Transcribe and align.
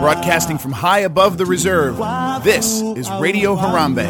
Broadcasting 0.00 0.58
from 0.58 0.70
high 0.70 1.00
above 1.00 1.38
the 1.38 1.46
reserve, 1.46 1.96
this 2.44 2.82
is 2.82 3.10
Radio 3.10 3.56
Harambe. 3.56 4.06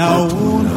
Oh 0.00 0.68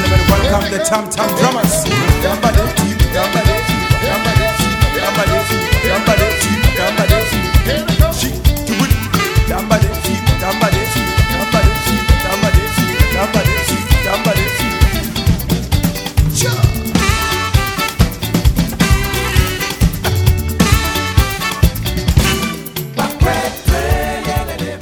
gentlemen, 0.00 0.26
welcome 0.28 0.70
the 0.70 0.78
Tam 0.84 1.10
Tam 1.10 1.28
Drummers. 1.38 1.84
She 8.18 8.47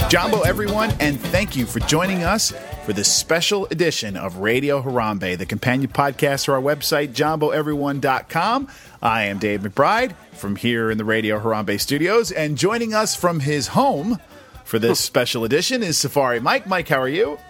Jumbo, 0.08 0.42
everyone, 0.42 0.92
and 1.00 1.20
thank 1.20 1.56
you 1.56 1.66
for 1.66 1.80
joining 1.80 2.22
us 2.22 2.52
for 2.84 2.92
this 2.92 3.12
special 3.12 3.66
edition 3.72 4.16
of 4.16 4.36
Radio 4.36 4.80
Harambe, 4.80 5.36
the 5.36 5.46
companion 5.46 5.90
podcast 5.90 6.44
for 6.44 6.54
our 6.54 6.62
website, 6.62 7.08
jumboeveryone.com. 7.08 8.68
I 9.02 9.24
am 9.24 9.38
Dave 9.38 9.62
McBride 9.62 10.14
from 10.32 10.54
here 10.54 10.92
in 10.92 10.98
the 10.98 11.04
Radio 11.04 11.40
Harambe 11.40 11.80
studios, 11.80 12.30
and 12.30 12.56
joining 12.56 12.94
us 12.94 13.16
from 13.16 13.40
his 13.40 13.68
home 13.68 14.20
for 14.64 14.78
this 14.78 15.00
special 15.00 15.42
edition 15.42 15.82
is 15.82 15.98
Safari 15.98 16.38
Mike. 16.38 16.68
Mike, 16.68 16.86
how 16.88 17.00
are 17.00 17.08
you? 17.08 17.40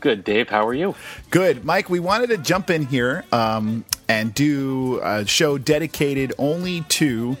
Good, 0.00 0.24
Dave. 0.24 0.48
How 0.48 0.66
are 0.66 0.74
you? 0.74 0.94
Good. 1.30 1.66
Mike, 1.66 1.90
we 1.90 2.00
wanted 2.00 2.28
to 2.30 2.38
jump 2.38 2.70
in 2.70 2.86
here 2.86 3.24
um, 3.30 3.84
and 4.08 4.32
do 4.32 5.00
a 5.02 5.26
show 5.26 5.58
dedicated 5.58 6.32
only 6.38 6.80
to 6.82 7.36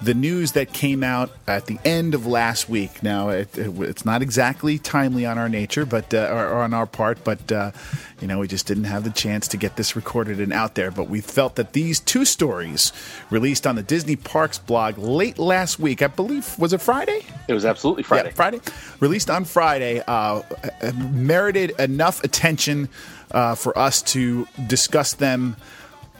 the 0.00 0.14
news 0.14 0.52
that 0.52 0.72
came 0.72 1.02
out 1.02 1.30
at 1.48 1.66
the 1.66 1.76
end 1.84 2.14
of 2.14 2.24
last 2.24 2.68
week. 2.68 3.02
Now, 3.02 3.30
it, 3.30 3.56
it- 3.58 3.76
it's 3.80 4.04
not 4.04 4.22
exactly 4.22 4.78
timely 4.78 5.26
on 5.26 5.38
our 5.38 5.48
nature, 5.48 5.84
but 5.84 6.14
uh, 6.14 6.28
or, 6.30 6.46
or 6.48 6.62
on 6.62 6.72
our 6.72 6.86
part, 6.86 7.24
but 7.24 7.50
uh, 7.50 7.72
you 8.20 8.28
know, 8.28 8.38
we 8.38 8.46
just 8.46 8.66
didn't 8.66 8.84
have 8.84 9.02
the 9.02 9.10
chance 9.10 9.48
to 9.48 9.56
get 9.56 9.74
this 9.76 9.96
recorded 9.96 10.38
and 10.40 10.52
out 10.52 10.76
there. 10.76 10.90
But 10.92 11.08
we 11.08 11.20
felt 11.20 11.56
that 11.56 11.72
these 11.72 11.98
two 11.98 12.24
stories, 12.24 12.92
released 13.30 13.66
on 13.66 13.74
the 13.74 13.82
Disney 13.82 14.14
Parks 14.16 14.58
blog 14.58 14.98
late 14.98 15.38
last 15.38 15.80
week, 15.80 16.00
I 16.02 16.06
believe, 16.06 16.56
was 16.58 16.72
it 16.72 16.80
Friday? 16.80 17.24
It 17.48 17.54
was 17.54 17.64
absolutely 17.64 18.04
Friday. 18.04 18.28
Yeah, 18.28 18.34
Friday. 18.34 18.60
Released 19.00 19.30
on 19.30 19.44
Friday, 19.44 20.00
uh, 20.06 20.42
uh, 20.42 20.92
merited 21.10 21.70
enough 21.80 22.22
attention 22.22 22.88
uh, 23.32 23.54
for 23.56 23.76
us 23.78 24.00
to 24.02 24.46
discuss 24.68 25.14
them 25.14 25.56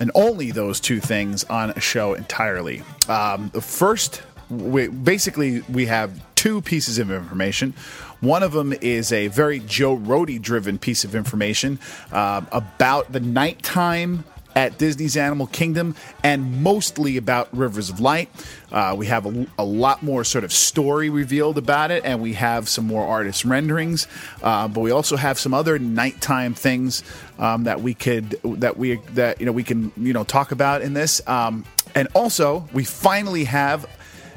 and 0.01 0.11
only 0.15 0.51
those 0.51 0.81
two 0.81 1.01
things 1.01 1.45
on 1.45 1.71
a 1.71 1.81
show 1.81 2.15
entirely. 2.15 2.83
Um, 3.09 3.51
the 3.53 3.61
first, 3.61 4.23
we, 4.51 4.89
basically, 4.89 5.61
we 5.63 5.87
have 5.87 6.21
two 6.35 6.63
pieces 6.63 6.99
of 6.99 7.11
information. 7.11 7.75
One 8.21 8.43
of 8.43 8.53
them 8.53 8.73
is 8.73 9.13
a 9.13 9.29
very 9.29 9.61
Joe 9.61 9.97
Rohde 9.97 10.41
driven 10.41 10.79
piece 10.79 11.05
of 11.05 11.15
information 11.15 11.79
uh, 12.13 12.43
about 12.53 13.13
the 13.13 13.21
nighttime 13.21 14.25
at 14.59 14.77
Disney's 14.77 15.17
Animal 15.17 15.47
Kingdom 15.47 15.95
and 16.25 16.65
mostly 16.65 17.17
about 17.17 17.49
Rivers 17.57 17.91
of 17.91 18.01
Light. 18.01 18.29
Uh, 18.73 18.93
we 18.99 19.07
have 19.07 19.25
a, 19.25 19.47
a 19.57 19.65
lot 19.65 20.03
more 20.03 20.25
sort 20.25 20.43
of 20.43 20.53
story 20.53 21.11
revealed 21.11 21.59
about 21.59 21.93
it, 21.93 22.05
and 22.05 22.21
we 22.21 22.33
have 22.33 22.69
some 22.69 22.85
more 22.85 23.07
artist 23.07 23.45
renderings. 23.45 24.09
Uh, 24.43 24.67
but 24.67 24.81
we 24.81 24.91
also 24.91 25.17
have 25.17 25.39
some 25.39 25.55
other 25.55 25.79
nighttime 25.79 26.55
things 26.55 27.05
um, 27.39 27.65
that 27.65 27.83
we 27.83 27.95
could 27.95 28.31
that 28.43 28.77
we 28.77 28.97
that 29.15 29.39
you 29.39 29.47
know 29.47 29.53
we 29.53 29.63
can 29.63 29.93
you 29.97 30.13
know 30.13 30.25
talk 30.25 30.51
about 30.51 30.83
in 30.83 30.93
this. 30.93 31.27
Um, 31.29 31.65
and 31.95 32.09
also, 32.13 32.69
we 32.73 32.83
finally 32.83 33.45
have 33.45 33.89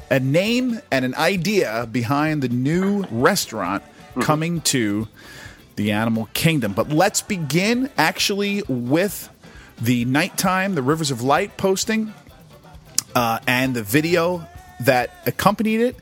a 0.08 0.20
name 0.20 0.80
and 0.92 1.04
an 1.04 1.16
idea 1.16 1.88
behind 1.90 2.42
the 2.42 2.48
new 2.48 3.02
restaurant 3.10 3.82
coming 4.20 4.60
to 4.60 5.08
the 5.74 5.90
Animal 5.90 6.28
Kingdom. 6.32 6.74
But 6.74 6.90
let's 6.90 7.22
begin 7.22 7.90
actually 7.98 8.62
with 8.68 9.28
the 9.82 10.04
nighttime, 10.04 10.76
the 10.76 10.82
Rivers 10.82 11.10
of 11.10 11.22
Light 11.22 11.56
posting, 11.56 12.14
uh, 13.16 13.40
and 13.48 13.74
the 13.74 13.82
video 13.82 14.46
that 14.80 15.10
accompanied 15.26 15.80
it. 15.80 15.96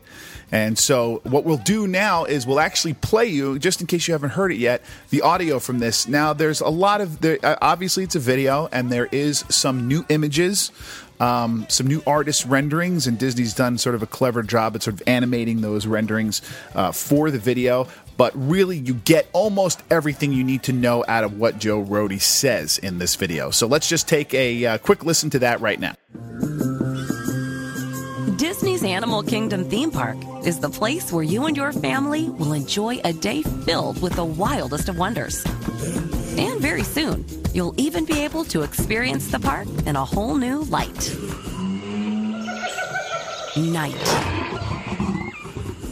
And 0.52 0.76
so, 0.76 1.20
what 1.22 1.44
we'll 1.44 1.56
do 1.56 1.86
now 1.86 2.24
is 2.24 2.46
we'll 2.46 2.60
actually 2.60 2.94
play 2.94 3.26
you, 3.26 3.58
just 3.58 3.80
in 3.80 3.86
case 3.86 4.08
you 4.08 4.12
haven't 4.12 4.30
heard 4.30 4.52
it 4.52 4.58
yet, 4.58 4.82
the 5.10 5.22
audio 5.22 5.60
from 5.60 5.78
this. 5.78 6.08
Now, 6.08 6.32
there's 6.32 6.60
a 6.60 6.68
lot 6.68 7.00
of, 7.00 7.20
there, 7.20 7.38
obviously, 7.62 8.02
it's 8.02 8.16
a 8.16 8.20
video, 8.20 8.68
and 8.72 8.90
there 8.90 9.06
is 9.12 9.44
some 9.48 9.86
new 9.86 10.04
images, 10.08 10.72
um, 11.20 11.66
some 11.68 11.86
new 11.86 12.02
artist 12.06 12.44
renderings, 12.46 13.06
and 13.06 13.18
Disney's 13.18 13.54
done 13.54 13.78
sort 13.78 13.94
of 13.94 14.02
a 14.02 14.06
clever 14.06 14.42
job 14.42 14.74
at 14.74 14.82
sort 14.82 14.94
of 14.94 15.02
animating 15.06 15.60
those 15.60 15.86
renderings 15.86 16.42
uh, 16.74 16.92
for 16.92 17.30
the 17.30 17.38
video. 17.38 17.86
But 18.16 18.32
really, 18.34 18.76
you 18.78 18.94
get 18.94 19.28
almost 19.32 19.82
everything 19.90 20.32
you 20.32 20.44
need 20.44 20.64
to 20.64 20.72
know 20.72 21.04
out 21.06 21.24
of 21.24 21.38
what 21.38 21.58
Joe 21.58 21.82
Rohde 21.82 22.20
says 22.20 22.78
in 22.78 22.98
this 22.98 23.14
video. 23.14 23.50
So, 23.50 23.66
let's 23.66 23.88
just 23.88 24.08
take 24.08 24.34
a 24.34 24.66
uh, 24.66 24.78
quick 24.78 25.04
listen 25.04 25.30
to 25.30 25.38
that 25.40 25.60
right 25.60 25.78
now. 25.78 25.94
Disney's 28.36 28.82
Animal 28.82 29.22
Kingdom 29.22 29.68
theme 29.68 29.90
park 29.90 30.16
is 30.46 30.60
the 30.60 30.70
place 30.70 31.12
where 31.12 31.22
you 31.22 31.44
and 31.44 31.56
your 31.56 31.72
family 31.72 32.30
will 32.30 32.54
enjoy 32.54 32.98
a 33.04 33.12
day 33.12 33.42
filled 33.42 34.00
with 34.00 34.14
the 34.14 34.24
wildest 34.24 34.88
of 34.88 34.98
wonders. 34.98 35.44
And 36.40 36.58
very 36.58 36.84
soon, 36.84 37.26
you'll 37.52 37.74
even 37.76 38.06
be 38.06 38.18
able 38.20 38.44
to 38.46 38.62
experience 38.62 39.30
the 39.30 39.38
park 39.38 39.68
in 39.84 39.94
a 39.94 40.02
whole 40.02 40.36
new 40.36 40.62
light. 40.64 41.14
Night. 43.58 43.92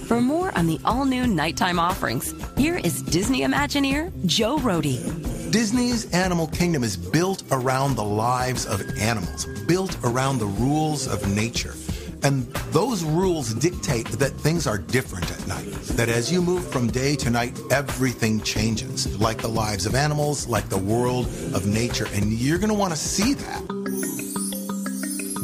For 0.06 0.22
more 0.22 0.56
on 0.56 0.66
the 0.66 0.81
all 0.87 1.04
new 1.04 1.26
nighttime 1.26 1.78
offerings, 1.78 2.34
here 2.56 2.78
is 2.78 3.03
Disney 3.03 3.41
Imagineer 3.41 4.10
Joe 4.25 4.56
Rohde. 4.56 5.53
Disney's 5.53 6.10
Animal 6.12 6.47
Kingdom 6.47 6.82
is 6.82 6.97
built 6.97 7.42
around 7.50 7.97
the 7.97 8.04
lives 8.04 8.64
of 8.64 8.81
animals, 8.98 9.44
built 9.66 9.98
around 10.03 10.38
the 10.38 10.47
rules 10.47 11.06
of 11.06 11.28
nature. 11.28 11.75
And 12.22 12.46
those 12.72 13.04
rules 13.04 13.54
dictate 13.54 14.06
that 14.18 14.32
things 14.32 14.66
are 14.66 14.78
different 14.78 15.30
at 15.30 15.46
night. 15.46 15.72
That 15.96 16.08
as 16.08 16.32
you 16.32 16.42
move 16.42 16.66
from 16.66 16.88
day 16.88 17.16
to 17.16 17.30
night, 17.30 17.58
everything 17.70 18.40
changes, 18.40 19.18
like 19.18 19.38
the 19.38 19.48
lives 19.48 19.86
of 19.86 19.94
animals, 19.94 20.46
like 20.48 20.68
the 20.68 20.78
world 20.78 21.26
of 21.54 21.66
nature. 21.66 22.06
And 22.12 22.32
you're 22.32 22.58
going 22.58 22.70
to 22.70 22.74
want 22.74 22.92
to 22.92 22.98
see 22.98 23.34
that. 23.34 23.78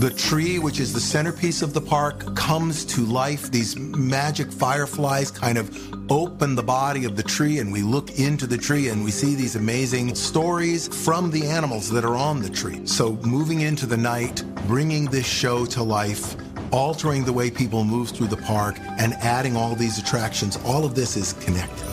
The 0.00 0.10
tree, 0.10 0.58
which 0.58 0.80
is 0.80 0.92
the 0.92 1.00
centerpiece 1.00 1.62
of 1.62 1.72
the 1.72 1.80
park, 1.80 2.34
comes 2.36 2.84
to 2.86 3.02
life. 3.02 3.50
These 3.50 3.76
magic 3.78 4.50
fireflies 4.50 5.30
kind 5.30 5.56
of 5.56 5.70
open 6.10 6.56
the 6.56 6.62
body 6.62 7.04
of 7.04 7.16
the 7.16 7.22
tree, 7.22 7.60
and 7.60 7.72
we 7.72 7.82
look 7.82 8.18
into 8.18 8.46
the 8.46 8.58
tree 8.58 8.88
and 8.88 9.04
we 9.04 9.10
see 9.10 9.34
these 9.34 9.56
amazing 9.56 10.14
stories 10.14 10.88
from 11.04 11.30
the 11.30 11.46
animals 11.46 11.88
that 11.90 12.04
are 12.04 12.16
on 12.16 12.42
the 12.42 12.50
tree. 12.50 12.84
So, 12.86 13.12
moving 13.22 13.60
into 13.60 13.86
the 13.86 13.96
night, 13.96 14.42
bringing 14.66 15.06
this 15.06 15.26
show 15.26 15.64
to 15.66 15.82
life, 15.82 16.36
altering 16.74 17.24
the 17.24 17.32
way 17.32 17.50
people 17.50 17.84
move 17.84 18.10
through 18.10 18.26
the 18.26 18.36
park, 18.36 18.76
and 18.98 19.14
adding 19.14 19.56
all 19.56 19.76
these 19.76 19.96
attractions, 19.98 20.58
all 20.64 20.84
of 20.84 20.96
this 20.96 21.16
is 21.16 21.32
connected. 21.34 21.86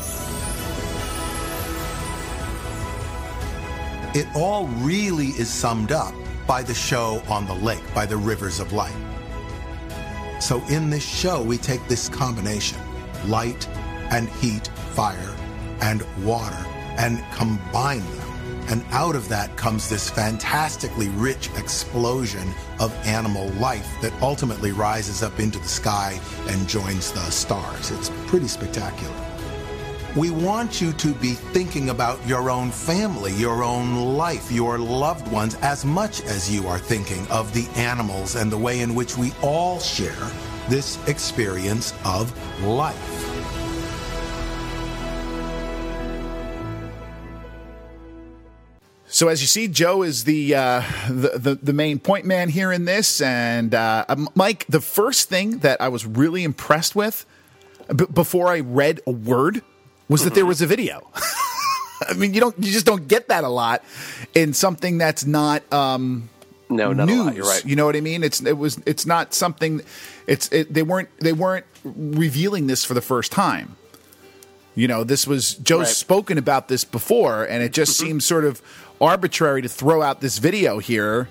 It 4.14 4.28
all 4.36 4.66
really 4.80 5.28
is 5.28 5.50
summed 5.50 5.92
up 5.92 6.14
by 6.48 6.64
the 6.64 6.74
show 6.74 7.22
on 7.30 7.46
the 7.46 7.54
lake, 7.54 7.84
by 7.94 8.08
the 8.08 8.18
rivers 8.18 8.60
of 8.60 8.74
light. 8.74 8.96
So 10.42 10.62
in 10.68 10.90
this 10.90 11.06
show, 11.06 11.44
we 11.44 11.58
take 11.58 11.88
this 11.88 12.10
combination 12.10 12.80
light 13.28 13.68
and 14.10 14.28
heat, 14.28 14.68
fire 14.94 15.36
and 15.82 16.04
water, 16.26 16.66
and 16.98 17.24
combine 17.34 18.00
them. 18.00 18.28
And 18.70 18.84
out 18.90 19.16
of 19.16 19.30
that 19.30 19.56
comes 19.58 19.90
this 19.90 20.10
fantastically 20.10 21.10
rich 21.10 21.50
explosion 21.56 22.54
of 22.82 22.94
animal 23.06 23.48
life 23.52 23.88
that 24.02 24.12
ultimately 24.22 24.74
rises 24.74 25.24
up 25.24 25.40
into 25.40 25.60
the 25.60 25.68
sky 25.68 26.20
and 26.48 26.68
joins 26.68 27.12
the 27.12 27.22
stars. 27.30 27.92
It's 27.92 28.10
pretty 28.28 28.48
spectacular. 28.48 29.16
We 30.16 30.30
want 30.30 30.82
you 30.82 30.92
to 30.92 31.14
be 31.14 31.36
thinking 31.36 31.90
about 31.90 32.26
your 32.28 32.50
own 32.50 32.70
family, 32.70 33.34
your 33.36 33.64
own 33.64 34.18
life, 34.18 34.52
your 34.52 34.78
loved 34.78 35.32
ones, 35.32 35.56
as 35.62 35.86
much 35.86 36.22
as 36.24 36.54
you 36.54 36.68
are 36.68 36.80
thinking 36.80 37.26
of 37.30 37.54
the 37.54 37.66
animals 37.80 38.36
and 38.36 38.52
the 38.52 38.58
way 38.58 38.82
in 38.82 38.94
which 38.94 39.18
we 39.18 39.32
all 39.42 39.80
share 39.80 40.30
this 40.68 41.00
experience 41.08 41.94
of 42.04 42.34
life. 42.66 43.31
So 49.22 49.28
as 49.28 49.40
you 49.40 49.46
see, 49.46 49.68
Joe 49.68 50.02
is 50.02 50.24
the 50.24 50.56
uh, 50.56 50.82
the, 51.08 51.38
the 51.38 51.56
the 51.62 51.74
main 51.74 52.00
point 52.00 52.26
man 52.26 52.50
here 52.50 52.72
in 52.72 52.86
this, 52.86 53.22
and 53.22 53.76
uh, 53.76 54.04
Mike. 54.34 54.66
The 54.68 54.82
first 54.82 55.30
thing 55.30 55.60
that 55.60 55.80
I 55.80 55.90
was 55.90 56.08
really 56.08 56.44
impressed 56.44 56.96
with 56.96 57.24
b- 57.96 58.08
before 58.12 58.48
I 58.48 58.62
read 58.62 59.00
a 59.06 59.12
word 59.12 59.62
was 60.10 60.24
that 60.24 60.34
there 60.34 60.48
was 60.48 60.64
a 60.64 60.66
video. 60.66 61.08
I 62.10 62.14
mean, 62.16 62.34
you 62.34 62.40
don't 62.42 62.58
you 62.58 62.72
just 62.72 62.88
don't 62.88 63.08
get 63.08 63.28
that 63.28 63.44
a 63.44 63.48
lot 63.48 63.84
in 64.34 64.54
something 64.54 64.98
that's 64.98 65.24
not 65.24 65.72
um, 65.72 66.28
No, 66.72 66.92
not 66.92 67.06
news. 67.06 67.36
You're 67.36 67.46
right. 67.46 67.64
You 67.64 67.76
know 67.76 67.86
what 67.86 67.96
I 67.96 68.02
mean? 68.02 68.24
It's 68.24 68.42
it 68.42 68.58
was 68.58 68.82
it's 68.88 69.06
not 69.06 69.36
something. 69.36 69.84
It's 70.26 70.52
it, 70.52 70.74
they 70.74 70.82
weren't 70.82 71.10
they 71.20 71.34
weren't 71.34 71.68
revealing 71.84 72.66
this 72.66 72.84
for 72.84 72.96
the 72.96 73.02
first 73.02 73.32
time. 73.32 73.76
You 74.74 74.88
know, 74.88 75.04
this 75.04 75.28
was 75.28 75.54
Joe's 75.54 75.78
Right. 75.80 75.88
Mm-hmm. 75.90 75.94
spoken 75.94 76.38
about 76.40 76.70
this 76.70 76.84
before, 76.86 77.44
and 77.44 77.62
it 77.62 77.72
just 77.72 78.00
seems 78.00 78.26
sort 78.26 78.46
of 78.46 78.64
arbitrary 79.02 79.62
to 79.64 79.70
throw 79.70 80.02
out 80.02 80.22
this 80.22 80.38
video 80.38 80.78
here. 80.80 81.28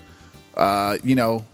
Uh, 0.55 0.97
you 1.03 1.15
know, 1.15 1.45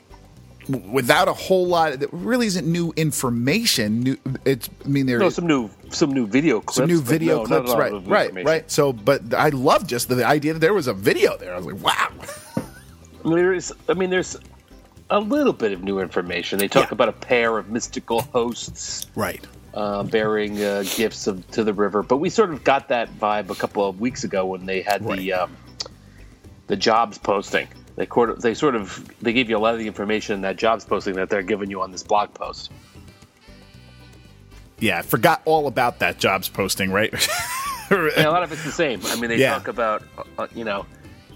w- 0.69 0.91
without 0.91 1.27
a 1.27 1.33
whole 1.33 1.67
lot. 1.67 1.99
That 1.99 2.09
really 2.11 2.47
isn't 2.47 2.65
new 2.67 2.91
information. 2.97 3.99
New, 4.01 4.17
it's 4.43 4.69
I 4.83 4.87
mean 4.87 5.05
there's 5.05 5.21
No, 5.21 5.29
some 5.29 5.47
new 5.47 5.69
some 5.91 6.11
new 6.11 6.25
video 6.27 6.59
clips. 6.59 6.75
some 6.77 6.87
new 6.87 7.01
video 7.01 7.37
no, 7.39 7.45
clips, 7.45 7.73
right? 7.73 7.93
Right, 8.07 8.43
right. 8.43 8.69
So, 8.71 8.91
but 8.91 9.33
I 9.33 9.49
love 9.49 9.87
just 9.87 10.09
the 10.09 10.25
idea 10.25 10.53
that 10.53 10.59
there 10.59 10.73
was 10.73 10.87
a 10.87 10.93
video 10.93 11.37
there. 11.37 11.53
I 11.53 11.57
was 11.57 11.65
like, 11.67 11.81
wow. 11.83 12.09
I 13.23 13.27
mean, 13.29 13.35
there's 13.37 13.71
I 13.87 13.93
mean 13.93 14.09
there's 14.09 14.35
a 15.09 15.19
little 15.19 15.53
bit 15.53 15.71
of 15.71 15.83
new 15.83 15.99
information. 15.99 16.59
They 16.59 16.67
talk 16.67 16.89
Yeah. 16.89 16.95
about 16.95 17.09
a 17.09 17.13
pair 17.13 17.57
of 17.57 17.69
mystical 17.69 18.23
hosts 18.23 19.05
Right. 19.15 19.45
uh, 19.73 20.03
bearing 20.03 20.61
uh, 20.61 20.83
gifts 20.95 21.27
of, 21.27 21.49
to 21.51 21.63
the 21.63 21.73
river, 21.73 22.03
but 22.03 22.17
we 22.17 22.29
sort 22.29 22.51
of 22.51 22.63
got 22.65 22.89
that 22.89 23.07
vibe 23.19 23.49
a 23.49 23.55
couple 23.55 23.85
of 23.87 24.01
weeks 24.01 24.23
ago 24.25 24.45
when 24.45 24.65
they 24.65 24.81
had 24.81 25.07
the 25.07 25.31
um, 25.31 25.55
the 26.67 26.75
jobs 26.75 27.17
posting. 27.17 27.67
They 27.95 28.05
sort 28.05 28.29
of, 28.29 28.41
they 28.41 28.53
sort 28.53 28.75
of 28.75 29.09
they 29.21 29.33
gave 29.33 29.49
you 29.49 29.57
a 29.57 29.59
lot 29.59 29.73
of 29.73 29.79
the 29.79 29.87
information 29.87 30.35
in 30.35 30.41
that 30.41 30.55
jobs 30.57 30.85
posting 30.85 31.15
that 31.15 31.29
they're 31.29 31.41
giving 31.41 31.69
you 31.71 31.81
on 31.81 31.91
this 31.91 32.03
blog 32.03 32.33
post. 32.33 32.71
Yeah, 34.79 34.99
I 34.99 35.01
forgot 35.01 35.41
all 35.45 35.67
about 35.67 35.99
that 35.99 36.19
jobs 36.19 36.49
posting. 36.49 36.91
Right. 36.91 37.13
And 37.89 38.25
a 38.27 38.31
lot 38.31 38.43
of 38.43 38.51
it's 38.51 38.65
the 38.65 38.71
same. 38.71 38.99
I 39.05 39.15
mean, 39.15 39.29
they 39.29 39.37
Yeah. 39.37 39.53
talk 39.53 39.69
about 39.69 40.03
uh, 40.37 40.47
you 40.53 40.65
know 40.65 40.85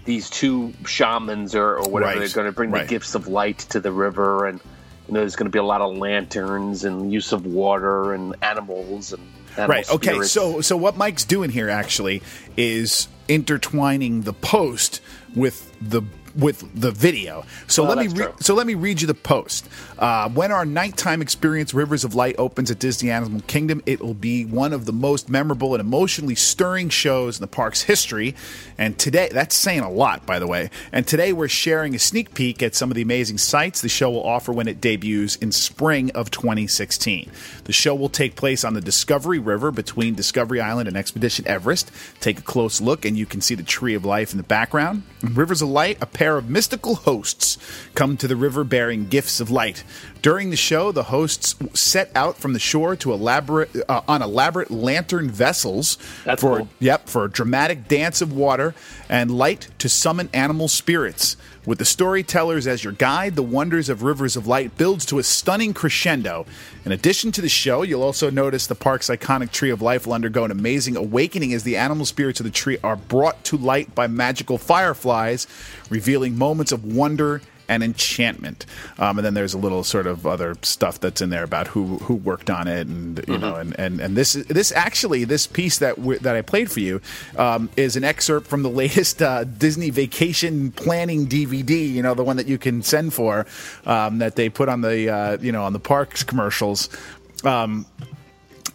these 0.04 0.28
two 0.28 0.74
shamans 0.84 1.54
or, 1.54 1.76
or 1.78 1.88
whatever 1.88 2.12
Right, 2.12 2.18
they're 2.18 2.34
going 2.34 2.44
to 2.46 2.52
bring 2.52 2.70
right. 2.70 2.82
the 2.82 2.88
gifts 2.88 3.14
of 3.14 3.26
light 3.26 3.58
to 3.70 3.80
the 3.80 3.90
river, 3.90 4.44
and 4.46 4.60
you 5.08 5.14
know 5.14 5.20
there's 5.20 5.34
going 5.34 5.46
to 5.46 5.50
be 5.50 5.58
a 5.58 5.62
lot 5.64 5.80
of 5.80 5.96
lanterns 5.96 6.84
and 6.84 7.10
use 7.10 7.32
of 7.32 7.46
water 7.46 8.12
and 8.12 8.36
animals 8.42 9.14
and 9.14 9.22
animal 9.52 9.68
right. 9.68 9.90
Okay. 9.90 10.22
So, 10.24 10.60
so 10.60 10.76
what 10.76 10.96
Mike's 10.98 11.24
doing 11.24 11.48
here 11.48 11.70
actually 11.70 12.22
is 12.54 13.08
intertwining 13.28 14.20
the 14.22 14.34
post 14.34 15.00
with 15.34 15.72
the 15.80 16.02
with 16.36 16.64
the 16.78 16.90
video. 16.90 17.44
So 17.66 17.84
Oh, 17.84 17.88
let 17.88 17.98
me 17.98 18.08
re- 18.08 18.32
so 18.40 18.54
let 18.54 18.66
me 18.66 18.74
read 18.74 19.00
you 19.00 19.06
the 19.06 19.14
post. 19.14 19.68
Uh, 19.98 20.28
when 20.30 20.50
our 20.52 20.64
nighttime 20.64 21.22
experience, 21.22 21.74
Rivers 21.74 22.04
of 22.04 22.14
Light, 22.14 22.34
opens 22.38 22.70
at 22.70 22.78
Disney 22.78 23.10
Animal 23.10 23.40
Kingdom, 23.46 23.82
it 23.86 24.00
will 24.00 24.14
be 24.14 24.44
one 24.44 24.72
of 24.72 24.84
the 24.86 24.92
most 24.92 25.28
memorable 25.28 25.74
and 25.74 25.80
emotionally 25.80 26.34
stirring 26.34 26.88
shows 26.88 27.38
in 27.38 27.40
the 27.42 27.46
park's 27.46 27.82
history. 27.82 28.34
And 28.78 28.98
today, 28.98 29.28
that's 29.32 29.54
saying 29.54 29.80
a 29.80 29.90
lot, 29.90 30.26
by 30.26 30.38
the 30.38 30.46
way. 30.46 30.70
And 30.92 31.06
today, 31.06 31.32
we're 31.32 31.48
sharing 31.48 31.94
a 31.94 31.98
sneak 31.98 32.34
peek 32.34 32.62
at 32.62 32.74
some 32.74 32.90
of 32.90 32.94
the 32.94 33.02
amazing 33.02 33.38
sights 33.38 33.80
the 33.80 33.88
show 33.88 34.10
will 34.10 34.24
offer 34.24 34.52
when 34.52 34.68
it 34.68 34.80
debuts 34.80 35.36
in 35.36 35.52
spring 35.52 36.10
of 36.12 36.30
2016. 36.30 37.30
The 37.64 37.72
show 37.72 37.94
will 37.94 38.08
take 38.08 38.36
place 38.36 38.64
on 38.64 38.74
the 38.74 38.80
Discovery 38.80 39.38
River 39.38 39.70
between 39.70 40.14
Discovery 40.14 40.60
Island 40.60 40.88
and 40.88 40.96
Expedition 40.96 41.46
Everest. 41.46 41.90
Take 42.20 42.38
a 42.38 42.42
close 42.42 42.80
look, 42.80 43.04
and 43.04 43.16
you 43.16 43.26
can 43.26 43.40
see 43.40 43.54
the 43.54 43.62
Tree 43.62 43.94
of 43.94 44.04
Life 44.04 44.32
in 44.32 44.38
the 44.38 44.42
background. 44.44 45.02
Rivers 45.22 45.62
of 45.62 45.68
Light, 45.68 45.98
a 46.00 46.06
pair 46.22 46.36
of 46.38 46.48
mystical 46.48 46.94
hosts 46.94 47.58
come 47.94 48.16
to 48.16 48.28
the 48.28 48.36
river 48.36 48.62
bearing 48.62 49.08
gifts 49.08 49.40
of 49.40 49.50
light. 49.50 49.82
During 50.22 50.50
the 50.50 50.56
show, 50.56 50.92
the 50.92 51.02
hosts 51.02 51.56
set 51.74 52.12
out 52.14 52.36
from 52.36 52.52
the 52.52 52.60
shore 52.60 52.94
to 52.94 53.12
elaborate 53.12 53.70
uh, 53.88 54.02
on 54.06 54.22
elaborate 54.22 54.70
lantern 54.70 55.28
vessels 55.28 55.98
That's 56.24 56.40
for 56.40 56.58
cool. 56.58 56.68
yep 56.78 57.08
for 57.08 57.24
a 57.24 57.28
dramatic 57.28 57.88
dance 57.88 58.20
of 58.22 58.32
water 58.32 58.72
and 59.08 59.32
light 59.32 59.66
to 59.78 59.88
summon 59.88 60.28
animal 60.32 60.68
spirits. 60.68 61.36
With 61.64 61.78
the 61.78 61.84
storytellers 61.84 62.66
as 62.66 62.82
your 62.82 62.92
guide, 62.92 63.36
the 63.36 63.42
wonders 63.42 63.88
of 63.88 64.02
Rivers 64.02 64.34
of 64.34 64.48
Light 64.48 64.76
builds 64.76 65.06
to 65.06 65.20
a 65.20 65.22
stunning 65.22 65.72
crescendo. 65.72 66.44
In 66.84 66.90
addition 66.90 67.30
to 67.32 67.40
the 67.40 67.48
show, 67.48 67.82
you'll 67.82 68.02
also 68.02 68.30
notice 68.30 68.66
the 68.66 68.74
park's 68.74 69.08
iconic 69.08 69.52
Tree 69.52 69.70
of 69.70 69.80
Life 69.80 70.04
will 70.04 70.14
undergo 70.14 70.44
an 70.44 70.50
amazing 70.50 70.96
awakening 70.96 71.54
as 71.54 71.62
the 71.62 71.76
animal 71.76 72.04
spirits 72.04 72.40
of 72.40 72.44
the 72.44 72.50
tree 72.50 72.78
are 72.82 72.96
brought 72.96 73.44
to 73.44 73.56
light 73.56 73.94
by 73.94 74.08
magical 74.08 74.58
fireflies, 74.58 75.46
revealing 75.88 76.36
moments 76.36 76.72
of 76.72 76.84
wonder 76.84 77.40
and 77.68 77.82
enchantment. 77.82 78.66
Um, 78.98 79.18
and 79.18 79.26
then 79.26 79.34
there's 79.34 79.54
a 79.54 79.58
little 79.58 79.84
sort 79.84 80.06
of 80.06 80.26
other 80.26 80.56
stuff 80.62 81.00
that's 81.00 81.20
in 81.20 81.30
there 81.30 81.44
about 81.44 81.68
who 81.68 81.98
who 81.98 82.14
worked 82.14 82.50
on 82.50 82.68
it, 82.68 82.86
and 82.86 83.24
you 83.28 83.38
know, 83.38 83.56
and, 83.56 83.78
and 83.78 84.00
and 84.00 84.16
this 84.16 84.32
this 84.32 84.72
actually 84.72 85.24
this 85.24 85.46
piece 85.46 85.78
that 85.78 85.98
we, 85.98 86.18
that 86.18 86.36
I 86.36 86.42
played 86.42 86.70
for 86.70 86.80
you 86.80 87.00
um, 87.36 87.70
is 87.76 87.96
an 87.96 88.04
excerpt 88.04 88.46
from 88.46 88.62
the 88.62 88.70
latest 88.70 89.22
uh, 89.22 89.44
Disney 89.44 89.90
Vacation 89.90 90.72
Planning 90.72 91.26
DVD. 91.26 91.90
You 91.90 92.02
know, 92.02 92.14
the 92.14 92.24
one 92.24 92.36
that 92.36 92.46
you 92.46 92.58
can 92.58 92.82
send 92.82 93.14
for 93.14 93.46
um, 93.86 94.18
that 94.18 94.36
they 94.36 94.48
put 94.48 94.68
on 94.68 94.80
the 94.80 95.10
uh, 95.10 95.38
you 95.40 95.52
know 95.52 95.64
on 95.64 95.72
the 95.72 95.80
parks 95.80 96.22
commercials. 96.22 96.88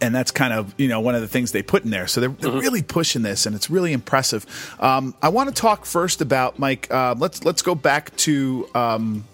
And 0.00 0.14
that's 0.14 0.30
kind 0.30 0.52
of 0.52 0.72
you 0.78 0.88
know 0.88 1.00
one 1.00 1.14
of 1.14 1.20
the 1.20 1.28
things 1.28 1.52
they 1.52 1.62
put 1.62 1.84
in 1.84 1.90
there. 1.90 2.06
So 2.06 2.20
they're, 2.20 2.28
they're 2.28 2.52
really 2.52 2.82
pushing 2.82 3.22
this, 3.22 3.46
and 3.46 3.56
it's 3.56 3.68
really 3.68 3.92
impressive. 3.92 4.46
Um, 4.78 5.14
I 5.20 5.28
want 5.30 5.48
to 5.48 5.54
talk 5.60 5.84
first 5.84 6.20
about 6.20 6.58
Mike. 6.58 6.88
Uh, 6.90 7.14
let's 7.18 7.44
let's 7.44 7.62
go 7.62 7.74
back 7.74 8.14
to 8.18 8.68
um, 8.74 9.24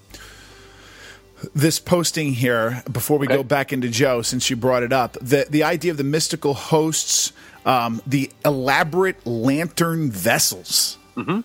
this 1.55 1.79
posting 1.79 2.33
here 2.33 2.83
before 2.91 3.19
we 3.19 3.27
Okay. 3.27 3.37
go 3.37 3.43
back 3.43 3.73
into 3.73 3.89
Joe, 3.89 4.23
since 4.23 4.49
you 4.49 4.57
brought 4.57 4.83
it 4.83 4.93
up. 4.93 5.13
The 5.21 5.47
the 5.51 5.65
idea 5.65 5.91
of 5.91 5.99
the 5.99 6.05
mystical 6.05 6.55
hosts, 6.55 7.33
um, 7.67 8.01
the 8.07 8.31
elaborate 8.45 9.27
lantern 9.27 10.11
vessels. 10.11 10.97
Mm-hmm. 11.17 11.41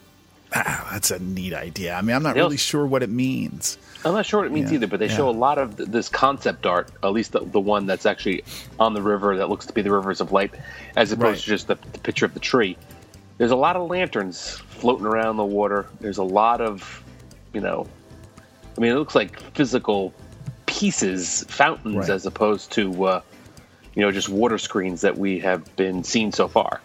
Ah, 0.55 0.89
that's 0.93 1.11
a 1.11 1.19
neat 1.19 1.53
idea. 1.53 1.93
I 1.93 2.01
mean, 2.01 2.15
I'm 2.15 2.23
not 2.23 2.35
really 2.35 2.57
sure 2.57 2.85
what 2.85 3.03
it 3.03 3.09
means. 3.09 3.77
I'm 4.03 4.13
not 4.13 4.25
sure 4.25 4.39
what 4.39 4.47
it 4.47 4.51
means 4.51 4.71
Yeah, 4.71 4.77
either, 4.77 4.87
but 4.87 4.99
they 4.99 5.07
yeah. 5.07 5.15
show 5.15 5.29
a 5.29 5.31
lot 5.31 5.57
of 5.59 5.77
th- 5.77 5.89
this 5.89 6.09
concept 6.09 6.65
art, 6.65 6.89
at 7.03 7.11
least 7.11 7.33
the, 7.33 7.41
the 7.41 7.59
one 7.59 7.85
that's 7.85 8.05
actually 8.05 8.43
on 8.79 8.93
the 8.93 9.01
river 9.01 9.37
that 9.37 9.49
looks 9.49 9.65
to 9.67 9.73
be 9.73 9.81
the 9.81 9.91
rivers 9.91 10.21
of 10.21 10.31
light, 10.31 10.51
as 10.95 11.11
opposed 11.11 11.23
Right. 11.23 11.37
to 11.43 11.45
just 11.49 11.67
the, 11.67 11.75
the 11.91 11.99
picture 11.99 12.25
of 12.25 12.33
the 12.33 12.39
tree. 12.39 12.77
There's 13.37 13.51
a 13.51 13.55
lot 13.55 13.75
of 13.75 13.89
lanterns 13.89 14.57
floating 14.69 15.05
around 15.05 15.37
the 15.37 15.45
water. 15.45 15.85
There's 15.99 16.17
a 16.17 16.23
lot 16.23 16.61
of, 16.61 17.03
you 17.53 17.61
know, 17.61 17.85
I 18.77 18.81
mean, 18.81 18.91
it 18.91 18.95
looks 18.95 19.15
like 19.15 19.39
physical 19.53 20.13
pieces, 20.65 21.43
fountains, 21.49 21.95
Right. 21.95 22.09
as 22.09 22.25
opposed 22.25 22.71
to, 22.73 23.03
uh, 23.05 23.21
you 23.99 24.05
know, 24.05 24.13
just 24.13 24.29
water 24.29 24.57
screens 24.57 25.01
that 25.01 25.17
we 25.17 25.39
have 25.39 25.75
been 25.75 26.05
seen 26.05 26.31
so 26.31 26.47
far. 26.47 26.79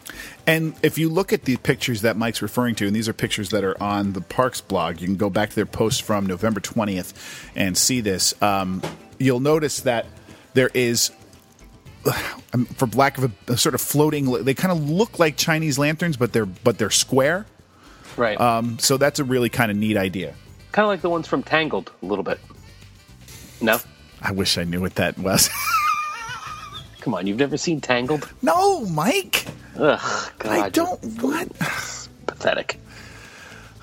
And 0.48 0.74
if 0.82 0.98
you 0.98 1.08
look 1.08 1.32
at 1.32 1.44
the 1.44 1.56
pictures 1.58 2.00
that 2.00 2.16
Mike's 2.16 2.42
referring 2.42 2.74
to, 2.74 2.88
and 2.88 2.96
these 2.96 3.08
are 3.08 3.12
pictures 3.12 3.50
that 3.50 3.62
are 3.62 3.80
on 3.80 4.14
the 4.14 4.20
Parks 4.20 4.60
blog, 4.60 5.00
you 5.00 5.06
can 5.06 5.14
go 5.14 5.30
back 5.30 5.50
to 5.50 5.54
their 5.54 5.64
post 5.64 6.02
from 6.02 6.26
November 6.26 6.58
20th 6.58 7.14
and 7.54 7.78
see 7.78 8.00
this. 8.00 8.34
Um, 8.42 8.82
you'll 9.20 9.38
notice 9.38 9.82
that 9.82 10.06
there 10.54 10.72
is, 10.74 11.12
um, 12.52 12.64
for 12.64 12.88
lack 12.88 13.16
of 13.16 13.30
a, 13.30 13.52
a 13.52 13.56
sort 13.56 13.76
of 13.76 13.80
floating, 13.80 14.32
they 14.42 14.54
kind 14.54 14.72
of 14.72 14.90
look 14.90 15.20
like 15.20 15.36
Chinese 15.36 15.78
lanterns, 15.78 16.16
but 16.16 16.32
they're 16.32 16.46
but 16.46 16.78
they're 16.78 16.90
square. 16.90 17.46
Right. 18.16 18.40
Um, 18.40 18.80
so 18.80 18.96
that's 18.96 19.20
a 19.20 19.24
really 19.24 19.50
kind 19.50 19.70
of 19.70 19.76
neat 19.76 19.96
idea. 19.96 20.34
kind 20.72 20.82
of 20.84 20.88
like 20.88 21.00
the 21.00 21.10
ones 21.10 21.28
from 21.28 21.44
Tangled, 21.44 21.92
a 22.02 22.06
little 22.06 22.24
bit. 22.24 22.40
No? 23.60 23.78
I 24.20 24.32
wish 24.32 24.58
I 24.58 24.64
knew 24.64 24.80
what 24.80 24.96
that 24.96 25.16
was. 25.16 25.48
Come 27.04 27.12
on, 27.12 27.26
you've 27.26 27.36
never 27.36 27.58
seen 27.58 27.82
Tangled? 27.82 28.26
no, 28.40 28.86
Mike, 28.86 29.44
Ugh, 29.76 30.32
God. 30.38 30.50
I 30.58 30.70
don't. 30.70 30.98
What? 31.20 31.50
Pathetic. 32.26 32.80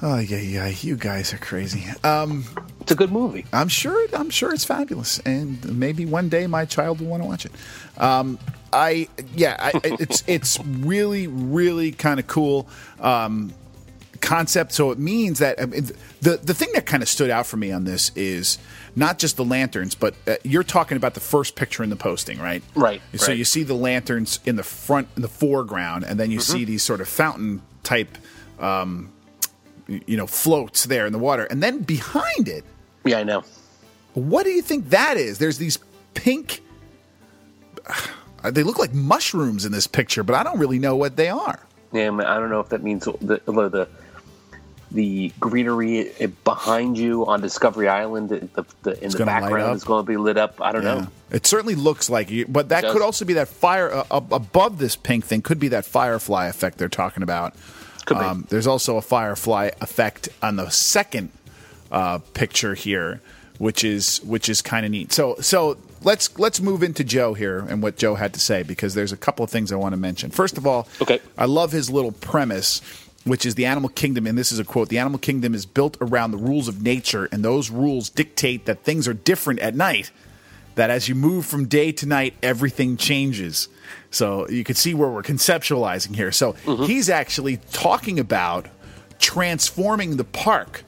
Oh 0.02 0.18
yeah, 0.18 0.40
yeah. 0.40 0.68
You 0.70 0.96
guys 0.98 1.32
are 1.32 1.38
crazy. 1.38 1.86
Um, 2.04 2.46
It's 2.80 2.92
a 2.92 2.96
good 2.96 3.12
movie. 3.12 3.46
I'm 3.54 3.68
sure. 3.68 4.08
I'm 4.14 4.32
sure 4.32 4.52
it's 4.52 4.64
fabulous, 4.66 5.20
and 5.20 5.78
maybe 5.78 6.08
one 6.08 6.30
day 6.30 6.48
my 6.48 6.66
child 6.66 7.00
will 7.00 7.10
want 7.10 7.22
to 7.22 7.28
watch 7.30 7.46
it. 7.46 7.52
Um, 8.00 8.40
I 8.74 9.08
yeah, 9.36 9.56
I, 9.60 9.80
it's 9.84 10.24
it's 10.26 10.60
really 10.66 11.28
really 11.28 11.92
kind 11.92 12.20
of 12.20 12.26
cool 12.26 12.68
um, 13.00 13.54
concept. 14.22 14.72
So 14.72 14.92
it 14.92 15.00
means 15.00 15.40
that 15.40 15.60
I 15.62 15.66
mean, 15.66 15.86
the 16.22 16.38
the 16.38 16.54
thing 16.54 16.70
that 16.74 16.86
kind 16.86 17.04
of 17.04 17.10
stood 17.10 17.30
out 17.30 17.46
for 17.48 17.58
me 17.58 17.72
on 17.72 17.84
this 17.84 18.12
is 18.16 18.58
not 18.96 19.20
just 19.20 19.36
the 19.38 19.46
lanterns, 19.46 19.96
but 19.96 20.14
uh, 20.28 20.36
you're 20.44 20.64
talking 20.64 20.98
about 20.98 21.14
the 21.14 21.20
first 21.20 21.56
picture 21.56 21.84
in 21.84 21.90
the 21.90 21.96
posting, 21.96 22.40
right? 22.40 22.62
Right, 22.76 23.02
So 23.16 23.28
right. 23.28 23.38
you 23.38 23.46
see 23.46 23.64
the 23.64 23.74
lanterns 23.74 24.40
in 24.46 24.56
the 24.58 24.64
front, 24.64 25.08
in 25.16 25.22
the 25.22 25.28
foreground, 25.30 26.04
and 26.06 26.20
then 26.20 26.30
you 26.32 26.40
see 26.40 26.66
these 26.66 26.84
sort 26.84 27.02
of 27.02 27.08
fountain 27.08 27.62
type. 27.84 28.18
Um, 28.60 29.12
you 29.88 30.16
know, 30.16 30.28
floats 30.28 30.86
there 30.86 31.06
in 31.06 31.12
the 31.12 31.20
water, 31.20 31.44
and 31.46 31.62
then 31.62 31.80
behind 31.80 32.48
it, 32.48 32.64
Yeah, 33.04 33.18
I 33.18 33.24
know. 33.24 33.44
what 34.14 34.44
do 34.44 34.52
you 34.52 34.62
think 34.62 34.90
that 34.92 35.18
is? 35.18 35.38
There's 35.38 35.58
these 35.58 35.80
pink. 36.14 36.62
They 38.44 38.64
look 38.64 38.80
like 38.80 38.92
mushrooms 38.92 39.66
in 39.66 39.72
this 39.72 39.86
picture, 39.86 40.24
but 40.24 40.34
I 40.36 40.42
don't 40.42 40.58
really 40.58 40.80
know 40.80 40.96
what 40.96 41.16
they 41.16 41.30
are. 41.30 41.60
Yeah, 41.94 42.10
I 42.10 42.36
I 42.36 42.40
don't 42.40 42.50
know 42.50 42.60
if 42.60 42.70
that 42.70 42.82
means 42.82 43.06
the 43.06 43.40
the, 43.46 43.88
the 44.92 45.32
greenery 45.40 46.12
behind 46.44 46.98
you 46.98 47.26
on 47.26 47.42
Discovery 47.42 47.88
Island, 47.88 48.30
the, 48.30 48.66
the, 48.84 49.04
in 49.04 49.10
the 49.12 49.26
background 49.26 49.76
is 49.78 49.84
going 49.84 50.06
to 50.06 50.08
be 50.10 50.18
lit 50.18 50.38
up. 50.38 50.60
I 50.62 50.72
don't 50.72 50.84
Yeah. 50.84 50.94
know. 51.02 51.08
It 51.32 51.48
certainly 51.48 51.76
looks 51.76 52.10
like 52.10 52.30
you, 52.30 52.46
but 52.46 52.70
that 52.70 52.84
could 52.84 53.02
also 53.02 53.24
be 53.24 53.34
that 53.34 53.48
fire 53.48 53.90
uh, 53.94 54.04
above 54.12 54.80
this 54.80 54.96
pink 54.98 55.26
thing. 55.26 55.42
Could 55.42 55.60
be 55.60 55.70
that 55.70 55.86
firefly 55.86 56.48
effect 56.48 56.78
they're 56.78 56.90
talking 56.90 57.24
about. 57.24 57.54
Could 58.06 58.18
be. 58.20 58.24
Um, 58.26 58.46
there's 58.50 58.68
also 58.68 58.98
a 58.98 59.02
firefly 59.02 59.70
effect 59.80 60.28
on 60.44 60.58
the 60.58 60.70
second 60.70 61.30
uh, 61.90 62.18
picture 62.34 62.74
here, 62.74 63.22
which 63.60 63.84
is 63.86 64.18
which 64.26 64.50
is 64.50 64.62
kind 64.62 64.86
of 64.86 64.92
neat. 64.92 65.14
So 65.14 65.36
so 65.40 65.78
let's 66.04 66.38
let's 66.38 66.60
move 66.60 66.84
into 66.84 67.06
Joe 67.06 67.34
here 67.34 67.60
and 67.70 67.82
what 67.82 67.96
Joe 67.96 68.16
had 68.16 68.34
to 68.34 68.40
say 68.42 68.64
because 68.64 68.94
there's 68.94 69.14
a 69.14 69.18
couple 69.18 69.46
of 69.46 69.50
things 69.50 69.72
I 69.72 69.76
want 69.78 69.94
to 69.94 69.98
mention. 69.98 70.32
First 70.32 70.58
of 70.58 70.68
all, 70.68 70.88
Okay. 71.02 71.20
I 71.38 71.46
love 71.46 71.72
his 71.72 71.90
little 71.90 72.12
premise, 72.12 72.82
which 73.24 73.46
is 73.46 73.56
the 73.56 73.66
animal 73.66 73.90
kingdom, 73.90 74.26
and 74.26 74.38
this 74.38 74.52
is 74.52 74.60
a 74.60 74.64
quote: 74.64 74.90
"The 74.90 74.98
animal 74.98 75.20
kingdom 75.20 75.54
is 75.54 75.66
built 75.66 75.98
around 76.02 76.32
the 76.32 76.38
rules 76.38 76.68
of 76.68 76.82
nature, 76.82 77.28
and 77.32 77.44
those 77.44 77.70
rules 77.70 78.10
dictate 78.10 78.66
that 78.66 78.84
things 78.84 79.08
are 79.08 79.14
different 79.14 79.60
at 79.60 79.76
night. 79.76 80.12
That 80.76 80.90
as 80.90 81.10
you 81.10 81.16
move 81.16 81.46
from 81.46 81.68
day 81.68 81.92
to 81.92 82.06
night, 82.06 82.34
everything 82.42 82.98
changes." 82.98 83.68
So 84.10 84.48
you 84.50 84.64
can 84.64 84.76
see 84.76 84.94
where 84.94 85.10
we're 85.10 85.24
conceptualizing 85.24 86.16
here. 86.16 86.32
So 86.32 86.54
mm-hmm. 86.54 86.84
he's 86.84 87.10
actually 87.10 87.58
talking 87.72 88.20
about 88.20 88.68
transforming 89.20 90.18
the 90.18 90.24
park 90.24 90.84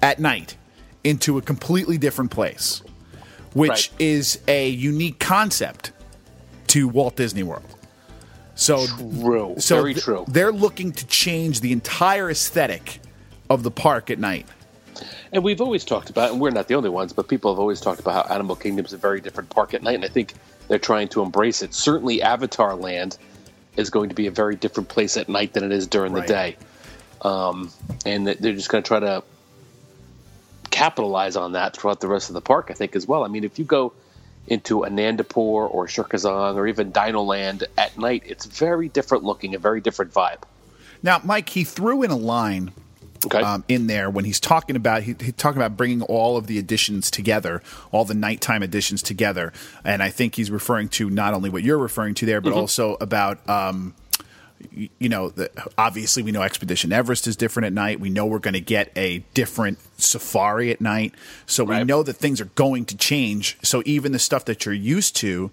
at 0.00 0.18
night 0.18 0.56
into 1.02 1.36
a 1.36 1.42
completely 1.42 1.98
different 1.98 2.30
place, 2.30 2.82
which 3.52 3.70
Right. 3.70 3.90
is 3.98 4.38
a 4.46 4.68
unique 4.68 5.18
concept 5.18 5.92
to 6.68 6.88
Walt 6.88 7.16
Disney 7.16 7.42
World. 7.42 7.64
So 8.60 8.86
True. 8.86 9.54
so 9.58 9.76
Very 9.76 9.94
th- 9.94 10.04
true. 10.04 10.24
They're 10.28 10.52
looking 10.52 10.92
to 10.92 11.06
change 11.06 11.62
the 11.62 11.72
entire 11.72 12.28
aesthetic 12.30 13.00
of 13.48 13.62
the 13.62 13.70
park 13.70 14.10
at 14.10 14.18
night. 14.18 14.46
And 15.32 15.42
we've 15.42 15.62
always 15.62 15.82
talked 15.82 16.10
about, 16.10 16.32
and 16.32 16.40
we're 16.42 16.50
not 16.50 16.68
the 16.68 16.74
only 16.74 16.90
ones, 16.90 17.14
but 17.14 17.26
people 17.26 17.50
have 17.54 17.58
always 17.58 17.80
talked 17.80 18.00
about 18.00 18.26
how 18.28 18.34
Animal 18.34 18.56
Kingdom 18.56 18.84
is 18.84 18.92
a 18.92 18.98
very 18.98 19.22
different 19.22 19.48
park 19.48 19.72
at 19.72 19.82
night, 19.82 19.94
and 19.94 20.04
I 20.04 20.08
think 20.08 20.34
they're 20.68 20.78
trying 20.78 21.08
to 21.08 21.22
embrace 21.22 21.62
it. 21.62 21.72
Certainly, 21.72 22.20
Avatar 22.20 22.74
Land 22.74 23.16
is 23.78 23.88
going 23.88 24.10
to 24.10 24.14
be 24.14 24.26
a 24.26 24.30
very 24.30 24.56
different 24.56 24.90
place 24.90 25.16
at 25.16 25.26
night 25.30 25.54
than 25.54 25.64
it 25.64 25.72
is 25.72 25.86
during 25.86 26.12
Right. 26.12 26.26
the 26.26 26.32
day, 26.34 26.56
um, 27.22 27.70
and 28.04 28.26
they're 28.26 28.52
just 28.52 28.68
going 28.68 28.82
to 28.84 28.86
try 28.88 29.00
to 29.00 29.22
capitalize 30.70 31.34
on 31.34 31.52
that 31.52 31.74
throughout 31.76 32.00
the 32.00 32.08
rest 32.08 32.28
of 32.28 32.34
the 32.34 32.42
park. 32.42 32.66
I 32.70 32.74
think 32.74 32.94
as 32.94 33.06
well. 33.08 33.24
I 33.24 33.28
mean, 33.28 33.44
if 33.44 33.58
you 33.58 33.64
go 33.64 33.94
into 34.46 34.80
Anandapur 34.80 35.36
or 35.36 35.86
Serka 35.86 36.18
Zong 36.18 36.56
or 36.56 36.66
even 36.66 36.92
Dinoland 36.92 37.64
at 37.78 37.96
night, 37.98 38.24
it's 38.26 38.46
very 38.46 38.88
different 38.88 39.24
looking, 39.24 39.54
a 39.54 39.58
very 39.58 39.80
different 39.80 40.12
vibe. 40.12 40.42
Now, 41.02 41.20
Mike, 41.24 41.48
he 41.50 41.64
threw 41.64 42.02
in 42.02 42.10
a 42.10 42.16
line 42.16 42.72
Okay. 43.26 43.40
um, 43.42 43.64
in 43.68 43.86
there 43.86 44.08
when 44.08 44.24
he's 44.24 44.40
talking 44.40 44.76
about 44.76 45.02
he, 45.02 45.14
he's 45.20 45.34
talking 45.34 45.60
about 45.60 45.76
bringing 45.76 46.00
all 46.02 46.38
of 46.38 46.46
the 46.46 46.58
additions 46.58 47.10
together, 47.10 47.62
all 47.92 48.06
the 48.06 48.14
nighttime 48.14 48.62
additions 48.62 49.02
together, 49.02 49.52
and 49.84 50.02
I 50.02 50.08
think 50.08 50.36
he's 50.36 50.50
referring 50.50 50.88
to 50.90 51.10
not 51.10 51.34
only 51.34 51.50
what 51.50 51.62
you're 51.62 51.78
referring 51.78 52.14
to 52.14 52.26
there, 52.26 52.40
but 52.40 52.54
also 52.54 52.96
about. 53.00 53.46
Um, 53.48 53.94
you 54.72 55.08
know, 55.08 55.30
the, 55.30 55.50
obviously 55.78 56.22
we 56.22 56.32
know 56.32 56.42
Expedition 56.42 56.92
Everest 56.92 57.26
is 57.26 57.36
different 57.36 57.66
at 57.66 57.72
night. 57.72 58.00
We 58.00 58.10
know 58.10 58.26
we're 58.26 58.38
going 58.38 58.54
to 58.54 58.60
get 58.60 58.92
a 58.96 59.18
different 59.34 59.78
safari 60.00 60.70
at 60.70 60.80
night. 60.80 61.14
So 61.46 61.64
we 61.64 61.74
Right. 61.76 61.86
know 61.86 62.02
that 62.02 62.14
things 62.14 62.40
are 62.40 62.50
going 62.56 62.84
to 62.86 62.96
change. 62.96 63.56
So 63.62 63.82
even 63.86 64.12
the 64.12 64.18
stuff 64.18 64.44
that 64.46 64.64
you're 64.64 64.74
used 64.74 65.16
to, 65.16 65.50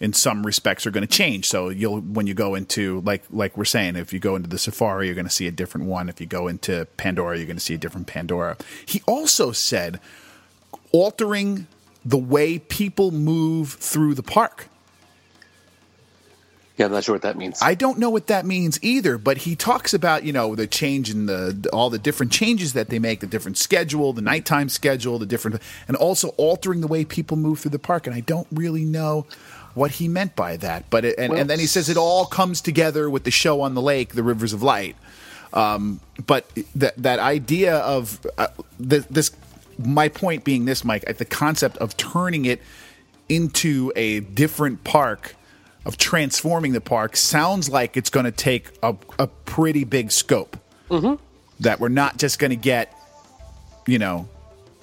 in 0.00 0.12
some 0.12 0.44
respects, 0.44 0.86
are 0.86 0.90
going 0.90 1.06
to 1.06 1.12
change. 1.12 1.46
So 1.48 1.68
you'll 1.70 2.00
when 2.00 2.26
you 2.26 2.34
go 2.34 2.54
into 2.54 3.00
like 3.02 3.22
like 3.30 3.56
we're 3.56 3.64
saying, 3.64 3.96
if 3.96 4.12
you 4.12 4.18
go 4.18 4.36
into 4.36 4.48
the 4.48 4.58
safari, 4.58 5.06
you're 5.06 5.14
going 5.14 5.26
to 5.26 5.30
see 5.32 5.46
a 5.46 5.52
different 5.52 5.86
one. 5.86 6.08
If 6.08 6.20
you 6.20 6.26
go 6.26 6.48
into 6.48 6.86
Pandora, 6.96 7.36
you're 7.36 7.46
going 7.46 7.56
to 7.56 7.62
see 7.62 7.74
a 7.74 7.78
different 7.78 8.06
Pandora. 8.06 8.56
He 8.84 9.02
also 9.06 9.52
said 9.52 10.00
altering 10.92 11.66
the 12.04 12.18
way 12.18 12.58
people 12.58 13.10
move 13.10 13.74
through 13.74 14.14
the 14.14 14.22
park. 14.22 14.68
Yeah, 16.76 16.86
I'm 16.86 16.92
not 16.92 17.04
sure 17.04 17.14
what 17.14 17.22
that 17.22 17.36
means. 17.36 17.60
I 17.62 17.74
don't 17.74 17.98
know 17.98 18.10
what 18.10 18.26
that 18.26 18.44
means 18.44 18.80
either, 18.82 19.16
but 19.16 19.38
he 19.38 19.54
talks 19.54 19.94
about, 19.94 20.24
you 20.24 20.32
know, 20.32 20.56
the 20.56 20.66
change 20.66 21.08
in 21.08 21.26
the 21.26 21.68
all 21.72 21.88
the 21.88 22.00
different 22.00 22.32
changes 22.32 22.72
that 22.72 22.88
they 22.88 22.98
make, 22.98 23.20
the 23.20 23.28
different 23.28 23.58
schedule, 23.58 24.12
the 24.12 24.22
nighttime 24.22 24.68
schedule, 24.68 25.20
the 25.20 25.26
different 25.26 25.62
and 25.86 25.96
also 25.96 26.28
altering 26.30 26.80
the 26.80 26.88
way 26.88 27.04
people 27.04 27.36
move 27.36 27.60
through 27.60 27.70
the 27.70 27.78
park 27.78 28.08
and 28.08 28.16
I 28.16 28.20
don't 28.20 28.48
really 28.50 28.84
know 28.84 29.24
what 29.74 29.92
he 29.92 30.08
meant 30.08 30.34
by 30.34 30.56
that. 30.56 30.90
But 30.90 31.04
it, 31.04 31.18
and, 31.18 31.32
and 31.32 31.48
then 31.48 31.60
he 31.60 31.66
says 31.66 31.88
it 31.88 31.96
all 31.96 32.26
comes 32.26 32.60
together 32.60 33.08
with 33.08 33.22
the 33.22 33.30
show 33.30 33.60
on 33.60 33.74
the 33.74 33.82
lake, 33.82 34.14
The 34.14 34.22
Rivers 34.24 34.52
of 34.52 34.62
Light. 34.62 34.96
Um, 35.52 36.00
but 36.26 36.48
that 36.74 36.96
that 36.96 37.20
idea 37.20 37.76
of 37.76 38.26
uh, 38.36 38.48
th- 38.78 39.06
this 39.08 39.30
my 39.78 40.08
point 40.08 40.42
being 40.42 40.64
this 40.64 40.84
Mike, 40.84 41.04
the 41.18 41.24
concept 41.24 41.76
of 41.78 41.96
turning 41.96 42.46
it 42.46 42.60
into 43.28 43.92
a 43.94 44.20
different 44.20 44.82
park 44.82 45.36
of 45.84 45.96
transforming 45.96 46.72
the 46.72 46.80
park 46.80 47.16
sounds 47.16 47.68
like 47.68 47.96
it's 47.96 48.10
going 48.10 48.24
to 48.24 48.32
take 48.32 48.70
a, 48.82 48.96
a 49.18 49.26
pretty 49.26 49.84
big 49.84 50.10
scope. 50.10 50.56
Mm-hmm. 50.90 51.22
That 51.60 51.80
we're 51.80 51.88
not 51.88 52.18
just 52.18 52.38
going 52.38 52.50
to 52.50 52.56
get, 52.56 52.92
you 53.86 53.98
know, 53.98 54.28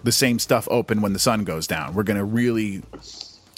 the 0.03 0.11
same 0.11 0.39
stuff 0.39 0.67
open 0.71 1.01
when 1.01 1.13
the 1.13 1.19
sun 1.19 1.43
goes 1.43 1.67
down. 1.67 1.93
We're 1.93 2.03
going 2.03 2.17
to 2.17 2.23
really, 2.23 2.81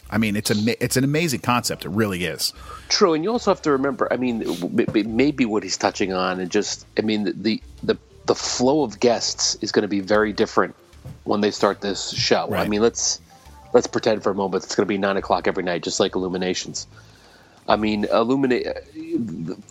I 0.10 0.18
mean, 0.18 0.36
it's 0.36 0.52
a 0.52 0.84
it's 0.84 0.98
an 0.98 1.04
amazing 1.04 1.42
concept. 1.42 1.86
It 1.86 1.90
really 1.90 2.26
is. 2.26 2.54
True, 2.90 3.14
and 3.14 3.24
you 3.24 3.32
also 3.32 3.52
have 3.52 3.62
to 3.64 3.72
remember. 3.72 4.12
I 4.12 4.18
mean, 4.18 4.44
maybe 5.06 5.46
what 5.46 5.64
he's 5.64 5.78
touching 5.78 6.12
on, 6.12 6.40
and 6.40 6.50
just, 6.52 6.86
I 6.98 7.02
mean, 7.02 7.32
the 7.42 7.62
the 7.84 7.98
the 8.26 8.36
flow 8.36 8.84
of 8.84 9.00
guests 9.00 9.56
is 9.62 9.72
going 9.72 9.84
to 9.84 9.88
be 9.88 10.00
very 10.00 10.34
different 10.34 10.76
when 11.24 11.42
they 11.42 11.52
start 11.52 11.82
this 11.82 12.12
show. 12.14 12.54
I 12.54 12.68
mean, 12.68 12.82
let's 12.82 13.22
let's 13.74 13.88
pretend 13.88 14.24
for 14.24 14.32
a 14.32 14.36
moment 14.36 14.64
it's 14.64 14.76
going 14.76 14.86
to 14.86 14.90
be 14.90 14.98
nine 14.98 15.18
o'clock 15.18 15.48
every 15.48 15.64
night, 15.64 15.84
just 15.84 16.00
like 16.00 16.16
Illuminations. 16.16 16.88
I 17.68 17.76
mean, 17.76 18.06
illuminate 18.06 18.68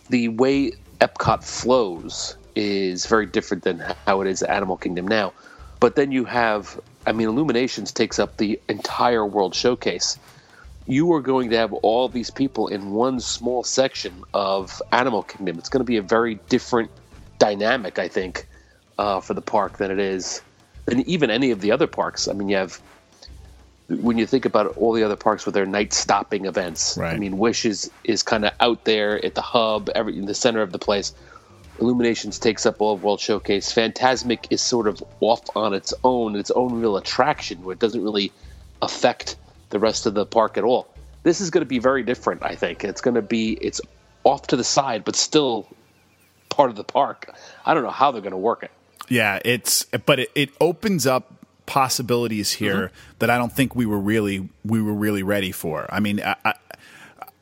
the, 0.09 0.29
way 0.29 0.73
Epcot 1.01 1.45
flows 1.45 2.37
is 2.55 3.07
very 3.07 3.27
different 3.27 3.65
than 3.65 3.83
how 4.07 4.21
it 4.21 4.29
is 4.29 4.43
at 4.43 4.51
Animal 4.51 4.77
Kingdom 4.77 5.07
now. 5.07 5.33
But 5.81 5.97
then 5.97 6.13
you 6.13 6.25
have, 6.25 6.81
I 7.07 7.13
mean, 7.13 7.29
Illuminations 7.29 7.93
takes 7.93 8.19
up 8.19 8.37
the 8.37 8.61
entire 8.69 9.27
World 9.27 9.55
Showcase 9.55 10.19
you 10.87 11.13
are 11.13 11.21
going 11.21 11.51
to 11.51 11.57
have 11.57 11.73
all 11.73 12.09
these 12.09 12.31
people 12.31 12.69
in 12.69 12.91
one 12.93 13.21
small 13.21 13.63
section 13.63 14.25
of 14.35 14.83
Animal 14.93 15.23
Kingdom. 15.23 15.59
It's 15.59 15.69
going 15.69 15.81
to 15.81 15.85
be 15.85 15.97
a 15.97 16.03
very 16.03 16.37
different 16.49 16.91
dynamic, 17.39 17.99
I 17.99 18.09
think, 18.09 18.47
uh, 18.99 19.21
for 19.21 19.35
the 19.35 19.43
park 19.43 19.79
than 19.79 19.91
it 19.91 19.99
is 19.99 20.43
than 20.87 21.09
even 21.09 21.31
any 21.31 21.51
of 21.51 21.61
the 21.61 21.71
other 21.71 21.87
parks. 21.87 22.27
I 22.27 22.33
mean, 22.33 22.49
you 22.49 22.57
have 22.57 22.81
when 24.01 24.19
you 24.19 24.27
think 24.27 24.45
about 24.45 24.77
all 24.77 24.93
the 24.93 25.03
other 25.03 25.17
parks 25.17 25.45
with 25.45 25.55
their 25.55 25.67
night 25.67 25.93
stopping 25.93 26.47
events. 26.47 26.97
Right. 26.97 27.15
I 27.15 27.19
mean, 27.19 27.39
Wish 27.39 27.65
is 27.65 27.91
is 28.05 28.23
kind 28.23 28.45
of 28.45 28.53
out 28.61 28.85
there 28.85 29.25
at 29.25 29.35
the 29.35 29.43
hub, 29.43 29.91
every 29.95 30.19
in 30.19 30.27
the 30.27 30.35
center 30.35 30.63
of 30.63 30.73
the 30.73 30.79
place. 30.79 31.15
Illuminations 31.81 32.39
takes 32.39 32.67
up 32.67 32.81
all 32.81 32.95
of 32.95 33.03
World 33.03 33.21
Showcase. 33.21 33.73
Fantasmic 33.73 34.47
is 34.51 34.61
sort 34.61 34.87
of 34.87 35.03
off 35.21 35.41
on 35.57 35.75
its 35.75 35.93
own, 36.05 36.37
its 36.37 36.51
own 36.53 36.81
real 36.81 36.97
attraction, 36.97 37.63
where 37.65 37.73
it 37.73 37.79
doesn't 37.79 38.03
really 38.03 38.31
affect 38.83 39.37
the 39.71 39.79
rest 39.79 40.07
of 40.07 40.15
the 40.15 40.27
park 40.27 40.59
at 40.59 40.65
all. 40.65 40.87
This 41.23 41.41
is 41.41 41.51
going 41.51 41.63
to 41.63 41.69
be 41.69 41.79
very 41.79 42.03
different, 42.03 42.43
I 42.45 42.55
think. 42.55 42.85
It's 42.85 43.01
going 43.01 43.15
to 43.15 43.23
be 43.23 43.53
it's 43.55 43.81
off 44.25 44.49
to 44.49 44.57
the 44.57 44.65
side, 44.65 45.05
but 45.05 45.17
still 45.17 45.67
part 46.51 46.71
of 46.71 46.77
the 46.77 46.85
park. 46.85 47.35
I 47.65 47.75
don't 47.75 47.83
know 47.83 47.91
how 47.91 48.13
they're 48.13 48.21
going 48.21 48.33
to 48.33 48.37
work 48.37 48.63
it. 48.63 48.71
Yeah, 49.09 49.41
it's 49.45 49.85
but 49.85 50.21
it, 50.21 50.31
it 50.35 50.51
opens 50.61 51.07
up 51.07 51.42
possibilities 51.66 52.52
here 52.52 52.90
that 53.19 53.31
I 53.31 53.38
don't 53.38 53.52
think 53.52 53.75
we 53.76 53.87
were 53.87 53.99
really 53.99 54.49
we 54.64 54.81
were 54.83 54.92
really 54.95 55.23
ready 55.23 55.52
for. 55.52 55.87
I 55.88 56.00
mean, 56.00 56.21
I, 56.21 56.37
I, 56.45 56.54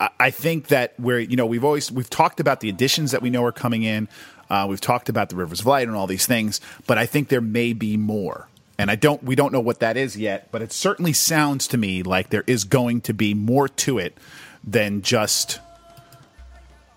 I- 0.00 0.08
I 0.18 0.30
think 0.30 0.68
that 0.68 0.94
we're 0.98 1.18
you 1.18 1.36
know 1.36 1.44
we've 1.44 1.62
always 1.64 1.92
we've 1.92 2.08
talked 2.08 2.40
about 2.40 2.60
the 2.60 2.70
additions 2.70 3.10
that 3.10 3.20
we 3.20 3.28
know 3.28 3.44
are 3.44 3.52
coming 3.52 3.82
in. 3.82 4.08
Uh, 4.48 4.66
we've 4.68 4.80
talked 4.80 5.10
about 5.10 5.28
the 5.28 5.36
Rivers 5.36 5.60
of 5.60 5.66
Light 5.66 5.86
and 5.88 5.94
all 5.96 6.06
these 6.06 6.24
things, 6.26 6.58
but 6.86 6.96
I 6.96 7.04
think 7.04 7.28
there 7.28 7.42
may 7.42 7.74
be 7.74 7.98
more. 7.98 8.48
And 8.78 8.90
I 8.90 8.94
don't 8.94 9.22
we 9.22 9.34
don't 9.34 9.52
know 9.52 9.60
what 9.60 9.80
that 9.80 9.98
is 9.98 10.16
yet, 10.16 10.48
but 10.52 10.62
it 10.62 10.72
certainly 10.72 11.12
sounds 11.12 11.66
to 11.68 11.76
me 11.76 12.02
like 12.02 12.30
there 12.30 12.44
is 12.46 12.64
going 12.64 13.02
to 13.02 13.12
be 13.12 13.34
more 13.34 13.68
to 13.68 13.98
it 13.98 14.16
than 14.64 15.02
just 15.02 15.60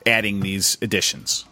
adding 0.06 0.40
these 0.40 0.78
additions 0.82 1.44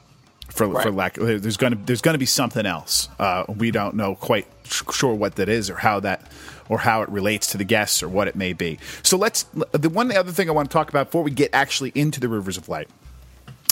for 0.51 0.67
for 0.67 0.91
Right. 0.91 0.93
lack 0.93 1.13
there's 1.15 1.57
to 1.57 1.75
there's 1.85 2.01
going 2.01 2.13
to 2.13 2.19
be 2.19 2.25
something 2.25 2.65
else. 2.65 3.07
Uh, 3.19 3.45
we 3.47 3.71
don't 3.71 3.95
know 3.95 4.15
quite 4.15 4.47
sh- 4.63 4.83
sure 4.93 5.13
what 5.13 5.35
that 5.35 5.49
is 5.49 5.69
or 5.69 5.75
how 5.77 5.99
that 6.01 6.29
or 6.69 6.79
how 6.79 7.01
it 7.01 7.09
relates 7.09 7.47
to 7.51 7.57
the 7.57 7.63
guests 7.63 8.03
or 8.03 8.07
what 8.09 8.27
it 8.27 8.35
may 8.35 8.53
be. 8.53 8.77
So 9.03 9.17
let's 9.17 9.43
the 9.71 9.89
one 9.89 10.11
other 10.11 10.31
thing 10.31 10.49
i 10.49 10.51
want 10.51 10.69
to 10.69 10.73
talk 10.73 10.89
about 10.89 11.07
before 11.07 11.23
we 11.23 11.31
get 11.31 11.49
actually 11.53 11.91
into 11.95 12.19
the 12.19 12.27
rivers 12.29 12.57
of 12.57 12.69
light 12.69 12.89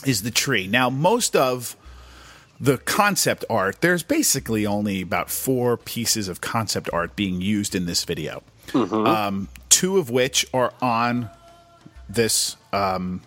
is 0.06 0.24
the 0.24 0.32
tree. 0.32 0.68
Now 0.68 0.90
most 0.90 1.36
of 1.36 1.76
the 2.62 2.78
concept 2.78 3.46
art 3.50 3.82
there's 3.82 4.04
basically 4.04 4.66
only 4.66 5.02
about 5.02 5.30
four 5.30 5.78
pieces 5.78 6.28
of 6.28 6.42
concept 6.42 6.90
art 6.94 7.16
being 7.16 7.42
used 7.42 7.76
in 7.76 7.86
this 7.86 8.04
video. 8.06 8.42
Um, 8.74 9.48
two 9.70 9.98
of 9.98 10.10
which 10.10 10.46
are 10.54 10.74
on 10.82 11.30
this 12.08 12.56
um, 12.74 13.22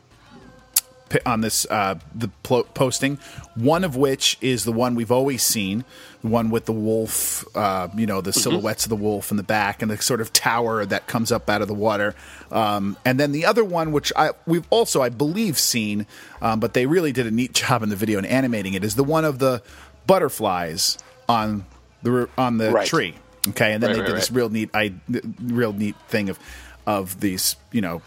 on 1.27 1.41
this 1.41 1.67
uh, 1.71 1.97
the 2.15 2.31
plo- 2.45 2.67
posting. 2.75 3.19
One 3.55 3.85
of 3.85 3.97
which 3.97 4.39
is 4.41 4.65
the 4.65 4.73
one 4.73 4.95
we've 4.95 5.13
always 5.13 5.43
seen, 5.43 5.85
the 6.23 6.29
one 6.29 6.51
with 6.51 6.65
the 6.65 6.73
wolf. 6.73 7.45
Uh, 7.57 7.89
you 7.97 8.07
know, 8.07 8.21
the 8.21 8.33
silhouettes 8.33 8.85
of 8.87 8.91
the 8.91 8.97
wolf 8.97 9.31
in 9.31 9.37
the 9.37 9.43
back 9.43 9.83
and 9.83 9.91
the 9.91 10.01
sort 10.01 10.21
of 10.21 10.33
tower 10.33 10.85
that 10.87 11.07
comes 11.07 11.31
up 11.31 11.51
out 11.51 11.61
of 11.63 11.69
the 11.69 11.75
water. 11.75 12.15
Um, 12.51 12.97
and 13.05 13.19
then 13.21 13.33
the 13.33 13.45
other 13.47 13.65
one, 13.65 13.93
which 13.93 14.13
I 14.17 14.31
we've 14.47 14.67
also 14.71 15.03
I 15.03 15.09
believe 15.11 15.59
seen, 15.59 16.07
um, 16.41 16.61
but 16.61 16.75
they 16.75 16.87
really 16.87 17.13
did 17.13 17.27
a 17.27 17.31
neat 17.31 17.53
job 17.63 17.83
in 17.83 17.89
the 17.89 17.97
video 17.97 18.19
in 18.19 18.25
animating 18.25 18.75
it, 18.75 18.85
is 18.85 18.95
the 18.95 19.05
one 19.05 19.25
of 19.25 19.39
the 19.39 19.63
butterflies 20.07 20.99
on 21.29 21.65
the 22.03 22.29
on 22.39 22.59
the 22.59 22.71
Right. 22.71 22.87
tree. 22.87 23.15
Okay, 23.49 23.73
and 23.73 23.83
then 23.83 23.91
Right, 23.91 23.95
they 23.97 24.01
right, 24.03 24.07
did 24.09 24.17
this 24.17 24.31
real 24.31 24.49
neat, 24.51 24.71
I 24.73 24.95
real 25.41 25.73
neat 25.73 25.97
thing 26.09 26.29
of 26.29 26.39
of 26.87 27.21
these, 27.21 27.57
you 27.73 27.81
know, 27.81 28.03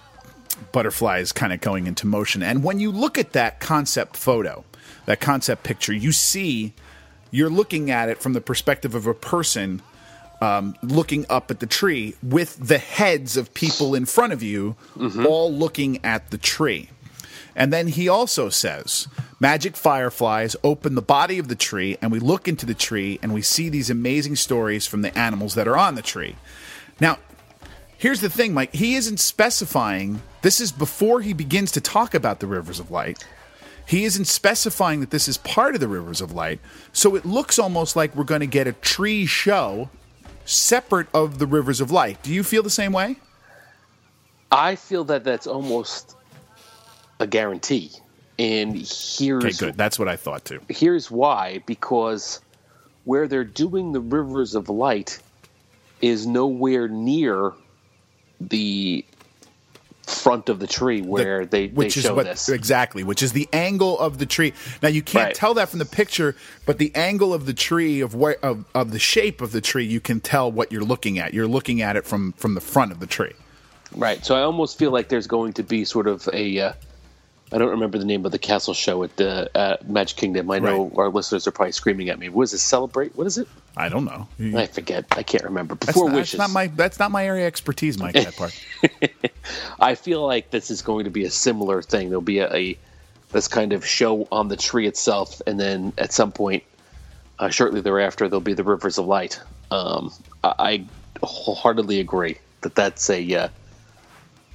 butterflies 0.72 1.32
kind 1.32 1.54
of 1.54 1.62
going 1.62 1.88
into 1.88 2.08
motion. 2.08 2.44
And 2.44 2.64
when 2.64 2.80
you 2.80 2.92
look 2.92 3.18
at 3.18 3.34
that 3.34 3.60
concept 3.60 4.18
photo, 4.18 4.64
that 5.06 5.20
concept 5.20 5.64
picture, 5.64 5.94
you 5.94 6.12
see 6.12 6.74
you're 7.32 7.50
looking 7.50 7.92
at 7.92 8.10
it 8.10 8.20
from 8.20 8.34
the 8.34 8.42
perspective 8.42 8.96
of 8.96 9.08
a 9.08 9.14
person 9.14 9.82
um, 10.42 10.76
looking 10.82 11.26
up 11.30 11.50
at 11.52 11.60
the 11.60 11.66
tree 11.66 12.16
with 12.22 12.56
the 12.58 12.78
heads 12.78 13.38
of 13.38 13.54
people 13.54 13.96
in 13.96 14.06
front 14.06 14.34
of 14.34 14.44
you 14.44 14.76
all 15.26 15.52
looking 15.52 16.04
at 16.04 16.32
the 16.32 16.38
tree. 16.38 16.90
And 17.56 17.72
then 17.72 17.88
he 17.88 18.10
also 18.10 18.50
says, 18.50 19.08
Magic 19.40 19.78
fireflies 19.78 20.56
open 20.64 20.96
the 20.96 21.02
body 21.02 21.40
of 21.40 21.48
the 21.48 21.56
tree, 21.56 21.98
and 22.02 22.12
we 22.12 22.20
look 22.20 22.48
into 22.48 22.66
the 22.66 22.74
tree 22.74 23.20
and 23.22 23.34
we 23.34 23.42
see 23.42 23.70
these 23.70 23.90
amazing 23.90 24.36
stories 24.36 24.88
from 24.88 25.02
the 25.02 25.18
animals 25.18 25.56
that 25.56 25.68
are 25.68 25.78
on 25.78 25.96
the 25.96 26.02
tree. 26.02 26.36
Now, 27.00 27.18
here's 27.98 28.22
the 28.22 28.30
thing, 28.30 28.54
Mike. 28.54 28.74
He 28.74 28.96
isn't 28.96 29.20
specifying, 29.20 30.22
this 30.46 30.62
is 30.62 30.72
before 30.72 31.22
he 31.22 31.34
begins 31.34 31.72
to 31.72 31.82
talk 31.82 32.14
about 32.14 32.40
the 32.40 32.46
rivers 32.46 32.80
of 32.80 32.92
light. 32.92 33.26
He 33.88 34.04
isn't 34.04 34.26
specifying 34.26 35.00
that 35.00 35.10
this 35.10 35.28
is 35.28 35.40
part 35.40 35.74
of 35.74 35.82
the 35.82 35.88
rivers 35.88 36.22
of 36.22 36.34
light. 36.34 36.60
So 36.94 37.16
it 37.16 37.26
looks 37.26 37.58
almost 37.58 37.96
like 37.96 38.16
we're 38.16 38.26
going 38.26 38.42
to 38.42 38.46
get 38.46 38.68
a 38.68 38.74
tree 38.74 39.26
show 39.26 39.90
separate 40.46 41.08
of 41.16 41.40
the 41.40 41.48
rivers 41.48 41.82
of 41.82 41.90
light. 41.90 42.22
Do 42.22 42.32
you 42.32 42.44
feel 42.44 42.62
the 42.62 42.70
same 42.70 42.92
way? 42.92 43.16
I 44.52 44.76
feel 44.76 45.04
that 45.06 45.24
that's 45.24 45.48
almost 45.48 46.16
a 47.20 47.26
guarantee. 47.26 47.90
And 48.38 48.76
here's 48.76 49.44
Okay, 49.44 49.52
good. 49.58 49.78
That's 49.78 49.98
what 49.98 50.08
I 50.08 50.16
thought 50.16 50.46
too. 50.46 50.62
here's 50.70 51.10
why 51.10 51.64
because 51.66 52.40
where 53.06 53.28
they're 53.28 53.44
doing 53.44 53.94
the 53.94 54.00
rivers 54.00 54.54
of 54.54 54.70
light 54.70 55.18
is 56.02 56.28
nowhere 56.28 56.88
near 56.88 57.54
the 58.40 59.04
front 60.08 60.50
of 60.50 60.60
the 60.60 60.68
tree 60.68 61.02
where 61.02 61.46
they, 61.46 61.68
they 61.68 61.74
which 61.74 61.98
is 61.98 62.04
show 62.04 62.16
what 62.16 62.26
this. 62.26 62.48
exactly 62.50 63.04
which 63.04 63.24
is 63.24 63.32
the 63.34 63.48
angle 63.52 63.98
of 64.00 64.18
the 64.20 64.26
tree 64.26 64.54
now 64.84 64.90
you 64.90 65.02
can't 65.02 65.26
Right. 65.26 65.36
tell 65.36 65.54
that 65.56 65.70
from 65.70 65.80
the 65.80 65.86
picture 65.86 66.36
but 66.66 66.78
the 66.78 66.94
angle 66.96 67.34
of 67.34 67.46
the 67.46 67.54
tree 67.54 68.02
of 68.02 68.14
where 68.16 68.38
of, 68.44 68.66
of 68.76 68.92
the 68.92 69.00
shape 69.00 69.42
of 69.42 69.52
the 69.52 69.62
tree 69.62 69.84
you 69.86 70.00
can 70.00 70.20
tell 70.20 70.52
what 70.52 70.72
you're 70.72 70.84
looking 70.84 71.18
at 71.20 71.34
you're 71.34 71.48
looking 71.48 71.82
at 71.82 71.96
it 71.96 72.06
from 72.06 72.34
from 72.34 72.54
the 72.54 72.62
front 72.62 72.92
of 72.92 73.00
the 73.00 73.08
tree 73.08 73.34
Right. 73.96 74.26
So 74.26 74.36
I 74.36 74.42
almost 74.42 74.78
feel 74.78 74.92
like 74.92 75.08
there's 75.10 75.28
going 75.28 75.54
to 75.54 75.64
be 75.64 75.86
sort 75.86 76.08
of 76.08 76.28
a. 76.34 76.60
Uh, 76.60 76.74
I 77.52 77.58
don't 77.60 77.70
remember 77.70 77.98
the 78.00 78.06
name 78.06 78.26
of 78.26 78.32
the 78.32 78.40
castle 78.40 78.74
show 78.74 79.04
at 79.04 79.16
the 79.18 79.50
uh, 79.56 79.78
Magic 79.86 80.18
Kingdom. 80.18 80.50
I 80.50 80.60
know 80.60 80.86
Right. 80.86 80.98
our 80.98 81.10
listeners 81.10 81.46
are 81.48 81.52
probably 81.52 81.74
screaming 81.74 82.10
at 82.10 82.18
me. 82.18 82.28
What 82.30 82.44
is 82.44 82.54
it? 82.54 82.58
Celebrate? 82.58 83.16
What 83.16 83.28
is 83.28 83.38
it? 83.38 83.48
i 83.78 83.90
don't 83.90 84.06
know 84.06 84.26
I 84.58 84.68
forget. 84.68 85.06
I 85.12 85.22
can't 85.24 85.44
remember. 85.44 85.76
that's, 85.76 85.88
Before 85.88 86.06
not, 86.10 86.16
that's 86.16 86.32
Wishes. 86.34 86.38
not 86.40 86.50
my 86.50 86.68
that's 86.68 86.98
not 86.98 87.12
my 87.12 87.26
area 87.26 87.44
of 87.44 87.48
expertise 87.48 88.00
mike 88.00 88.14
that 88.14 88.34
part 88.36 88.58
I 89.80 89.96
feel 89.96 90.26
like 90.26 90.50
this 90.50 90.72
is 90.72 90.82
going 90.82 91.04
to 91.04 91.10
be 91.12 91.26
a 91.26 91.30
similar 91.30 91.82
thing. 91.82 92.08
There'll 92.10 92.22
be 92.22 92.40
a, 92.40 92.54
a 92.54 92.78
this 93.32 93.48
kind 93.48 93.74
of 93.74 93.86
show 93.86 94.28
on 94.32 94.48
the 94.48 94.56
tree 94.58 94.88
itself, 94.88 95.42
and 95.46 95.60
then 95.60 95.92
at 95.98 96.14
some 96.14 96.32
point, 96.32 96.64
uh, 97.38 97.50
shortly 97.50 97.82
thereafter, 97.82 98.28
there'll 98.30 98.40
be 98.42 98.54
the 98.54 98.64
rivers 98.64 98.98
of 98.98 99.06
light. 99.08 99.40
Um, 99.72 100.12
I, 100.44 100.54
I 100.60 100.86
wholeheartedly 101.26 102.00
agree 102.00 102.38
that 102.62 102.76
that's 102.76 103.10
a 103.10 103.36
uh, 103.36 103.48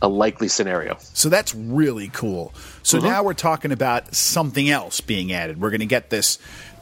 a 0.03 0.09
likely 0.09 0.49
scenario. 0.49 0.97
So 1.01 1.29
that's 1.29 1.55
really 1.55 2.09
cool. 2.09 2.55
So 2.83 2.99
Mm-hmm. 2.99 3.07
now 3.07 3.23
we're 3.23 3.35
talking 3.35 3.71
about 3.73 4.15
something 4.15 4.71
else 4.71 5.01
being 5.01 5.33
added. 5.33 5.61
We're 5.61 5.71
going 5.71 5.81
to 5.81 5.87
get 5.87 6.11
this 6.11 6.39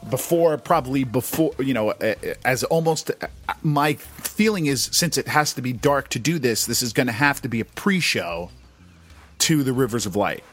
before, 0.09 0.57
probably 0.57 1.03
before, 1.03 1.53
you 1.59 1.73
know, 1.73 1.89
as 2.45 2.63
almost 2.65 3.11
uh, 3.11 3.27
my 3.61 3.95
feeling 3.95 4.65
is 4.67 4.89
since 4.93 5.17
it 5.17 5.27
has 5.27 5.53
to 5.53 5.61
be 5.61 5.73
dark 5.73 6.07
to 6.09 6.19
do 6.19 6.39
this, 6.39 6.65
this 6.65 6.81
is 6.81 6.93
going 6.93 7.07
to 7.07 7.13
have 7.13 7.41
to 7.41 7.49
be 7.49 7.59
a 7.59 7.65
pre 7.65 7.99
show 7.99 8.49
to 9.39 9.63
the 9.63 9.73
Rivers 9.73 10.05
of 10.05 10.15
Light. 10.15 10.43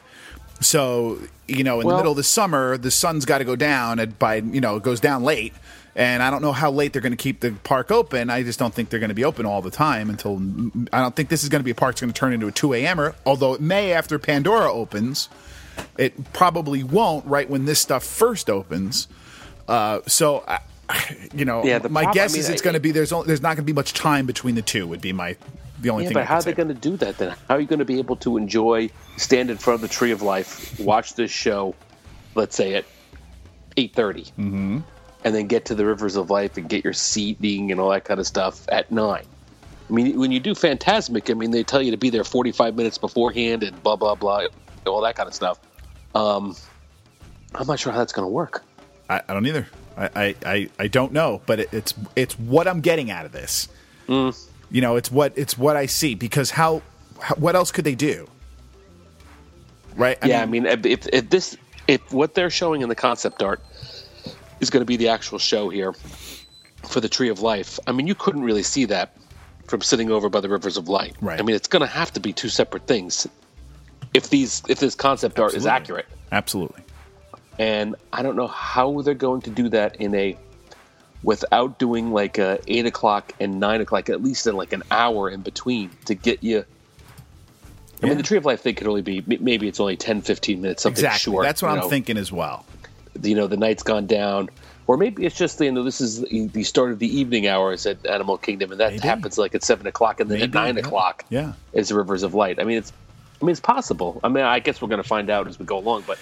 So, 0.61 1.19
you 1.47 1.63
know, 1.63 1.81
in 1.81 1.87
Well- 1.87 1.97
the 1.97 2.01
middle 2.03 2.13
of 2.13 2.17
the 2.17 2.23
summer, 2.25 2.77
the 2.77 2.91
sun's 2.91 3.25
got 3.25 3.39
to 3.39 3.45
go 3.45 3.55
down 3.57 4.15
by, 4.19 4.37
you 4.37 4.61
know, 4.61 4.77
it 4.77 4.83
goes 4.83 4.99
down 5.01 5.23
late. 5.23 5.53
And 5.97 6.23
I 6.23 6.31
don't 6.31 6.43
know 6.43 6.53
how 6.53 6.71
late 6.71 6.93
they're 6.93 7.01
going 7.01 7.17
to 7.17 7.17
keep 7.17 7.41
the 7.41 7.53
park 7.65 7.91
open. 7.91 8.29
I 8.29 8.43
just 8.43 8.59
don't 8.59 8.73
think 8.73 8.91
they're 8.91 9.01
going 9.01 9.09
to 9.09 9.15
be 9.15 9.25
open 9.25 9.47
all 9.47 9.63
the 9.63 9.71
time 9.71 10.11
until. 10.11 10.37
I 10.93 11.01
don't 11.01 11.17
think 11.17 11.31
this 11.31 11.43
is 11.43 11.49
going 11.49 11.61
to 11.61 11.65
be 11.65 11.71
a 11.71 11.75
park 11.75 11.95
that's 11.95 12.03
going 12.03 12.13
to 12.13 12.19
turn 12.19 12.35
into 12.35 12.47
a 12.47 12.53
2 12.53 12.75
a.m.er, 12.75 13.15
although 13.25 13.55
it 13.55 13.63
may 13.63 13.93
after 13.93 14.19
Pandora 14.19 14.71
opens. 14.71 15.31
It 15.99 16.33
probably 16.33 16.83
won't 16.83 17.25
right 17.27 17.49
when 17.49 17.65
this 17.65 17.81
stuff 17.81 18.05
first 18.05 18.51
opens. 18.51 19.09
Uh, 19.67 20.01
so, 20.07 20.45
I, 20.47 20.61
you 21.35 21.45
know, 21.45 21.65
Yeah, 21.65 21.79
my 21.89 22.05
prob- 22.05 22.15
guess 22.15 22.33
I 22.33 22.35
mean, 22.35 22.41
is 22.41 22.49
it's 22.51 22.63
going 22.63 22.75
to 22.75 22.81
be 22.81 22.93
there's 22.93 23.13
only, 23.13 23.27
there's 23.27 23.43
not 23.43 23.57
going 23.57 23.59
to 23.59 23.63
be 23.63 23.73
much 23.73 23.95
time 23.95 24.27
between 24.27 24.55
the 24.55 24.63
two. 24.63 24.87
Would 24.87 25.01
be 25.01 25.13
my 25.13 25.37
the 25.81 25.91
only 25.91 26.05
Yeah, 26.05 26.09
thing. 26.09 26.15
but 26.15 26.27
how 26.27 26.37
are 26.37 26.43
they 26.43 26.53
going 26.53 26.69
to 26.69 26.75
do 26.75 26.97
that 26.99 27.19
then? 27.19 27.35
How 27.49 27.57
are 27.57 27.61
you 27.61 27.67
going 27.67 27.79
to 27.79 27.85
be 27.85 27.99
able 27.99 28.17
to 28.17 28.37
enjoy, 28.37 28.91
stand 29.17 29.51
in 29.51 29.57
front 29.59 29.77
of 29.77 29.81
the 29.83 29.89
Tree 29.89 30.11
of 30.11 30.23
Life, 30.23 30.79
watch 30.81 31.15
this 31.15 31.31
show, 31.31 31.75
let's 32.35 32.57
say 32.57 32.75
at 32.75 32.85
eight 33.77 33.95
mm-hmm. 33.95 34.79
And 35.27 35.35
then 35.35 35.49
get 35.49 35.65
to 35.65 35.75
the 35.75 35.85
Rivers 35.85 36.15
of 36.15 36.31
Life 36.31 36.57
and 36.57 36.69
get 36.69 36.85
your 36.85 36.93
seating 36.93 37.73
and 37.73 37.81
all 37.81 37.91
that 37.91 38.05
kind 38.05 38.21
of 38.21 38.29
stuff 38.29 38.65
at 38.69 38.93
nine? 38.93 39.25
I 39.91 39.93
mean, 39.93 40.17
when 40.21 40.31
you 40.31 40.39
do 40.39 40.55
Fantasmic, 40.55 41.29
I 41.29 41.35
mean, 41.35 41.51
they 41.51 41.65
tell 41.65 41.83
you 41.83 41.91
to 41.91 41.97
be 41.97 42.11
there 42.11 42.23
forty-five 42.23 42.77
minutes 42.77 42.97
beforehand 42.97 43.65
and 43.65 43.83
blah 43.83 43.97
blah 43.97 44.15
blah, 44.15 44.47
all 44.87 45.01
that 45.01 45.17
kind 45.17 45.27
of 45.27 45.35
stuff. 45.35 45.59
Um, 46.15 46.55
I'm 47.57 47.67
not 47.67 47.81
sure 47.81 47.93
how 47.93 47.99
that's 47.99 48.13
going 48.13 48.25
to 48.25 48.31
work. 48.31 48.63
I, 49.11 49.21
I 49.29 49.35
don't 49.35 49.45
either. 49.47 49.67
I, 49.97 50.11
I, 50.15 50.35
I, 50.47 50.69
I 50.79 50.87
don't 50.87 51.11
know, 51.11 51.43
but 51.45 51.59
it, 51.59 51.71
it's 51.73 51.93
it's 52.15 52.39
what 52.39 52.69
I'm 52.69 52.81
getting 52.81 53.11
out 53.11 53.27
of 53.27 53.33
this. 53.33 53.69
Mm. 54.07 54.49
You 54.71 54.81
know, 54.81 54.95
it's 54.95 55.11
what 55.11 55.33
it's 55.35 55.59
what 55.59 55.75
I 55.77 55.87
see 55.87 56.15
because 56.15 56.53
how, 56.53 56.83
how 57.19 57.35
what 57.35 57.57
else 57.57 57.73
could 57.73 57.85
they 57.85 57.97
do? 57.97 58.29
Right? 59.97 60.19
yeah, 60.25 60.41
I 60.41 60.47
mean, 60.47 60.67
if, 60.67 61.09
if 61.13 61.31
this, 61.31 61.57
if 61.89 62.13
what 62.13 62.35
they're 62.35 62.51
showing 62.51 62.83
in 62.83 62.89
the 62.89 62.95
concept 62.95 63.43
art 63.43 63.61
is 64.61 64.71
going 64.71 64.81
to 64.81 64.87
be 64.87 64.97
the 64.97 65.09
actual 65.09 65.39
show 65.39 65.69
here 65.69 65.93
for 66.85 67.01
the 67.01 67.09
Tree 67.09 67.29
of 67.29 67.41
Life, 67.41 67.79
I 67.87 67.93
mean, 67.93 68.07
you 68.07 68.15
couldn't 68.15 68.43
really 68.43 68.63
see 68.63 68.85
that 68.87 69.17
from 69.67 69.81
sitting 69.83 70.11
over 70.11 70.29
by 70.29 70.41
the 70.41 70.49
Rivers 70.49 70.77
of 70.77 70.89
Light. 70.89 71.15
Right. 71.21 71.41
I 71.41 71.43
mean, 71.43 71.57
it's 71.57 71.67
going 71.69 71.81
to 71.81 71.87
have 71.89 72.13
to 72.13 72.21
be 72.21 72.33
two 72.33 72.49
separate 72.49 72.87
things 72.87 73.27
if 74.15 74.31
these 74.31 74.63
if 74.69 74.79
this 74.79 74.95
concept 74.95 75.39
art 75.41 75.55
is 75.55 75.67
accurate. 75.67 76.07
absolutely. 76.33 76.83
And 77.59 77.97
I 78.13 78.23
don't 78.23 78.37
know 78.37 78.47
how 78.47 79.01
they're 79.03 79.15
going 79.15 79.41
to 79.43 79.51
do 79.51 79.69
that 79.71 79.97
in 79.97 80.15
a 80.15 80.37
without 81.23 81.79
doing 81.79 82.13
like 82.13 82.39
a 82.39 82.61
eight 82.69 82.87
o'clock 82.87 83.33
and 83.41 83.59
nine 83.59 83.81
o'clock, 83.81 84.09
at 84.11 84.23
least 84.23 84.47
in 84.47 84.55
like 84.57 84.73
an 84.73 84.83
hour 84.91 85.29
in 85.31 85.41
between 85.41 85.91
to 86.05 86.15
get 86.15 86.45
you. 86.45 86.59
I 86.61 86.65
Yeah. 88.03 88.09
mean, 88.11 88.19
the 88.19 88.23
Tree 88.23 88.37
of 88.37 88.45
Life 88.45 88.61
thing 88.61 88.75
could 88.75 88.87
only 88.87 89.01
be 89.03 89.25
maybe 89.41 89.67
it's 89.69 89.81
only 89.81 89.97
10, 89.97 90.21
15 90.21 90.61
minutes, 90.61 90.83
something 90.83 91.03
Exactly. 91.05 91.33
short. 91.33 91.45
That's 91.45 91.63
what 91.63 91.71
I'm 91.73 91.79
know. 91.79 91.89
thinking 91.89 92.19
as 92.19 92.31
well. 92.31 92.65
You 93.23 93.35
know, 93.35 93.47
the 93.47 93.57
night's 93.57 93.83
gone 93.83 94.07
down, 94.07 94.49
or 94.87 94.97
maybe 94.97 95.25
it's 95.27 95.37
just 95.37 95.61
you 95.61 95.71
know 95.73 95.83
this 95.83 96.01
is 96.01 96.23
the 96.23 96.63
start 96.65 96.93
of 96.93 96.99
the 96.99 97.09
evening 97.09 97.47
hours 97.47 97.87
at 97.87 98.05
Animal 98.07 98.39
Kingdom, 98.39 98.73
and 98.73 98.81
that 98.81 98.93
Maybe. 98.93 99.07
happens 99.09 99.39
like 99.39 99.55
at 99.55 99.63
seven 99.63 99.87
o'clock, 99.87 100.21
and 100.21 100.31
then 100.31 100.43
at 100.43 100.53
nine 100.53 100.75
yeah. 100.77 100.81
o'clock 100.81 101.25
Yeah. 101.29 101.53
is 101.73 101.89
the 101.89 101.95
Rivers 101.97 102.23
of 102.23 102.35
Light. 102.35 102.61
I 102.61 102.65
mean, 102.65 102.79
it's 102.79 102.93
I 103.41 103.45
mean 103.45 103.53
it's 103.53 103.61
possible. 103.61 104.21
I 104.25 104.29
mean, 104.29 104.45
I 104.45 104.59
guess 104.61 104.81
we're 104.81 104.89
going 104.89 105.03
to 105.03 105.09
find 105.09 105.31
out 105.31 105.47
as 105.49 105.59
we 105.59 105.65
go 105.67 105.79
along, 105.79 106.05
but 106.07 106.19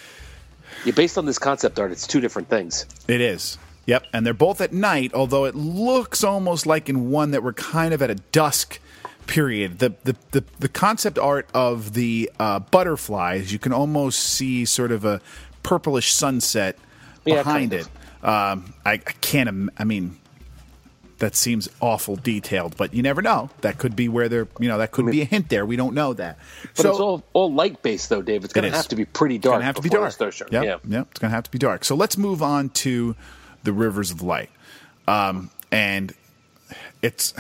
yeah, 0.84 0.92
based 0.92 1.16
on 1.18 1.26
this 1.26 1.38
concept 1.38 1.78
art, 1.78 1.92
it's 1.92 2.06
two 2.06 2.20
different 2.20 2.48
things. 2.48 2.86
It 3.08 3.20
is. 3.20 3.58
Yep, 3.86 4.04
and 4.14 4.24
they're 4.24 4.32
both 4.32 4.60
at 4.62 4.72
night, 4.72 5.12
although 5.12 5.44
it 5.44 5.54
looks 5.54 6.24
almost 6.24 6.64
like 6.66 6.88
in 6.88 7.10
one 7.10 7.32
that 7.32 7.42
we're 7.42 7.52
kind 7.52 7.92
of 7.92 8.00
at 8.00 8.08
a 8.10 8.14
dusk 8.14 8.80
period. 9.26 9.78
The 9.78 9.94
the 10.04 10.16
the, 10.30 10.44
the 10.58 10.68
concept 10.68 11.18
art 11.18 11.48
of 11.54 11.92
the 11.92 12.30
uh, 12.40 12.60
butterflies, 12.60 13.52
you 13.52 13.58
can 13.58 13.72
almost 13.74 14.18
see 14.20 14.64
sort 14.64 14.90
of 14.90 15.04
a 15.04 15.20
purplish 15.64 16.12
sunset 16.12 16.78
Yeah, 17.24 17.42
behind 17.42 17.72
it. 17.72 17.86
Um, 18.22 18.72
I, 18.86 18.92
I 18.92 18.98
can't. 18.98 19.48
Im- 19.48 19.70
I 19.76 19.82
mean, 19.84 20.16
that 21.18 21.34
seems 21.34 21.68
awful 21.80 22.16
detailed, 22.16 22.76
but 22.76 22.94
you 22.94 23.02
never 23.02 23.20
know. 23.22 23.50
That 23.62 23.78
could 23.78 23.96
be 23.96 24.08
where 24.08 24.28
they're. 24.28 24.46
You 24.60 24.68
know, 24.68 24.78
that 24.78 24.92
could 24.92 25.06
be 25.06 25.20
a 25.22 25.24
hint 25.24 25.48
there. 25.48 25.66
We 25.66 25.76
don't 25.76 25.94
know 25.94 26.12
that. 26.14 26.38
But 26.76 26.86
it's 26.86 26.98
all 27.00 27.24
all 27.32 27.52
light 27.52 27.82
based 27.82 28.08
though, 28.08 28.22
Dave. 28.22 28.44
It's 28.44 28.52
going 28.52 28.64
It 28.64 28.70
to 28.70 28.76
have 28.76 28.88
to 28.88 28.96
be 28.96 29.04
pretty 29.04 29.36
It's 29.36 29.42
dark. 29.44 29.54
gonna 29.56 29.64
have 29.64 29.74
to 29.74 29.82
be 29.82 29.88
dark. 29.88 30.14
Yep, 30.20 30.50
Yeah. 30.52 30.76
yep, 30.86 31.08
it's 31.10 31.20
gonna 31.20 31.34
have 31.34 31.44
to 31.44 31.50
be 31.50 31.58
dark. 31.58 31.84
So 31.84 31.94
let's 31.96 32.16
move 32.16 32.42
on 32.42 32.68
to 32.70 33.16
the 33.64 33.72
rivers 33.72 34.10
of 34.10 34.22
light. 34.22 34.50
Um, 35.08 35.50
and 35.72 36.14
it's 37.02 37.34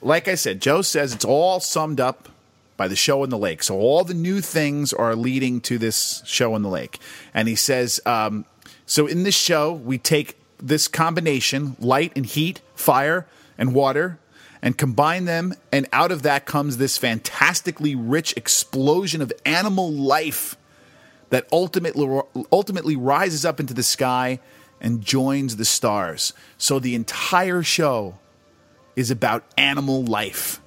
like 0.00 0.28
I 0.28 0.34
said, 0.36 0.60
Joe 0.60 0.82
says 0.82 1.12
it's 1.14 1.24
all 1.24 1.58
summed 1.60 2.00
up 2.00 2.28
by 2.78 2.88
the 2.88 2.96
show 2.96 3.22
in 3.24 3.28
the 3.28 3.36
lake. 3.36 3.62
So 3.62 3.78
all 3.78 4.04
the 4.04 4.14
new 4.14 4.40
things 4.40 4.94
are 4.94 5.14
leading 5.14 5.60
to 5.62 5.76
this 5.76 6.22
show 6.24 6.56
in 6.56 6.62
the 6.62 6.70
lake. 6.70 6.98
And 7.34 7.46
he 7.48 7.56
says, 7.56 8.00
um, 8.06 8.46
so 8.86 9.06
in 9.06 9.24
this 9.24 9.34
show, 9.34 9.72
we 9.72 9.98
take 9.98 10.38
this 10.56 10.88
combination, 10.88 11.76
light 11.78 12.12
and 12.16 12.24
heat, 12.24 12.62
fire 12.74 13.26
and 13.58 13.74
water, 13.74 14.18
and 14.62 14.78
combine 14.78 15.24
them, 15.24 15.54
and 15.70 15.86
out 15.92 16.10
of 16.10 16.22
that 16.22 16.46
comes 16.46 16.78
this 16.78 16.98
fantastically 16.98 17.94
rich 17.94 18.36
explosion 18.36 19.22
of 19.22 19.32
animal 19.44 19.92
life 19.92 20.56
that 21.30 21.46
ultimately 21.52 22.20
ultimately 22.50 22.96
rises 22.96 23.44
up 23.44 23.60
into 23.60 23.74
the 23.74 23.82
sky 23.82 24.40
and 24.80 25.02
joins 25.02 25.56
the 25.56 25.64
stars. 25.64 26.32
So 26.56 26.78
the 26.78 26.94
entire 26.94 27.62
show 27.62 28.18
is 28.96 29.10
about 29.10 29.44
animal 29.56 30.04
life. 30.04 30.60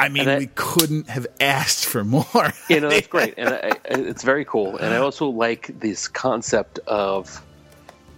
I 0.00 0.08
mean, 0.08 0.28
I- 0.28 0.38
we 0.38 0.46
couldn't 0.54 1.08
have 1.08 1.26
asked 1.40 1.86
for 1.86 2.04
more. 2.04 2.24
you 2.68 2.80
know 2.80 2.88
that's 2.88 3.06
great. 3.16 3.34
And 3.36 3.50
I, 3.50 3.72
it's 3.84 4.22
very 4.22 4.44
cool. 4.44 4.76
And 4.78 4.94
i 4.94 4.96
also 4.98 5.26
like 5.28 5.78
this 5.80 6.08
concept 6.08 6.78
of 6.86 7.42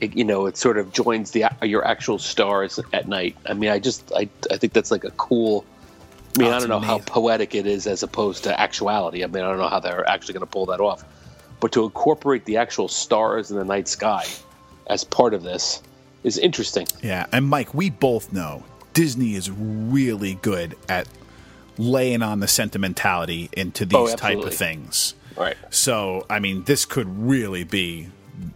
you 0.00 0.24
know 0.24 0.46
it 0.46 0.56
sort 0.56 0.78
of 0.78 0.92
joins 0.92 1.30
the 1.32 1.44
your 1.62 1.84
actual 1.86 2.18
stars 2.18 2.80
at 2.92 3.06
night. 3.08 3.36
I 3.46 3.54
mean 3.54 3.70
i 3.70 3.78
just 3.78 4.10
i, 4.16 4.28
I 4.50 4.56
think 4.56 4.72
that's 4.72 4.90
like 4.90 5.04
a 5.04 5.10
cool 5.12 5.64
i 6.36 6.40
mean 6.42 6.48
Oh, 6.52 6.56
i 6.56 6.58
don't 6.58 6.68
know 6.68 6.80
how 6.80 6.98
poetic 6.98 7.54
it 7.54 7.66
is 7.66 7.86
as 7.86 8.02
opposed 8.02 8.42
to 8.44 8.60
actuality. 8.60 9.22
I 9.22 9.26
mean 9.28 9.44
i 9.44 9.48
don't 9.48 9.58
know 9.58 9.68
how 9.68 9.80
they're 9.80 10.08
actually 10.08 10.34
going 10.34 10.46
to 10.46 10.50
pull 10.50 10.66
that 10.66 10.80
off. 10.80 11.04
But 11.60 11.70
to 11.72 11.84
incorporate 11.84 12.44
the 12.46 12.56
actual 12.56 12.88
stars 12.88 13.50
in 13.52 13.56
the 13.56 13.64
night 13.64 13.86
sky 13.86 14.24
as 14.88 15.04
part 15.04 15.34
of 15.34 15.44
this 15.44 15.80
is 16.24 16.36
interesting. 16.38 16.86
Yeah, 17.02 17.26
and 17.32 17.46
Mike, 17.46 17.72
we 17.72 17.88
both 17.90 18.32
know 18.32 18.64
Disney 18.94 19.34
is 19.36 19.48
really 19.50 20.34
good 20.42 20.76
at 20.88 21.06
laying 21.78 22.22
on 22.22 22.40
the 22.40 22.48
sentimentality 22.48 23.48
into 23.52 23.84
these 23.86 23.96
Oh, 24.12 24.16
type 24.16 24.38
of 24.38 24.54
things. 24.54 25.14
right 25.36 25.56
So, 25.70 26.26
I 26.28 26.38
mean, 26.40 26.64
this 26.64 26.84
could 26.84 27.08
really 27.18 27.64
be, 27.64 28.08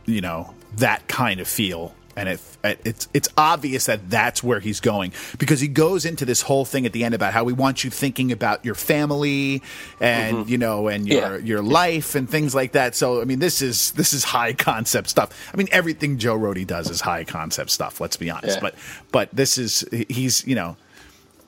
you 0.05 0.21
know, 0.21 0.53
that 0.77 1.07
kind 1.09 1.41
of 1.41 1.49
feel, 1.49 1.95
and 2.19 2.29
it, 2.31 2.41
it's 2.65 3.09
it's 3.15 3.29
obvious 3.37 3.87
that 3.87 4.09
that's 4.11 4.43
where 4.43 4.59
he's 4.61 4.81
going 4.81 5.13
because 5.39 5.61
he 5.61 5.69
goes 5.69 6.05
into 6.07 6.25
this 6.25 6.41
whole 6.43 6.65
thing 6.65 6.85
at 6.87 6.93
the 6.93 7.05
end 7.05 7.15
about 7.15 7.33
how 7.35 7.45
we 7.45 7.53
want 7.53 7.85
you 7.85 7.91
thinking 7.91 8.33
about 8.33 8.65
your 8.65 8.75
family 8.75 9.63
and 10.01 10.49
you 10.49 10.57
know 10.59 10.89
and 10.89 11.07
your 11.07 11.21
Mm-hmm. 11.23 11.35
Yeah. 11.47 11.49
your 11.55 11.63
life 11.63 12.15
and 12.15 12.29
things 12.29 12.55
like 12.55 12.73
that. 12.73 12.95
So, 12.95 13.21
I 13.21 13.25
mean, 13.25 13.39
this 13.39 13.61
is 13.63 13.93
this 13.93 14.13
is 14.15 14.25
high 14.25 14.53
concept 14.55 15.09
stuff. 15.11 15.51
I 15.53 15.57
mean, 15.57 15.69
everything 15.71 16.17
Joe 16.19 16.39
Rohde 16.39 16.67
does 16.67 16.89
is 16.91 17.01
high 17.03 17.25
concept 17.25 17.71
stuff. 17.71 18.01
Let's 18.01 18.17
be 18.17 18.31
honest, 18.31 18.57
Yeah. 18.57 18.61
but 18.63 18.75
but 19.13 19.29
this 19.33 19.59
is 19.59 19.85
he's 20.09 20.47
you 20.47 20.55
know. 20.55 20.77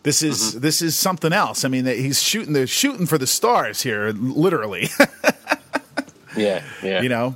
This 0.04 0.22
is 0.22 0.38
Mm-hmm. 0.52 0.61
this 0.61 0.80
is 0.82 0.96
something 0.96 1.32
else. 1.32 1.64
I 1.64 1.68
mean, 1.68 1.84
he's 1.87 2.22
shooting 2.22 2.52
the 2.52 2.66
shooting 2.66 3.06
for 3.06 3.18
the 3.18 3.26
stars 3.26 3.82
here, 3.82 4.11
literally. 4.12 4.88
yeah 6.37 6.62
yeah 6.82 7.00
you 7.02 7.08
know. 7.08 7.34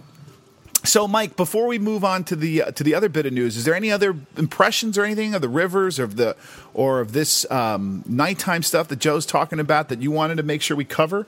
So, 0.84 1.06
Mike, 1.06 1.36
before 1.36 1.68
we 1.68 1.78
move 1.78 2.02
on 2.04 2.24
to 2.24 2.34
the 2.34 2.62
uh, 2.64 2.70
to 2.72 2.82
the 2.82 2.94
other 2.94 3.08
bit 3.08 3.24
of 3.24 3.32
news, 3.32 3.56
is 3.56 3.64
there 3.64 3.74
any 3.74 3.92
other 3.92 4.16
impressions 4.36 4.98
or 4.98 5.04
anything 5.04 5.32
of 5.34 5.40
the 5.40 5.48
rivers 5.48 6.00
or 6.00 6.04
of 6.04 6.16
the 6.16 6.34
or 6.74 7.00
of 7.00 7.12
this 7.12 7.48
um, 7.52 8.02
nighttime 8.06 8.62
stuff 8.64 8.88
that 8.88 8.98
Joe's 8.98 9.24
talking 9.24 9.60
about 9.60 9.88
that 9.90 10.02
you 10.02 10.10
wanted 10.10 10.36
to 10.38 10.42
make 10.42 10.60
sure 10.60 10.76
we 10.76 10.84
cover? 10.84 11.26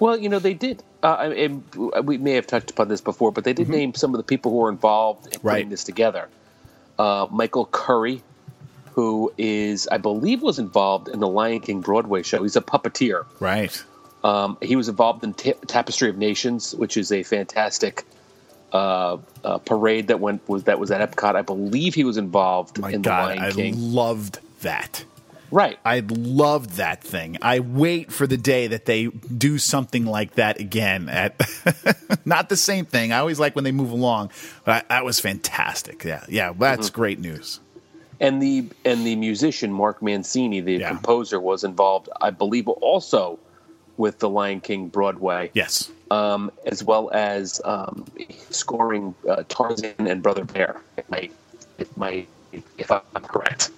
Well, 0.00 0.16
you 0.16 0.28
know, 0.30 0.38
they 0.38 0.54
did. 0.54 0.82
Uh, 1.02 1.32
we 2.02 2.16
may 2.18 2.32
have 2.32 2.46
touched 2.46 2.70
upon 2.70 2.88
this 2.88 3.02
before, 3.02 3.30
but 3.30 3.44
they 3.44 3.52
did 3.52 3.68
name 3.68 3.92
some 3.94 4.14
of 4.14 4.18
the 4.18 4.24
people 4.24 4.50
who 4.50 4.56
were 4.58 4.70
involved 4.70 5.26
in 5.26 5.32
putting 5.32 5.40
Mm-hmm. 5.40 5.48
Right. 5.48 5.70
this 5.70 5.84
together. 5.84 6.28
Uh, 6.98 7.26
Michael 7.30 7.66
Curry, 7.66 8.22
who 8.94 9.32
is, 9.36 9.88
I 9.90 9.98
believe, 9.98 10.40
was 10.42 10.58
involved 10.58 11.08
in 11.08 11.18
the 11.20 11.28
Lion 11.28 11.60
King 11.60 11.80
Broadway 11.80 12.22
show. 12.22 12.42
He's 12.42 12.56
a 12.56 12.60
puppeteer. 12.62 13.26
Right. 13.40 13.82
Um, 14.22 14.56
he 14.62 14.76
was 14.76 14.88
involved 14.88 15.24
in 15.24 15.34
Ta- 15.34 15.52
Tapestry 15.66 16.08
of 16.08 16.16
Nations, 16.16 16.74
which 16.74 16.96
is 16.96 17.10
a 17.12 17.22
fantastic 17.24 18.04
uh, 18.72 19.18
uh, 19.44 19.58
parade 19.58 20.08
that 20.08 20.20
went 20.20 20.48
was 20.48 20.64
that 20.64 20.78
was 20.78 20.90
at 20.90 21.00
Epcot. 21.10 21.36
I 21.36 21.42
believe 21.42 21.94
he 21.94 22.04
was 22.04 22.16
involved 22.16 22.78
My 22.78 22.90
in 22.90 23.02
God, 23.02 23.30
the 23.30 23.40
Lion 23.40 23.42
I 23.42 23.50
King. 23.52 23.74
loved 23.92 24.38
that. 24.62 25.04
right. 25.50 25.78
I 25.84 26.02
loved 26.08 26.70
that 26.76 27.02
thing. 27.02 27.36
I 27.42 27.60
wait 27.60 28.10
for 28.12 28.26
the 28.26 28.36
day 28.36 28.68
that 28.68 28.86
they 28.86 29.06
do 29.06 29.58
something 29.58 30.06
like 30.06 30.34
that 30.34 30.58
again. 30.60 31.08
At 31.08 31.40
not 32.24 32.48
the 32.48 32.56
same 32.56 32.84
thing. 32.86 33.12
I 33.12 33.18
always 33.18 33.38
like 33.38 33.54
when 33.54 33.64
they 33.64 33.72
move 33.72 33.90
along, 33.90 34.30
but 34.64 34.84
I, 34.88 34.94
that 34.94 35.04
was 35.04 35.20
fantastic. 35.20 36.02
Yeah, 36.04 36.24
yeah, 36.28 36.52
that's 36.56 36.88
Mm-hmm. 36.88 36.94
great 36.96 37.18
news. 37.20 37.60
And 38.20 38.40
the 38.42 38.66
and 38.84 39.06
the 39.06 39.16
musician 39.16 39.72
Mark 39.72 40.00
Mancina, 40.00 40.64
the 40.64 40.74
Yeah. 40.74 40.88
composer, 40.88 41.40
was 41.40 41.64
involved, 41.64 42.08
I 42.20 42.30
believe, 42.30 42.68
also 42.68 43.38
with 43.96 44.18
the 44.18 44.28
Lion 44.28 44.60
King 44.60 44.88
Broadway, 44.88 45.50
Yes. 45.54 45.90
um, 46.10 46.50
as 46.66 46.82
well 46.82 47.10
as 47.12 47.60
um, 47.64 48.04
scoring 48.50 49.14
uh, 49.28 49.44
Tarzan 49.48 49.94
and 49.98 50.22
Brother 50.22 50.44
Bear. 50.44 50.80
If 50.96 51.08
my, 51.08 51.30
if 51.78 51.96
my, 51.96 52.26
if 52.78 52.90
I'm 52.90 53.02
correct. 53.22 53.70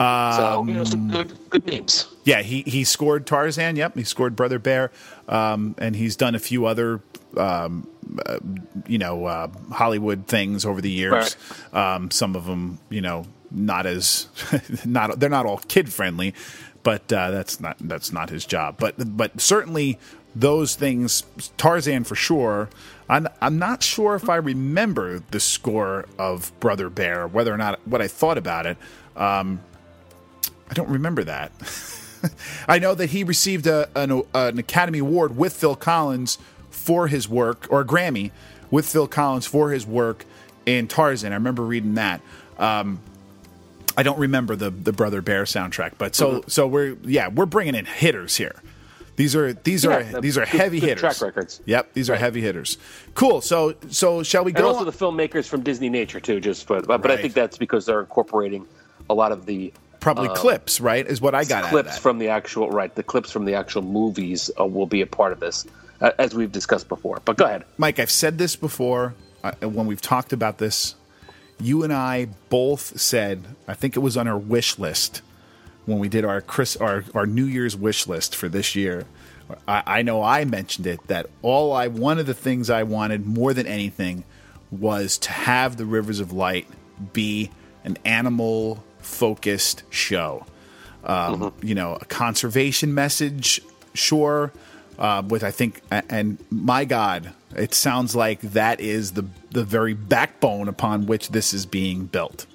so 0.00 0.64
you 0.66 0.74
know, 0.74 0.84
some 0.84 1.08
good 1.10 1.32
good 1.50 1.64
names. 1.66 2.06
Yeah, 2.24 2.42
he 2.42 2.62
he 2.62 2.84
scored 2.84 3.26
Tarzan. 3.26 3.76
Yep, 3.76 3.96
he 3.96 4.04
scored 4.04 4.34
Brother 4.36 4.58
Bear, 4.58 4.90
um, 5.28 5.74
and 5.78 5.94
he's 5.96 6.16
done 6.16 6.34
a 6.34 6.38
few 6.40 6.66
other, 6.66 7.00
um, 7.36 7.86
uh, 8.26 8.38
you 8.86 8.98
know, 8.98 9.24
uh, 9.26 9.48
Hollywood 9.70 10.26
things 10.26 10.64
over 10.64 10.80
the 10.80 10.90
years. 10.90 11.36
Um, 11.72 12.10
some 12.10 12.34
of 12.36 12.46
them, 12.46 12.78
you 12.90 13.00
know, 13.00 13.26
not 13.54 13.86
as 13.86 14.28
not 14.84 15.20
they're 15.20 15.30
not 15.30 15.46
all 15.46 15.58
kid 15.58 15.92
friendly, 15.92 16.34
but 16.82 17.12
uh, 17.12 17.30
that's 17.30 17.60
not 17.60 17.76
that's 17.80 18.12
not 18.12 18.30
his 18.30 18.44
job. 18.44 18.76
But 18.78 19.16
but 19.16 19.40
certainly 19.40 19.98
those 20.34 20.74
things, 20.74 21.24
Tarzan 21.56 22.04
for 22.04 22.14
sure. 22.14 22.68
I'm 23.08 23.28
I'm 23.40 23.58
not 23.58 23.82
sure 23.82 24.14
if 24.14 24.28
I 24.28 24.36
remember 24.36 25.22
the 25.30 25.40
score 25.40 26.06
of 26.18 26.58
Brother 26.60 26.88
Bear, 26.88 27.26
whether 27.26 27.52
or 27.52 27.58
not 27.58 27.80
what 27.86 28.00
I 28.00 28.08
thought 28.08 28.38
about 28.38 28.66
it. 28.66 28.76
Um, 29.16 29.60
I 30.70 30.74
don't 30.74 30.88
remember 30.88 31.22
that. 31.24 31.52
I 32.68 32.78
know 32.78 32.94
that 32.94 33.10
he 33.10 33.24
received 33.24 33.66
a, 33.66 33.90
an, 33.94 34.22
an 34.32 34.58
Academy 34.58 35.00
Award 35.00 35.36
with 35.36 35.52
Phil 35.52 35.76
Collins 35.76 36.38
for 36.70 37.08
his 37.08 37.28
work, 37.28 37.66
or 37.68 37.82
a 37.82 37.84
Grammy 37.84 38.30
with 38.70 38.88
Phil 38.88 39.06
Collins 39.06 39.46
for 39.46 39.70
his 39.70 39.86
work 39.86 40.24
in 40.64 40.88
Tarzan. 40.88 41.32
I 41.32 41.36
remember 41.36 41.62
reading 41.62 41.94
that. 41.94 42.22
Um, 42.58 43.00
I 43.96 44.02
don't 44.02 44.18
remember 44.18 44.56
the 44.56 44.70
the 44.70 44.92
Brother 44.92 45.20
Bear 45.22 45.44
soundtrack, 45.44 45.92
but 45.98 46.14
so 46.14 46.30
Mm-hmm. 46.40 46.48
so 46.48 46.66
we're 46.66 46.96
yeah 47.02 47.28
we're 47.28 47.46
bringing 47.46 47.74
in 47.74 47.84
hitters 47.84 48.36
here. 48.36 48.56
These 49.16 49.36
are 49.36 49.52
these 49.52 49.84
are 49.84 50.00
Yeah, 50.00 50.20
these 50.20 50.38
are 50.38 50.46
good- 50.46 50.60
heavy 50.60 50.80
good 50.80 50.88
hitters. 50.90 51.00
track 51.18 51.20
records. 51.20 51.60
Yep, 51.66 51.92
these 51.92 52.08
are 52.08 52.16
heavy 52.16 52.40
hitters. 52.40 52.78
Cool. 53.14 53.40
So 53.42 53.74
so 53.90 54.22
shall 54.22 54.44
we 54.44 54.52
And 54.52 54.58
go? 54.58 54.68
also 54.68 54.84
the 54.84 54.92
filmmakers 54.92 55.46
from 55.46 55.62
Disney 55.62 55.90
Nature 55.90 56.20
too. 56.20 56.40
Just 56.40 56.66
but 56.66 56.86
but, 56.86 57.02
but 57.02 57.10
I 57.10 57.16
think 57.18 57.34
that's 57.34 57.58
because 57.58 57.84
they're 57.86 58.00
incorporating 58.00 58.66
a 59.10 59.14
lot 59.14 59.32
of 59.32 59.44
the 59.46 59.72
Probably 60.00 60.30
clips, 60.30 60.80
right? 60.80 61.06
Is 61.06 61.20
what 61.20 61.34
I 61.34 61.44
got 61.44 61.64
clips 61.64 61.96
from 61.98 62.18
the 62.18 62.28
actual 62.28 62.70
right. 62.70 62.92
The 62.92 63.04
clips 63.04 63.30
from 63.30 63.44
the 63.44 63.54
actual 63.54 63.82
movies 63.82 64.50
uh, 64.58 64.64
will 64.66 64.86
be 64.86 65.00
a 65.00 65.06
part 65.06 65.30
of 65.32 65.38
this, 65.38 65.64
uh, 66.00 66.10
as 66.18 66.34
we've 66.34 66.50
discussed 66.50 66.88
before. 66.88 67.20
But 67.24 67.36
go 67.36 67.44
ahead. 67.44 67.64
Mike, 67.78 68.00
I've 68.00 68.10
said 68.10 68.36
this 68.36 68.56
before 68.56 69.14
uh, 69.44 69.52
when 69.60 69.86
we've 69.86 70.00
talked 70.00 70.32
about 70.32 70.58
this. 70.58 70.96
You 71.62 71.84
and 71.84 71.92
I 71.92 72.26
both 72.48 73.00
said, 73.00 73.44
I 73.68 73.74
think 73.74 73.96
it 73.96 74.00
was 74.00 74.16
on 74.16 74.26
our 74.26 74.38
wish 74.38 74.78
list 74.78 75.22
when 75.86 75.98
we 75.98 76.08
did 76.08 76.24
our 76.24 76.40
Chris 76.40 76.76
our, 76.76 77.04
our 77.14 77.26
New 77.26 77.44
Year's 77.44 77.76
wish 77.76 78.06
list 78.06 78.34
for 78.34 78.48
this 78.48 78.74
year. 78.74 79.06
I, 79.68 79.82
I 79.86 80.02
know 80.02 80.22
I 80.22 80.44
mentioned 80.44 80.86
it 80.86 81.06
that 81.06 81.26
all 81.40 81.72
I 81.72 81.86
one 81.88 82.18
of 82.18 82.26
the 82.26 82.34
things 82.34 82.68
I 82.68 82.82
wanted 82.82 83.26
more 83.26 83.54
than 83.54 83.66
anything 83.66 84.24
was 84.70 85.18
to 85.18 85.30
have 85.30 85.76
the 85.76 85.84
Rivers 85.84 86.18
of 86.20 86.32
Light 86.32 86.66
be 87.12 87.50
an 87.84 87.96
animal 88.04 88.82
focused 88.98 89.82
show. 89.90 90.46
Um, 91.04 91.52
You 91.62 91.74
know, 91.74 91.98
a 92.00 92.04
conservation 92.04 92.94
message, 92.94 93.60
sure, 93.94 94.52
uh, 94.98 95.22
with 95.26 95.42
I 95.44 95.50
think, 95.50 95.82
and 95.90 96.38
my 96.50 96.84
God, 96.84 97.32
it 97.54 97.74
sounds 97.74 98.14
like 98.16 98.40
that 98.40 98.80
is 98.80 99.12
the 99.12 99.24
the 99.50 99.64
very 99.64 99.94
backbone 99.94 100.68
upon 100.68 101.06
which 101.06 101.30
this 101.30 101.52
is 101.54 101.66
being 101.66 102.06
built. 102.06 102.46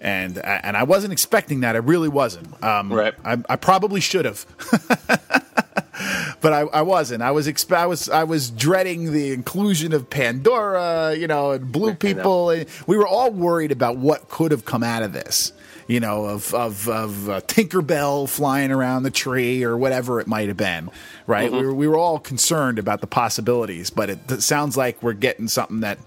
And 0.00 0.38
and 0.38 0.76
I 0.76 0.84
wasn't 0.84 1.12
expecting 1.12 1.60
that. 1.60 1.74
I 1.76 1.80
really 1.80 2.08
wasn't. 2.08 2.62
Um, 2.62 2.90
Right. 2.92 3.14
I, 3.24 3.36
I 3.48 3.56
probably 3.56 4.00
should 4.00 4.24
have, 4.24 4.46
but 6.40 6.52
I, 6.52 6.60
I 6.72 6.82
wasn't. 6.82 7.22
I 7.22 7.30
was 7.32 7.46
exp- 7.46 7.74
I 7.76 7.86
was 7.86 8.08
I 8.08 8.24
was 8.24 8.50
dreading 8.50 9.12
the 9.12 9.32
inclusion 9.32 9.92
of 9.92 10.08
Pandora, 10.08 11.14
you 11.16 11.26
know, 11.26 11.50
and 11.52 11.70
blue 11.70 11.94
people. 11.94 12.50
And 12.50 12.66
we 12.86 12.96
were 12.96 13.06
all 13.06 13.30
worried 13.30 13.72
about 13.72 13.96
what 13.98 14.28
could 14.30 14.52
have 14.52 14.64
come 14.64 14.82
out 14.82 15.02
of 15.02 15.12
this. 15.12 15.52
You 15.90 15.98
know, 15.98 16.26
of 16.26 16.54
of 16.54 16.88
of 16.88 17.28
uh, 17.28 17.40
Tinkerbell 17.40 18.28
flying 18.28 18.70
around 18.70 19.02
the 19.02 19.10
tree 19.10 19.64
or 19.64 19.76
whatever 19.76 20.20
it 20.20 20.28
might 20.28 20.46
have 20.46 20.56
been, 20.56 20.88
right? 21.26 21.50
We, 21.50 21.62
were, 21.62 21.74
we 21.74 21.88
were 21.88 21.96
all 21.96 22.20
concerned 22.20 22.78
about 22.78 23.00
the 23.00 23.08
possibilities, 23.08 23.90
but 23.90 24.08
it, 24.08 24.18
it 24.30 24.42
sounds 24.42 24.76
like 24.76 25.02
we're 25.02 25.14
getting 25.14 25.48
something 25.48 25.80
that 25.80 25.98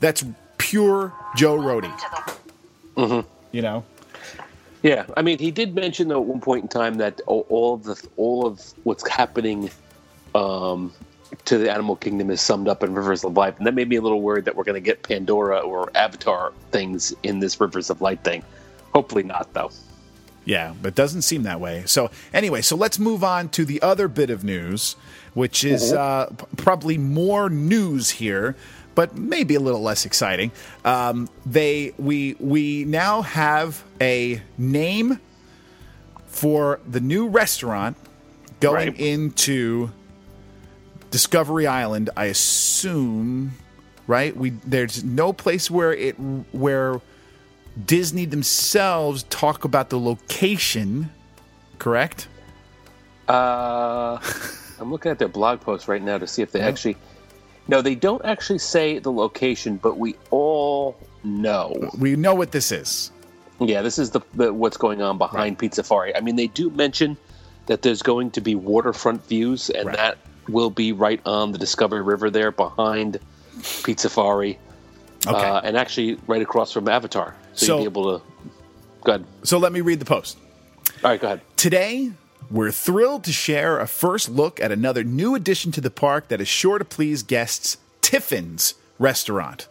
that's 0.00 0.24
pure 0.56 1.12
Joe 1.36 1.58
Rohde. 1.58 1.92
You 2.94 3.04
know, 3.04 3.84
Yeah, 4.82 5.04
I 5.14 5.20
mean, 5.20 5.38
he 5.38 5.50
did 5.50 5.74
mention 5.74 6.08
though 6.08 6.22
at 6.22 6.26
one 6.26 6.40
point 6.40 6.62
in 6.62 6.68
time 6.68 6.94
that 6.94 7.20
all, 7.26 7.44
all 7.50 7.74
of 7.74 7.84
the 7.84 8.02
all 8.16 8.46
of 8.46 8.62
what's 8.84 9.06
happening 9.06 9.70
um, 10.34 10.90
to 11.44 11.58
the 11.58 11.70
animal 11.70 11.96
kingdom 11.96 12.30
is 12.30 12.40
summed 12.40 12.66
up 12.66 12.82
in 12.82 12.94
Rivers 12.94 13.24
of 13.24 13.36
Light, 13.36 13.58
and 13.58 13.66
that 13.66 13.74
made 13.74 13.90
me 13.90 13.96
a 13.96 14.00
little 14.00 14.22
worried 14.22 14.46
that 14.46 14.56
we're 14.56 14.64
going 14.64 14.82
to 14.82 14.86
get 14.86 15.02
Pandora 15.02 15.58
or 15.58 15.90
Avatar 15.94 16.54
things 16.70 17.14
in 17.24 17.40
this 17.40 17.60
Rivers 17.60 17.90
of 17.90 18.00
Light 18.00 18.24
thing. 18.24 18.42
Hopefully 18.94 19.22
not, 19.22 19.52
though. 19.54 19.70
Yeah, 20.44 20.72
but 20.80 20.94
doesn't 20.94 21.22
seem 21.22 21.42
that 21.42 21.60
way. 21.60 21.82
So 21.86 22.10
anyway, 22.32 22.62
so 22.62 22.74
let's 22.74 22.98
move 22.98 23.22
on 23.22 23.50
to 23.50 23.64
the 23.66 23.82
other 23.82 24.08
bit 24.08 24.30
of 24.30 24.44
news, 24.44 24.96
which 25.34 25.62
is 25.62 25.92
uh, 25.92 26.32
probably 26.56 26.96
more 26.96 27.50
news 27.50 28.08
here, 28.10 28.56
but 28.94 29.14
maybe 29.16 29.54
a 29.56 29.60
little 29.60 29.82
less 29.82 30.06
exciting. 30.06 30.50
Um, 30.86 31.28
they 31.44 31.92
we 31.98 32.34
we 32.40 32.84
now 32.86 33.20
have 33.22 33.84
a 34.00 34.40
name 34.56 35.20
for 36.26 36.80
the 36.88 37.00
new 37.00 37.28
restaurant 37.28 37.96
going 38.60 38.88
Right. 38.92 38.98
into 39.00 39.90
Discovery 41.10 41.66
Island. 41.66 42.08
I 42.16 42.26
assume, 42.26 43.52
right? 44.06 44.34
We 44.36 44.50
there's 44.50 45.04
no 45.04 45.32
place 45.34 45.70
where 45.70 45.92
it 45.92 46.12
where 46.52 47.00
Disney 47.84 48.24
themselves 48.24 49.24
talk 49.24 49.64
about 49.64 49.90
the 49.90 49.98
location, 49.98 51.10
correct? 51.78 52.28
Uh, 53.28 54.18
I'm 54.80 54.90
looking 54.90 55.10
at 55.10 55.18
their 55.18 55.28
blog 55.28 55.60
post 55.60 55.86
right 55.88 56.02
now 56.02 56.18
to 56.18 56.26
see 56.26 56.42
if 56.42 56.52
they 56.52 56.60
actually. 56.60 56.96
No, 57.68 57.82
they 57.82 57.94
don't 57.94 58.24
actually 58.24 58.60
say 58.60 58.98
the 58.98 59.12
location, 59.12 59.76
but 59.76 59.98
we 59.98 60.16
all 60.30 60.96
know. 61.22 61.90
We 61.98 62.16
know 62.16 62.34
what 62.34 62.50
this 62.52 62.72
is. 62.72 63.10
Yeah, 63.60 63.82
this 63.82 63.98
is 63.98 64.10
the, 64.10 64.20
the 64.34 64.54
what's 64.54 64.78
going 64.78 65.02
on 65.02 65.18
behind 65.18 65.58
Pizza 65.58 65.82
Safari. 65.82 66.16
I 66.16 66.20
mean, 66.20 66.36
they 66.36 66.46
do 66.46 66.70
mention 66.70 67.18
that 67.66 67.82
there's 67.82 68.00
going 68.00 68.30
to 68.30 68.40
be 68.40 68.54
waterfront 68.54 69.26
views, 69.28 69.68
and 69.68 69.88
Right. 69.88 69.96
that 69.96 70.18
will 70.48 70.70
be 70.70 70.92
right 70.92 71.20
on 71.26 71.52
the 71.52 71.58
Discovery 71.58 72.00
River 72.00 72.30
there 72.30 72.50
behind 72.50 73.18
Pizza 73.84 74.08
Safari, 74.08 74.58
Okay. 75.26 75.36
uh, 75.36 75.60
and 75.60 75.76
actually 75.76 76.16
right 76.26 76.40
across 76.40 76.72
from 76.72 76.88
Avatar. 76.88 77.34
So, 77.58 77.66
So- 77.66 77.74
you'll 77.82 77.90
be 77.90 78.00
able 78.00 78.18
to. 78.18 78.24
Go 79.04 79.12
ahead. 79.12 79.24
so 79.42 79.58
let 79.58 79.72
me 79.72 79.80
read 79.80 80.00
the 80.00 80.04
post. 80.04 80.36
All 81.04 81.10
right, 81.10 81.20
go 81.20 81.26
ahead. 81.28 81.40
Today, 81.56 82.10
we're 82.50 82.70
thrilled 82.72 83.24
to 83.24 83.32
share 83.32 83.78
a 83.78 83.86
first 83.86 84.28
look 84.28 84.58
at 84.60 84.72
another 84.72 85.04
new 85.04 85.34
addition 85.34 85.70
to 85.72 85.80
the 85.80 85.90
park 85.90 86.28
that 86.28 86.40
is 86.40 86.48
sure 86.48 86.78
to 86.78 86.84
please 86.84 87.22
guests 87.22 87.76
Tiffin's 88.02 88.74
Restaurant. 88.98 89.68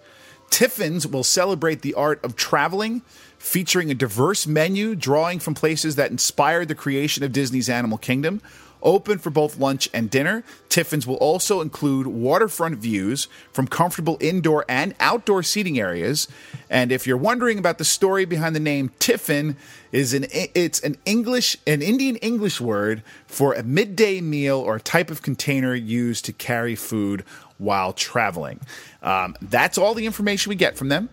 Tiffin's 0.50 1.06
will 1.08 1.23
celebrate 1.23 1.82
the 1.82 1.93
art 1.93 2.23
of 2.23 2.36
traveling, 2.38 3.02
featuring 3.38 3.91
a 3.91 3.93
diverse 3.93 4.47
menu 4.47 4.95
drawing 4.95 5.39
from 5.39 5.54
places 5.54 5.95
that 5.95 6.12
inspired 6.12 6.67
the 6.69 6.76
creation 6.76 7.23
of 7.23 7.32
Disney's 7.34 7.69
Animal 7.69 7.97
Kingdom. 7.97 8.41
Open 8.83 9.17
for 9.17 9.29
both 9.29 9.57
lunch 9.57 9.89
and 9.93 10.09
dinner, 10.09 10.43
Tiffin's 10.69 11.07
will 11.07 11.15
also 11.15 11.61
include 11.61 12.07
waterfront 12.07 12.77
views 12.77 13.27
from 13.51 13.67
comfortable 13.67 14.17
indoor 14.19 14.65
and 14.69 14.93
outdoor 14.99 15.43
seating 15.43 15.79
areas. 15.79 16.27
And 16.69 16.91
if 16.91 17.07
you're 17.07 17.17
wondering 17.17 17.57
about 17.57 17.79
the 17.79 17.85
story 17.85 18.25
behind 18.25 18.55
the 18.55 18.59
name 18.59 18.91
Tiffin, 18.99 19.55
is 19.91 20.13
an 20.13 20.27
it's 20.31 20.79
an 20.81 20.97
English 21.05 21.57
an 21.65 21.81
Indian 21.81 22.17
English 22.17 22.61
word 22.61 23.03
for 23.25 23.53
a 23.53 23.63
midday 23.63 24.21
meal 24.21 24.59
or 24.59 24.75
a 24.75 24.81
type 24.81 25.09
of 25.09 25.21
container 25.21 25.73
used 25.73 26.25
to 26.25 26.33
carry 26.33 26.75
food 26.75 27.23
while 27.57 27.93
traveling. 27.93 28.59
Um, 29.01 29.35
that's 29.41 29.77
all 29.77 29.93
the 29.93 30.05
information 30.05 30.49
we 30.49 30.55
get 30.55 30.77
from 30.77 30.89
them. 30.89 31.09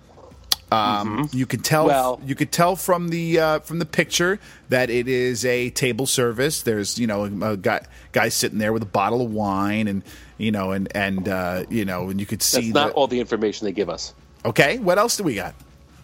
Um, 0.75 1.29
You 1.33 1.47
could 1.47 1.65
tell. 1.65 1.87
Well- 1.87 2.21
you 2.25 2.35
could 2.35 2.53
tell 2.53 2.77
from 2.77 3.09
the 3.09 3.39
uh, 3.39 3.59
from 3.61 3.79
the 3.79 3.87
picture 3.87 4.39
that 4.69 4.91
it 4.91 5.09
is 5.09 5.45
a 5.45 5.71
table 5.71 6.07
service. 6.07 6.63
There's 6.63 6.99
you 6.99 7.07
know 7.07 7.25
a 7.25 7.57
guy 7.57 7.81
guy 8.13 8.29
sitting 8.29 8.59
there 8.59 8.73
with 8.73 8.83
a 8.83 8.87
bottle 8.87 9.21
of 9.23 9.31
wine 9.33 9.89
and 9.89 10.03
you 10.39 10.51
know 10.51 10.73
and 10.73 10.89
and 10.95 11.29
uh, 11.29 11.65
you 11.71 11.85
know 11.85 12.09
and 12.11 12.19
you 12.21 12.27
could 12.27 12.43
see. 12.43 12.61
That's 12.71 12.75
not 12.75 12.89
the- 12.89 12.95
all 12.95 13.07
the 13.07 13.21
information 13.21 13.65
they 13.67 13.73
give 13.73 13.89
us. 13.91 14.15
okay, 14.45 14.79
what 14.79 14.99
else 14.99 15.17
do 15.17 15.23
we 15.25 15.35
got? 15.35 15.55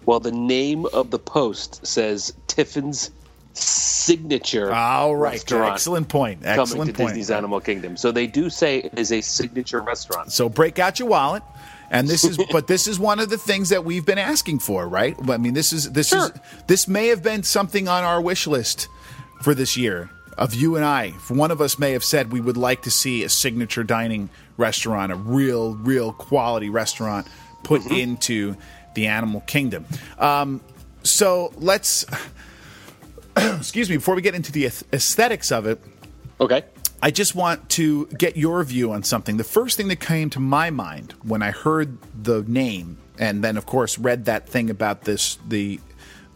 Well, 0.06 0.20
the 0.20 0.32
name 0.32 0.86
of 0.86 1.10
the 1.10 1.18
post 1.18 1.86
says 1.86 2.32
Tiffin's 2.46 3.10
signature. 3.52 4.72
All 4.72 5.14
right, 5.14 5.32
restaurant 5.32 5.72
excellent 5.74 6.08
point. 6.08 6.42
Coming 6.42 6.60
Excellent 6.60 6.90
to 6.90 6.96
point. 6.96 7.08
Disney's 7.10 7.30
Animal 7.30 7.60
Kingdom. 7.60 7.96
So 7.96 8.10
they 8.12 8.26
do 8.26 8.50
say 8.50 8.78
it 8.78 8.98
is 8.98 9.12
a 9.12 9.20
signature 9.20 9.80
restaurant. 9.80 10.32
So 10.32 10.48
break 10.48 10.78
out 10.78 10.98
your 10.98 11.08
wallet. 11.08 11.42
And 11.90 12.08
this 12.08 12.24
is, 12.24 12.38
but 12.50 12.66
this 12.66 12.86
is 12.86 12.98
one 12.98 13.18
of 13.20 13.28
the 13.28 13.38
things 13.38 13.68
that 13.70 13.84
we've 13.84 14.06
been 14.06 14.18
asking 14.18 14.60
for, 14.60 14.88
right? 14.88 15.16
I 15.28 15.36
mean, 15.36 15.54
this 15.54 15.72
is 15.72 15.92
this 15.92 16.12
is 16.12 16.30
this 16.66 16.88
may 16.88 17.08
have 17.08 17.22
been 17.22 17.42
something 17.42 17.88
on 17.88 18.04
our 18.04 18.20
wish 18.20 18.46
list 18.46 18.88
for 19.42 19.54
this 19.54 19.76
year. 19.76 20.10
Of 20.38 20.54
you 20.54 20.76
and 20.76 20.84
I, 20.84 21.10
one 21.28 21.50
of 21.50 21.60
us 21.60 21.78
may 21.78 21.92
have 21.92 22.04
said 22.04 22.32
we 22.32 22.40
would 22.40 22.56
like 22.56 22.82
to 22.82 22.90
see 22.90 23.24
a 23.24 23.28
signature 23.28 23.84
dining 23.84 24.30
restaurant, 24.56 25.12
a 25.12 25.16
real, 25.16 25.74
real 25.74 26.14
quality 26.14 26.70
restaurant 26.70 27.26
put 27.62 27.84
into 27.90 28.56
the 28.94 29.08
animal 29.08 29.42
kingdom. 29.42 29.84
Um, 30.18 30.62
so 31.02 31.52
let's, 31.58 32.06
excuse 33.36 33.90
me, 33.90 33.96
before 33.96 34.14
we 34.14 34.22
get 34.22 34.34
into 34.34 34.50
the 34.50 34.64
aesthetics 34.92 35.52
of 35.52 35.66
it, 35.66 35.78
Okay. 36.40 36.64
I 37.02 37.10
just 37.10 37.34
want 37.34 37.70
to 37.70 38.06
get 38.06 38.36
your 38.36 38.62
view 38.64 38.92
on 38.92 39.02
something. 39.04 39.38
The 39.38 39.44
first 39.44 39.76
thing 39.76 39.88
that 39.88 40.00
came 40.00 40.28
to 40.30 40.40
my 40.40 40.70
mind 40.70 41.14
when 41.22 41.42
I 41.42 41.50
heard 41.50 41.96
the 42.22 42.42
name, 42.42 42.98
and 43.18 43.42
then 43.42 43.56
of 43.56 43.64
course 43.64 43.98
read 43.98 44.26
that 44.26 44.48
thing 44.48 44.68
about 44.68 45.02
this 45.02 45.38
the 45.48 45.80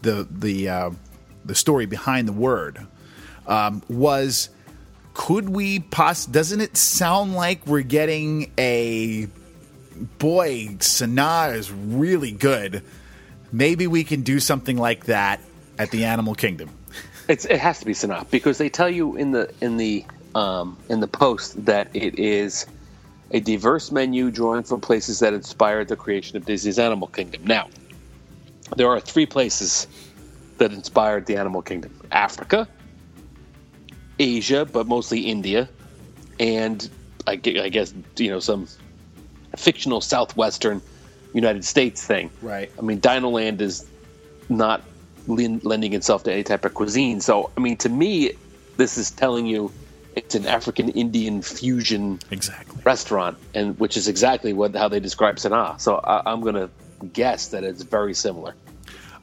the 0.01 0.27
the 0.29 0.69
uh, 0.69 0.89
the 1.43 1.55
story 1.55 1.85
behind 1.85 2.27
the 2.27 2.33
word, 2.33 2.87
um, 3.45 3.83
was 3.89 4.49
could 5.13 5.49
we 5.49 5.79
poss? 5.79 6.25
Doesn't 6.25 6.61
it 6.61 6.77
sound 6.77 7.35
like 7.35 7.67
we're 7.67 7.81
getting 7.81 8.51
a 8.57 9.27
boy? 10.17 10.67
Sanaa 10.79 11.55
is 11.55 11.71
really 11.71 12.31
good. 12.31 12.83
Maybe 13.51 13.85
we 13.85 14.03
can 14.03 14.23
do 14.23 14.39
something 14.39 14.77
like 14.77 15.05
that 15.05 15.41
at 15.77 15.91
the 15.91 16.05
Animal 16.05 16.33
Kingdom. 16.33 16.69
It's, 17.27 17.45
it 17.45 17.59
has 17.59 17.79
to 17.79 17.85
be 17.85 17.93
Sanaa 17.93 18.29
because 18.29 18.57
they 18.57 18.69
tell 18.69 18.89
you 18.89 19.15
in 19.15 19.31
the 19.31 19.51
in 19.61 19.77
the 19.77 20.05
um, 20.35 20.77
in 20.89 20.99
the 20.99 21.07
post 21.07 21.65
that 21.65 21.89
it 21.93 22.19
is 22.19 22.67
a 23.31 23.39
diverse 23.39 23.91
menu 23.91 24.29
drawing 24.29 24.63
from 24.63 24.81
places 24.81 25.19
that 25.19 25.33
inspired 25.33 25.87
the 25.87 25.95
creation 25.95 26.37
of 26.37 26.45
Disney's 26.45 26.77
Animal 26.77 27.07
Kingdom. 27.07 27.43
Now, 27.45 27.69
there 28.75 28.87
are 28.89 28.99
three 28.99 29.25
places 29.25 29.87
that 30.57 30.71
inspired 30.71 31.25
the 31.25 31.37
Animal 31.37 31.61
Kingdom: 31.61 31.95
Africa, 32.11 32.67
Asia, 34.19 34.65
but 34.65 34.87
mostly 34.87 35.21
India, 35.21 35.67
and 36.39 36.87
I, 37.25 37.33
I 37.33 37.69
guess 37.69 37.93
you 38.17 38.29
know 38.29 38.39
some 38.39 38.67
fictional 39.55 40.01
southwestern 40.01 40.81
United 41.33 41.65
States 41.65 42.05
thing. 42.05 42.29
Right. 42.41 42.71
I 42.77 42.81
mean, 42.81 42.99
Dinoland 42.99 43.61
is 43.61 43.85
not 44.49 44.83
lending 45.27 45.93
itself 45.93 46.23
to 46.23 46.31
any 46.31 46.43
type 46.43 46.65
of 46.65 46.73
cuisine. 46.73 47.19
So, 47.19 47.51
I 47.57 47.61
mean, 47.61 47.77
to 47.77 47.89
me, 47.89 48.33
this 48.77 48.97
is 48.97 49.09
telling 49.11 49.47
you 49.47 49.71
it's 50.15 50.35
an 50.35 50.45
African 50.45 50.89
Indian 50.89 51.41
fusion 51.41 52.19
Exactly. 52.31 52.81
restaurant, 52.83 53.37
and 53.53 53.77
which 53.79 53.97
is 53.97 54.07
exactly 54.07 54.53
what 54.53 54.75
how 54.75 54.87
they 54.87 54.99
describe 54.99 55.35
Sanaa. 55.37 55.79
So, 55.79 55.95
I, 55.97 56.21
I'm 56.31 56.41
going 56.41 56.55
to 56.55 56.69
guess 57.13 57.49
that 57.49 57.63
it's 57.63 57.83
very 57.83 58.13
similar. 58.13 58.55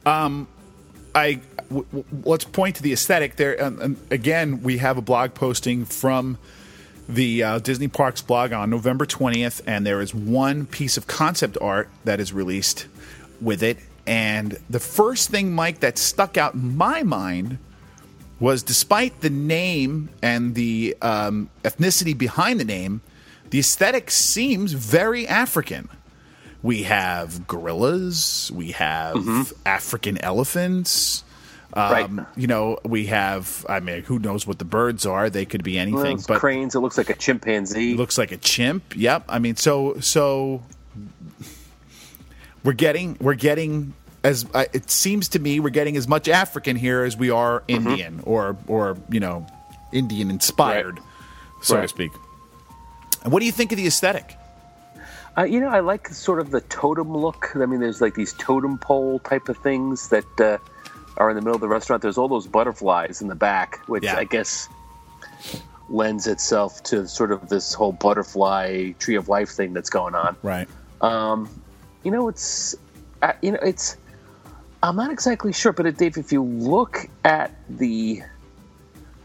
Um, 0.05 0.47
I 1.15 1.39
w- 1.69 1.85
w- 1.85 2.05
let's 2.23 2.45
point 2.45 2.75
to 2.77 2.83
the 2.83 2.93
aesthetic 2.93 3.35
there. 3.35 3.59
And, 3.61 3.81
um, 3.81 3.97
again, 4.11 4.61
we 4.63 4.77
have 4.77 4.97
a 4.97 5.01
blog 5.01 5.33
posting 5.33 5.85
from 5.85 6.37
the 7.09 7.43
uh, 7.43 7.59
Disney 7.59 7.87
Parks 7.87 8.21
blog 8.21 8.53
on 8.53 8.69
November 8.69 9.05
20th, 9.05 9.61
and 9.67 9.85
there 9.85 10.01
is 10.01 10.13
one 10.13 10.65
piece 10.65 10.97
of 10.97 11.07
concept 11.07 11.57
art 11.59 11.89
that 12.05 12.19
is 12.19 12.31
released 12.31 12.87
with 13.41 13.61
it. 13.63 13.77
And 14.05 14.57
the 14.69 14.79
first 14.79 15.29
thing, 15.29 15.53
Mike, 15.53 15.79
that 15.79 15.97
stuck 15.97 16.37
out 16.37 16.53
in 16.53 16.77
my 16.77 17.03
mind 17.03 17.57
was 18.43 18.61
despite 18.61 19.21
the 19.21 19.29
name 19.29 20.09
and 20.21 20.53
the 20.53 20.97
um, 21.01 21.49
ethnicity 21.63 22.15
behind 22.15 22.59
the 22.59 22.65
name, 22.65 22.99
the 23.51 23.59
aesthetic 23.59 24.11
seems 24.11 24.73
very 24.73 25.25
African. 25.25 25.87
We 26.61 26.83
have 26.83 27.47
gorillas, 27.47 28.51
we 28.53 28.71
have 28.71 29.53
African 29.65 30.17
elephants. 30.21 31.23
Um, 31.73 31.91
Right. 31.91 32.25
You 32.35 32.47
know, 32.47 32.79
we 32.83 33.05
have, 33.05 33.65
I 33.69 33.79
mean, 33.79 34.03
who 34.03 34.19
knows 34.19 34.45
what 34.45 34.59
the 34.59 34.65
birds 34.65 35.05
are? 35.05 35.29
They 35.29 35.45
could 35.45 35.63
be 35.63 35.79
anything, 35.79 36.17
Those 36.17 36.27
but 36.27 36.39
cranes. 36.39 36.75
It 36.75 36.81
looks 36.81 36.97
like 36.97 37.09
a 37.09 37.15
chimpanzee. 37.15 37.95
looks 37.95 38.17
like 38.17 38.33
a 38.33 38.37
chimp. 38.37 38.93
Yep. 38.93 39.23
I 39.29 39.39
mean, 39.39 39.55
so 39.55 39.99
so 40.01 40.63
we're 42.65 42.73
getting 42.73 43.15
we're 43.21 43.35
getting 43.35 43.93
as 44.23 44.45
uh, 44.53 44.65
it 44.73 44.89
seems 44.89 45.27
to 45.29 45.39
me 45.39 45.59
we're 45.59 45.69
getting 45.69 45.97
as 45.97 46.07
much 46.07 46.27
African 46.27 46.75
here 46.75 47.03
as 47.03 47.17
we 47.17 47.29
are 47.29 47.61
Mm-hmm. 47.61 47.87
Indian 47.87 48.19
or 48.25 48.57
or 48.67 48.97
you 49.09 49.19
know 49.19 49.45
Indian 49.91 50.29
inspired, 50.29 50.99
so 51.61 51.81
to 51.81 51.87
speak. 51.87 52.11
And 53.23 53.31
what 53.31 53.39
do 53.39 53.45
you 53.45 53.51
think 53.51 53.71
of 53.71 53.77
the 53.77 53.87
aesthetic? 53.87 54.35
Uh, 55.37 55.43
you 55.43 55.59
know, 55.59 55.69
I 55.69 55.79
like 55.79 56.09
sort 56.09 56.39
of 56.39 56.51
the 56.51 56.61
totem 56.61 57.15
look. 57.15 57.55
I 57.55 57.65
mean, 57.65 57.79
there's 57.79 58.01
like 58.01 58.13
these 58.15 58.33
totem 58.33 58.77
pole 58.77 59.19
type 59.19 59.49
of 59.49 59.57
things 59.57 60.09
that 60.09 60.39
uh, 60.39 60.57
are 61.17 61.29
in 61.29 61.35
the 61.35 61.41
middle 61.41 61.55
of 61.55 61.61
the 61.61 61.67
restaurant. 61.67 62.01
There's 62.01 62.17
all 62.17 62.27
those 62.27 62.45
butterflies 62.47 63.21
in 63.21 63.29
the 63.29 63.35
back, 63.35 63.79
which 63.87 64.03
Yeah. 64.03 64.17
I 64.17 64.25
guess 64.25 64.69
lends 65.89 66.27
itself 66.27 66.83
to 66.83 67.07
sort 67.07 67.31
of 67.31 67.49
this 67.49 67.73
whole 67.73 67.93
butterfly 67.93 68.91
tree 68.99 69.15
of 69.15 69.27
life 69.27 69.49
thing 69.49 69.73
that's 69.73 69.89
going 69.89 70.15
on. 70.15 70.35
Right. 70.43 70.67
You 71.01 72.11
know, 72.11 72.27
it's 72.27 72.75
uh, 73.21 73.33
you 73.41 73.51
know, 73.53 73.59
it's 73.63 73.95
I'm 74.83 74.97
not 74.97 75.11
exactly 75.11 75.53
sure, 75.53 75.71
but 75.71 75.85
uh, 75.85 75.91
Dave, 75.91 76.17
if 76.17 76.31
you 76.31 76.43
look 76.43 77.07
at 77.23 77.51
the 77.69 78.21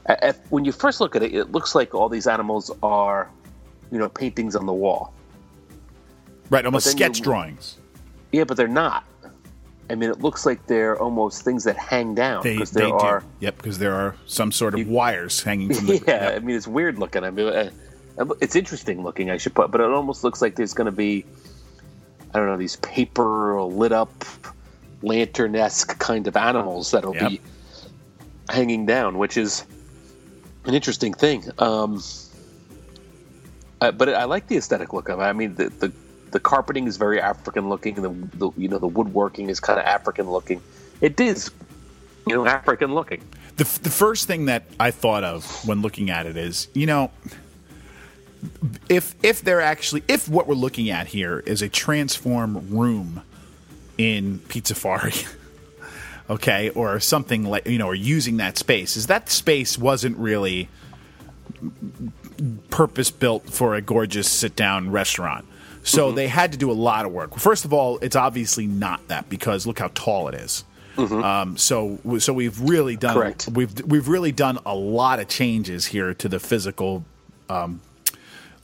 at, 0.07 0.37
when 0.51 0.64
you 0.64 0.73
first 0.73 1.01
look 1.01 1.16
at 1.16 1.23
it, 1.23 1.35
it 1.35 1.51
looks 1.53 1.75
like 1.75 1.94
all 1.94 2.09
these 2.09 2.27
animals 2.27 2.71
are, 2.83 3.29
you 3.90 3.99
know, 3.99 4.09
paintings 4.09 4.55
on 4.57 4.64
the 4.66 4.73
wall. 4.73 5.12
Right. 6.49 6.64
Almost 6.64 6.87
sketch 6.92 7.18
you- 7.18 7.25
drawings. 7.25 7.77
Yeah, 8.33 8.44
but 8.44 8.57
they're 8.57 8.68
not. 8.68 9.05
I 9.90 9.94
mean, 9.94 10.11
it 10.11 10.21
looks 10.21 10.44
like 10.44 10.66
they're 10.66 10.99
almost 11.01 11.42
things 11.42 11.64
that 11.64 11.77
hang 11.79 12.14
down 12.14 12.42
They, 12.42 12.53
because 12.55 12.71
they 12.73 12.83
there 12.83 12.94
are. 12.94 13.21
do. 13.21 13.27
Yep, 13.40 13.57
because 13.57 13.79
there 13.79 13.94
are 13.94 14.14
some 14.27 14.53
sort 14.53 14.79
of 14.79 14.87
wires 14.87 15.42
hanging 15.42 15.73
from 15.75 15.87
the. 15.88 16.03
Yeah, 16.07 16.33
I 16.37 16.38
mean, 16.40 16.55
it's 16.57 16.68
weird 16.68 16.99
looking. 16.99 17.25
I 17.25 17.31
mean, 17.31 17.49
uh, 17.49 17.71
it's 18.40 18.55
interesting 18.55 19.03
looking. 19.03 19.31
I 19.31 19.38
should 19.38 19.55
put, 19.55 19.71
but 19.71 19.81
it 19.81 19.90
almost 19.90 20.25
looks 20.25 20.42
like 20.42 20.57
there's 20.57 20.75
going 20.75 20.85
to 20.87 20.92
be, 20.92 21.25
I 22.35 22.38
don't 22.38 22.49
know, 22.49 22.59
these 22.59 22.77
paper 22.77 23.62
lit 23.62 23.92
up 23.92 24.12
lantern 25.02 25.54
esque 25.56 25.98
kind 25.98 26.26
of 26.26 26.37
animals 26.37 26.90
that'll 26.90 27.14
Yep. 27.14 27.30
be 27.30 27.40
hanging 28.50 28.87
down, 28.87 29.18
which 29.18 29.37
is 29.37 29.64
an 30.64 30.74
interesting 30.74 31.12
thing. 31.14 31.44
Um, 31.58 32.02
uh, 33.80 33.92
but 33.92 34.08
I 34.08 34.24
like 34.24 34.48
the 34.48 34.56
aesthetic 34.56 34.92
look 34.92 35.08
of 35.08 35.20
it. 35.20 35.22
I 35.22 35.32
mean, 35.32 35.54
the, 35.54 35.68
the 35.68 35.92
the 36.30 36.40
carpeting 36.40 36.87
is 36.87 36.96
very 36.96 37.20
African 37.20 37.68
looking. 37.68 37.94
The, 37.96 38.11
the 38.37 38.50
you 38.56 38.68
know 38.68 38.78
the 38.78 38.87
woodworking 38.88 39.48
is 39.48 39.61
kind 39.61 39.78
of 39.78 39.87
African 39.87 40.30
looking. 40.30 40.61
It 41.00 41.20
is, 41.20 41.50
you 42.26 42.34
know, 42.34 42.46
African 42.46 42.94
looking. 42.94 43.22
The, 43.56 43.64
f- 43.64 43.80
the 43.80 43.90
first 43.90 44.26
thing 44.26 44.46
that 44.46 44.64
I 44.78 44.90
thought 44.90 45.24
of 45.24 45.44
when 45.66 45.80
looking 45.80 46.11
at 46.11 46.26
it 46.26 46.37
is, 46.37 46.68
you 46.74 46.87
know, 46.87 47.11
if 48.88 49.14
if 49.22 49.42
they're 49.42 49.61
actually 49.61 50.02
if 50.08 50.28
what 50.28 50.46
we're 50.46 50.54
looking 50.54 50.90
at 50.90 51.08
here 51.08 51.40
is 51.40 51.62
a 51.62 51.68
transform 51.68 52.68
room 52.76 53.22
in 53.98 54.38
Pizzafari, 54.48 55.28
okay, 56.30 56.70
or 56.70 57.00
something 57.00 57.44
like 57.44 57.66
you 57.66 57.78
know, 57.78 57.88
or 57.88 57.94
using 57.94 58.38
that 58.38 58.56
space, 58.56 58.96
is 58.96 59.08
that 59.08 59.28
space 59.28 59.76
wasn't 59.76 60.16
really 60.16 60.68
purpose 62.70 63.11
built 63.11 63.50
for 63.50 63.74
a 63.74 63.82
gorgeous 63.82 64.30
sit 64.30 64.56
down 64.56 64.90
restaurant. 64.90 65.44
So 65.82 66.12
they 66.12 66.28
had 66.28 66.52
to 66.52 66.58
do 66.58 66.70
a 66.70 66.74
lot 66.74 67.06
of 67.06 67.12
work. 67.12 67.34
First 67.38 67.64
of 67.64 67.72
all, 67.72 67.98
it's 67.98 68.14
obviously 68.16 68.66
not 68.66 69.08
that 69.08 69.28
because 69.30 69.66
look 69.66 69.78
how 69.78 69.90
tall 69.94 70.28
it 70.28 70.34
is. 70.34 70.64
Um, 70.98 71.56
so 71.56 71.98
so 72.18 72.32
we've 72.32 72.61
really 72.61 72.96
done 72.96 73.14
Correct. 73.14 73.48
we've 73.52 73.84
we've 73.84 74.08
really 74.08 74.32
done 74.32 74.58
a 74.66 74.74
lot 74.74 75.20
of 75.20 75.28
changes 75.28 75.87
here 75.87 76.12
to 76.14 76.28
the 76.28 76.40
physical 76.40 77.04
um, 77.48 77.80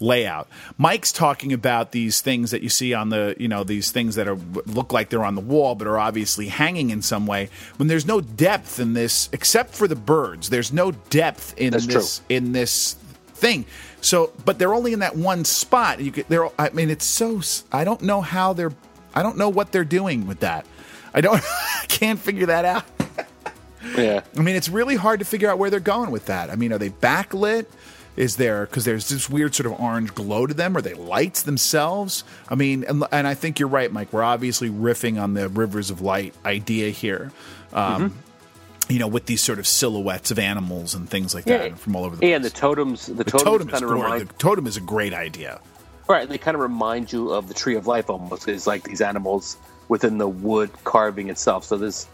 layout. 0.05 0.49
Mike's 0.79 1.13
talking 1.13 1.53
about 1.53 1.93
these 1.93 2.21
things 2.21 2.51
that 2.51 2.63
you 2.63 2.69
see 2.69 2.95
on 2.95 3.09
the, 3.09 3.35
you 3.39 3.49
know, 3.49 3.65
these 3.65 3.91
things 3.91 4.15
that 4.17 4.29
are 4.29 4.39
look 4.67 4.93
like 4.93 5.09
they're 5.09 5.25
on 5.25 5.35
the 5.35 5.41
wall 5.41 5.75
but 5.75 5.87
are 5.87 5.99
obviously 5.99 6.49
hanging 6.49 6.91
in 6.91 7.03
some 7.03 7.27
way. 7.27 7.49
When 7.77 7.89
there's 7.89 8.07
no 8.07 8.21
depth 8.21 8.79
in 8.79 8.93
this, 8.93 9.29
except 9.33 9.75
for 9.75 9.89
the 9.89 9.97
birds, 9.97 10.51
there's 10.51 10.73
no 10.73 10.93
depth 10.93 11.55
in 11.59 11.73
That's 11.73 11.87
this 11.87 12.21
in 12.29 12.53
this 12.53 12.95
thing. 13.35 13.65
So, 14.01 14.33
but 14.45 14.59
they're 14.59 14.75
only 14.75 14.93
in 14.93 15.01
that 15.01 15.17
one 15.17 15.45
spot. 15.45 16.01
You 16.01 16.13
could, 16.13 16.27
they're, 16.29 16.49
I 16.61 16.71
mean, 16.71 16.91
it's 16.91 17.07
so. 17.07 17.41
I 17.73 17.85
don't 17.85 18.03
know 18.03 18.21
how 18.21 18.53
they're. 18.53 18.73
I 19.15 19.23
don't 19.23 19.39
know 19.39 19.49
what 19.49 19.73
they're 19.73 19.85
doing 19.85 20.27
with 20.27 20.41
that. 20.41 20.67
I 21.13 21.21
don't. 21.21 21.43
I 21.83 21.87
can't 21.89 22.19
figure 22.19 22.47
that 22.47 22.65
out. 22.65 22.85
Yeah. 23.97 24.23
I 24.37 24.41
mean, 24.41 24.57
it's 24.57 24.69
really 24.69 24.97
hard 24.97 25.21
to 25.21 25.25
figure 25.25 25.51
out 25.51 25.59
where 25.59 25.71
they're 25.71 25.81
going 25.81 26.11
with 26.11 26.27
that. 26.27 26.51
I 26.51 26.57
mean, 26.57 26.73
are 26.73 26.79
they 26.79 26.91
backlit? 26.91 27.67
Is 28.17 28.37
there 28.37 28.67
because 28.67 28.85
there's 28.85 29.09
this 29.09 29.29
weird 29.29 29.55
sort 29.55 29.67
of 29.67 29.81
orange 29.81 30.15
glow 30.15 30.47
to 30.47 30.55
them? 30.55 30.77
Are 30.77 30.81
they 30.81 30.95
lights 30.95 31.43
themselves? 31.43 32.23
I 32.49 32.55
mean, 32.55 32.85
and, 32.85 33.05
and 33.11 33.27
I 33.27 33.35
think 33.35 33.59
you're 33.59 33.69
right, 33.69 33.91
Mike. 33.91 34.13
We're 34.13 34.23
obviously 34.23 34.71
riffing 34.71 35.21
on 35.21 35.35
the 35.35 35.49
rivers 35.49 35.91
of 35.91 36.01
light 36.01 36.35
idea 36.45 36.91
here. 36.91 37.33
Um, 37.73 38.15
You 38.89 38.99
know, 38.99 39.07
with 39.09 39.25
these 39.25 39.41
sort 39.43 39.59
of 39.59 39.67
silhouettes 39.67 40.31
of 40.31 40.39
animals 40.39 40.95
and 40.95 41.09
things 41.09 41.35
like 41.35 41.45
that 41.47 41.79
from 41.79 41.97
all 41.97 42.05
over 42.05 42.17
the 42.17 42.27
Yeah, 42.27 42.35
and 42.37 42.43
place. 42.43 42.53
the 42.53 42.59
totems. 42.61 43.07
The, 43.07 43.15
the 43.15 43.25
totems, 43.25 43.43
totem 43.45 43.69
kind 43.69 43.83
of 43.85 43.91
remind. 43.91 44.29
the 44.29 44.35
totem 44.35 44.67
is 44.67 44.77
a 44.77 44.81
great 44.83 45.15
idea. 45.15 45.59
Right, 46.07 46.29
they 46.29 46.37
kind 46.37 46.55
of 46.55 46.61
remind 46.61 47.11
you 47.11 47.31
of 47.31 47.49
the 47.49 47.55
tree 47.55 47.77
of 47.77 47.87
life 47.87 48.11
almost. 48.11 48.47
It's 48.47 48.67
like 48.67 48.83
these 48.85 49.01
animals 49.01 49.57
within 49.89 50.19
the 50.19 50.29
wood 50.29 50.71
carving 50.85 51.31
itself. 51.31 51.65
So 51.65 51.79
there's 51.79 52.07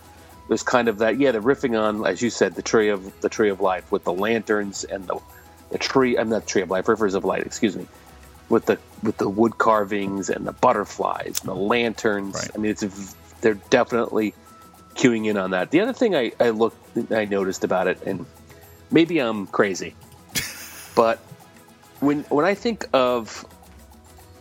there's 0.46 0.62
kind 0.62 0.86
of 0.86 0.98
that. 0.98 1.18
Yeah, 1.18 1.32
they're 1.32 1.42
riffing 1.42 1.76
on, 1.76 2.06
as 2.06 2.22
you 2.22 2.30
said, 2.30 2.54
the 2.54 2.62
tree 2.62 2.88
of 2.88 3.20
the 3.20 3.28
tree 3.28 3.50
of 3.50 3.60
life 3.60 3.90
with 3.90 4.04
the 4.04 4.12
lanterns 4.12 4.84
and 4.84 5.08
the 5.08 5.18
the 5.70 5.78
tree. 5.78 6.16
I'm 6.16 6.28
not 6.28 6.46
tree 6.46 6.62
of 6.62 6.70
life, 6.70 6.88
rivers 6.88 7.14
of 7.14 7.24
light. 7.24 7.42
Excuse 7.42 7.76
me. 7.76 7.86
With 8.48 8.66
the 8.66 8.78
with 9.02 9.16
the 9.18 9.28
wood 9.28 9.58
carvings 9.58 10.28
and 10.28 10.46
the 10.46 10.52
butterflies 10.52 11.40
and 11.40 11.48
the 11.48 11.54
lanterns. 11.54 12.34
Right. 12.34 12.50
I 12.54 12.58
mean, 12.58 12.72
it's 12.72 13.14
they're 13.40 13.54
definitely 13.70 14.34
queuing 14.94 15.26
in 15.26 15.36
on 15.36 15.50
that. 15.52 15.70
The 15.70 15.80
other 15.80 15.92
thing 15.92 16.14
I, 16.14 16.32
I 16.40 16.50
looked, 16.50 17.12
I 17.12 17.24
noticed 17.24 17.64
about 17.64 17.86
it, 17.86 18.02
and 18.04 18.26
maybe 18.90 19.18
I'm 19.18 19.46
crazy, 19.46 19.94
but 20.94 21.18
when 22.00 22.22
when 22.24 22.44
I 22.44 22.54
think 22.54 22.86
of, 22.92 23.46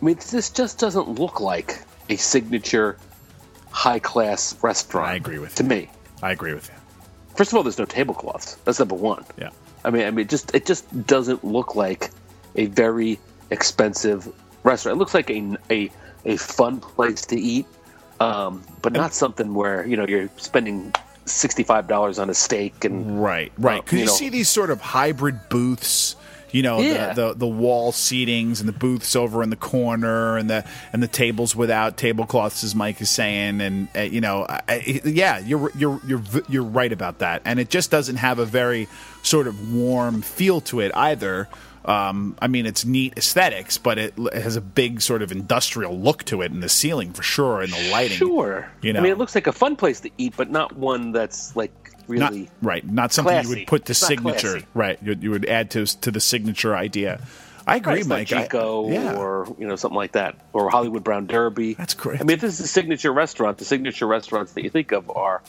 I 0.00 0.04
mean, 0.04 0.16
this 0.30 0.50
just 0.50 0.78
doesn't 0.78 1.18
look 1.18 1.40
like 1.40 1.80
a 2.08 2.16
signature 2.16 2.98
high 3.70 4.00
class 4.00 4.60
restaurant. 4.62 5.08
I 5.08 5.14
agree 5.14 5.38
with 5.38 5.54
to 5.56 5.62
you. 5.62 5.68
me. 5.68 5.90
I 6.22 6.32
agree 6.32 6.54
with 6.54 6.68
you. 6.68 6.74
First 7.36 7.52
of 7.52 7.56
all, 7.56 7.62
there's 7.62 7.78
no 7.78 7.84
tablecloths. 7.84 8.56
That's 8.64 8.78
number 8.78 8.96
one. 8.96 9.24
Yeah. 9.38 9.50
I 9.84 9.90
mean, 9.90 10.02
I 10.06 10.10
mean, 10.10 10.24
it 10.26 10.28
just 10.28 10.54
it 10.54 10.66
just 10.66 11.06
doesn't 11.06 11.44
look 11.44 11.74
like 11.74 12.10
a 12.56 12.66
very 12.66 13.18
expensive 13.50 14.32
restaurant. 14.62 14.96
It 14.96 14.98
looks 14.98 15.14
like 15.14 15.30
a 15.30 15.56
a, 15.70 15.90
a 16.24 16.36
fun 16.36 16.80
place 16.80 17.24
to 17.26 17.36
eat, 17.38 17.66
um, 18.20 18.62
but 18.82 18.92
not 18.92 19.14
something 19.14 19.54
where 19.54 19.86
you 19.86 19.96
know 19.96 20.06
you're 20.06 20.28
spending 20.36 20.92
sixty 21.24 21.62
five 21.62 21.88
dollars 21.88 22.18
on 22.18 22.28
a 22.28 22.34
steak 22.34 22.84
and 22.84 23.22
Right, 23.22 23.52
right. 23.58 23.80
Uh, 23.80 23.84
you 23.92 23.98
you, 24.00 24.04
know- 24.06 24.12
see 24.12 24.28
these 24.28 24.48
sort 24.48 24.70
of 24.70 24.80
hybrid 24.80 25.48
booths. 25.48 26.16
You 26.52 26.62
know 26.62 26.80
Yeah. 26.80 27.12
the, 27.12 27.28
the 27.28 27.34
the 27.40 27.46
wall 27.46 27.92
seatings 27.92 28.60
and 28.60 28.68
the 28.68 28.72
booths 28.72 29.14
over 29.16 29.42
in 29.42 29.50
the 29.50 29.56
corner 29.56 30.36
and 30.36 30.48
the 30.50 30.64
and 30.92 31.02
the 31.02 31.08
tables 31.08 31.54
without 31.54 31.96
tablecloths, 31.96 32.64
as 32.64 32.74
Mike 32.74 33.00
is 33.00 33.10
saying, 33.10 33.60
and 33.60 33.88
uh, 33.96 34.00
you 34.00 34.20
know, 34.20 34.46
I, 34.48 34.60
I- 34.68 35.00
yeah, 35.04 35.38
you're 35.38 35.70
you're 35.76 36.00
you're 36.06 36.22
you're 36.48 36.64
right 36.64 36.92
about 36.92 37.18
that, 37.20 37.42
and 37.44 37.58
it 37.60 37.70
just 37.70 37.90
doesn't 37.90 38.16
have 38.16 38.38
a 38.38 38.44
very 38.44 38.88
sort 39.22 39.46
of 39.46 39.72
warm 39.74 40.22
feel 40.22 40.60
to 40.62 40.80
it 40.80 40.92
either. 40.94 41.48
Um, 41.82 42.36
I 42.42 42.46
mean, 42.46 42.66
it's 42.66 42.84
neat 42.84 43.14
aesthetics, 43.16 43.78
but 43.78 43.96
it 43.98 44.12
l- 44.18 44.28
has 44.34 44.54
a 44.54 44.60
big 44.60 45.00
sort 45.00 45.22
of 45.22 45.32
industrial 45.32 45.98
look 45.98 46.24
to 46.24 46.42
it 46.42 46.52
in 46.52 46.60
the 46.60 46.68
ceiling 46.68 47.12
for 47.14 47.22
sure, 47.22 47.62
and 47.62 47.72
the 47.72 47.90
lighting. 47.90 48.18
Sure. 48.18 48.68
You 48.82 48.92
know. 48.92 49.00
I 49.00 49.02
mean, 49.02 49.12
it 49.12 49.18
looks 49.18 49.34
like 49.34 49.46
a 49.46 49.52
fun 49.52 49.76
place 49.76 50.00
to 50.00 50.10
eat, 50.18 50.34
but 50.36 50.50
not 50.50 50.76
one 50.76 51.12
that's 51.12 51.56
like 51.56 51.72
not 52.18 52.34
right, 52.62 52.86
not 52.86 53.12
something 53.12 53.42
you 53.44 53.48
would 53.50 53.66
put 53.66 53.84
to 53.86 53.92
It's 53.92 54.00
signature. 54.00 54.60
Right, 54.74 54.98
you, 55.02 55.16
you 55.20 55.30
would 55.30 55.46
add 55.46 55.70
to 55.72 55.86
to 56.00 56.10
the 56.10 56.20
signature 56.20 56.74
idea. 56.76 57.20
I 57.66 57.76
agree, 57.76 57.96
Right, 57.96 58.06
Mike. 58.06 58.30
not 58.30 58.88
I- 58.88 58.90
yeah. 58.90 59.14
or 59.16 59.54
you 59.58 59.68
know 59.68 59.76
something 59.76 59.96
like 59.96 60.12
that, 60.12 60.36
or 60.52 60.70
Hollywood 60.70 61.04
Brown 61.04 61.26
Derby. 61.26 61.74
That's 61.74 61.94
correct. 61.94 62.20
I 62.22 62.24
mean, 62.24 62.34
if 62.34 62.40
this 62.40 62.54
is 62.58 62.60
a 62.64 62.68
signature 62.68 63.12
restaurant, 63.12 63.58
the 63.58 63.64
signature 63.64 64.06
restaurants 64.06 64.52
that 64.54 64.64
you 64.64 64.70
think 64.70 64.92
of 64.92 65.08
are 65.10 65.42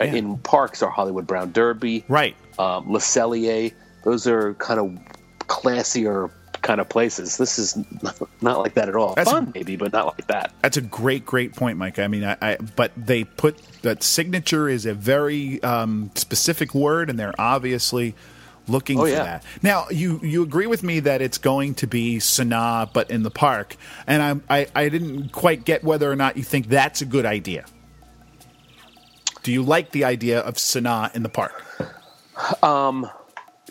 uh, 0.00 0.04
Yeah. 0.04 0.14
in 0.14 0.38
parks 0.38 0.82
are 0.82 0.90
Hollywood 0.90 1.26
Brown 1.26 1.52
Derby, 1.52 2.04
right. 2.08 2.34
um, 2.58 2.90
Le 2.92 2.98
Cellier. 3.00 3.72
Those 4.04 4.26
are 4.26 4.54
kind 4.54 4.80
of 4.80 5.46
classier 5.46 6.30
kind 6.62 6.80
of 6.80 6.88
places. 6.88 7.36
This 7.36 7.58
is 7.58 7.76
not 8.40 8.58
like 8.60 8.74
that 8.74 8.88
at 8.88 8.96
all. 8.96 9.14
That's- 9.14 9.32
Fun 9.32 9.52
maybe, 9.54 9.76
but 9.76 9.92
not 9.92 10.06
like 10.06 10.26
that. 10.28 10.52
That's 10.62 10.76
a 10.76 10.80
great, 10.82 11.24
great 11.26 11.54
point, 11.54 11.78
Mike. 11.78 11.98
I 11.98 12.08
mean, 12.08 12.24
I, 12.24 12.36
I 12.40 12.56
but 12.56 12.92
they 12.96 13.24
put 13.24 13.56
that 13.82 14.02
signature 14.02 14.68
is 14.68 14.86
a 14.86 14.94
very 14.94 15.62
um, 15.62 16.10
specific 16.14 16.74
word, 16.74 17.10
and 17.10 17.18
they're 17.18 17.34
obviously 17.38 18.14
looking 18.66 18.98
Oh, 18.98 19.02
for 19.04 19.08
yeah. 19.08 19.22
that. 19.24 19.44
Now, 19.62 19.86
you 19.90 20.20
you 20.22 20.42
agree 20.42 20.66
with 20.66 20.82
me 20.82 21.00
that 21.00 21.22
it's 21.22 21.38
going 21.38 21.74
to 21.76 21.86
be 21.86 22.18
Sanaa, 22.18 22.92
but 22.92 23.10
in 23.10 23.22
the 23.22 23.30
park, 23.30 23.76
and 24.06 24.22
I'm, 24.22 24.42
I 24.50 24.66
I 24.74 24.88
didn't 24.88 25.30
quite 25.32 25.64
get 25.64 25.82
whether 25.84 26.10
or 26.10 26.16
not 26.16 26.36
you 26.36 26.42
think 26.42 26.68
that's 26.68 27.00
a 27.00 27.06
good 27.06 27.24
idea. 27.26 27.64
Do 29.42 29.52
you 29.52 29.62
like 29.62 29.92
the 29.92 30.04
idea 30.04 30.40
of 30.40 30.54
Sanaa 30.54 31.14
in 31.14 31.22
the 31.22 31.28
park? 31.28 31.64
Um, 32.62 33.08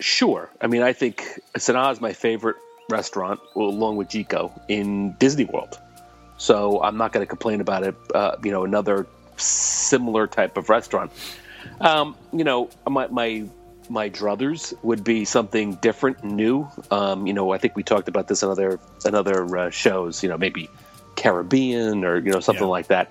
Sure. 0.00 0.48
I 0.60 0.68
mean, 0.68 0.82
I 0.82 0.92
think 0.92 1.24
Sanaa 1.56 1.90
is 1.92 2.00
my 2.00 2.12
favorite 2.12 2.54
restaurant, 2.88 3.40
along 3.54 3.96
with 3.96 4.08
Jiko, 4.08 4.50
in 4.68 5.12
Disney 5.18 5.44
World. 5.44 5.78
So 6.38 6.82
I'm 6.82 6.96
not 6.96 7.12
going 7.12 7.22
to 7.24 7.28
complain 7.28 7.60
about 7.60 7.82
it. 7.82 7.94
Uh, 8.14 8.36
you 8.42 8.50
know, 8.50 8.64
another 8.64 9.06
similar 9.36 10.26
type 10.26 10.56
of 10.56 10.68
restaurant. 10.68 11.10
Um, 11.80 12.16
you 12.32 12.44
know, 12.44 12.70
my 12.88 13.06
my 13.08 13.44
my 13.90 14.10
druthers 14.10 14.74
would 14.82 15.02
be 15.02 15.24
something 15.24 15.74
different, 15.76 16.22
new. 16.24 16.68
Um, 16.90 17.26
you 17.26 17.32
know, 17.32 17.52
I 17.52 17.58
think 17.58 17.74
we 17.76 17.82
talked 17.82 18.08
about 18.08 18.28
this 18.28 18.42
in 18.42 18.48
other 18.48 18.78
in 19.04 19.14
other 19.14 19.56
uh, 19.58 19.70
shows. 19.70 20.22
You 20.22 20.28
know, 20.28 20.38
maybe 20.38 20.68
Caribbean 21.16 22.04
or 22.04 22.18
you 22.18 22.30
know 22.32 22.40
something 22.40 22.64
Yeah. 22.64 22.68
like 22.70 22.86
that. 22.88 23.10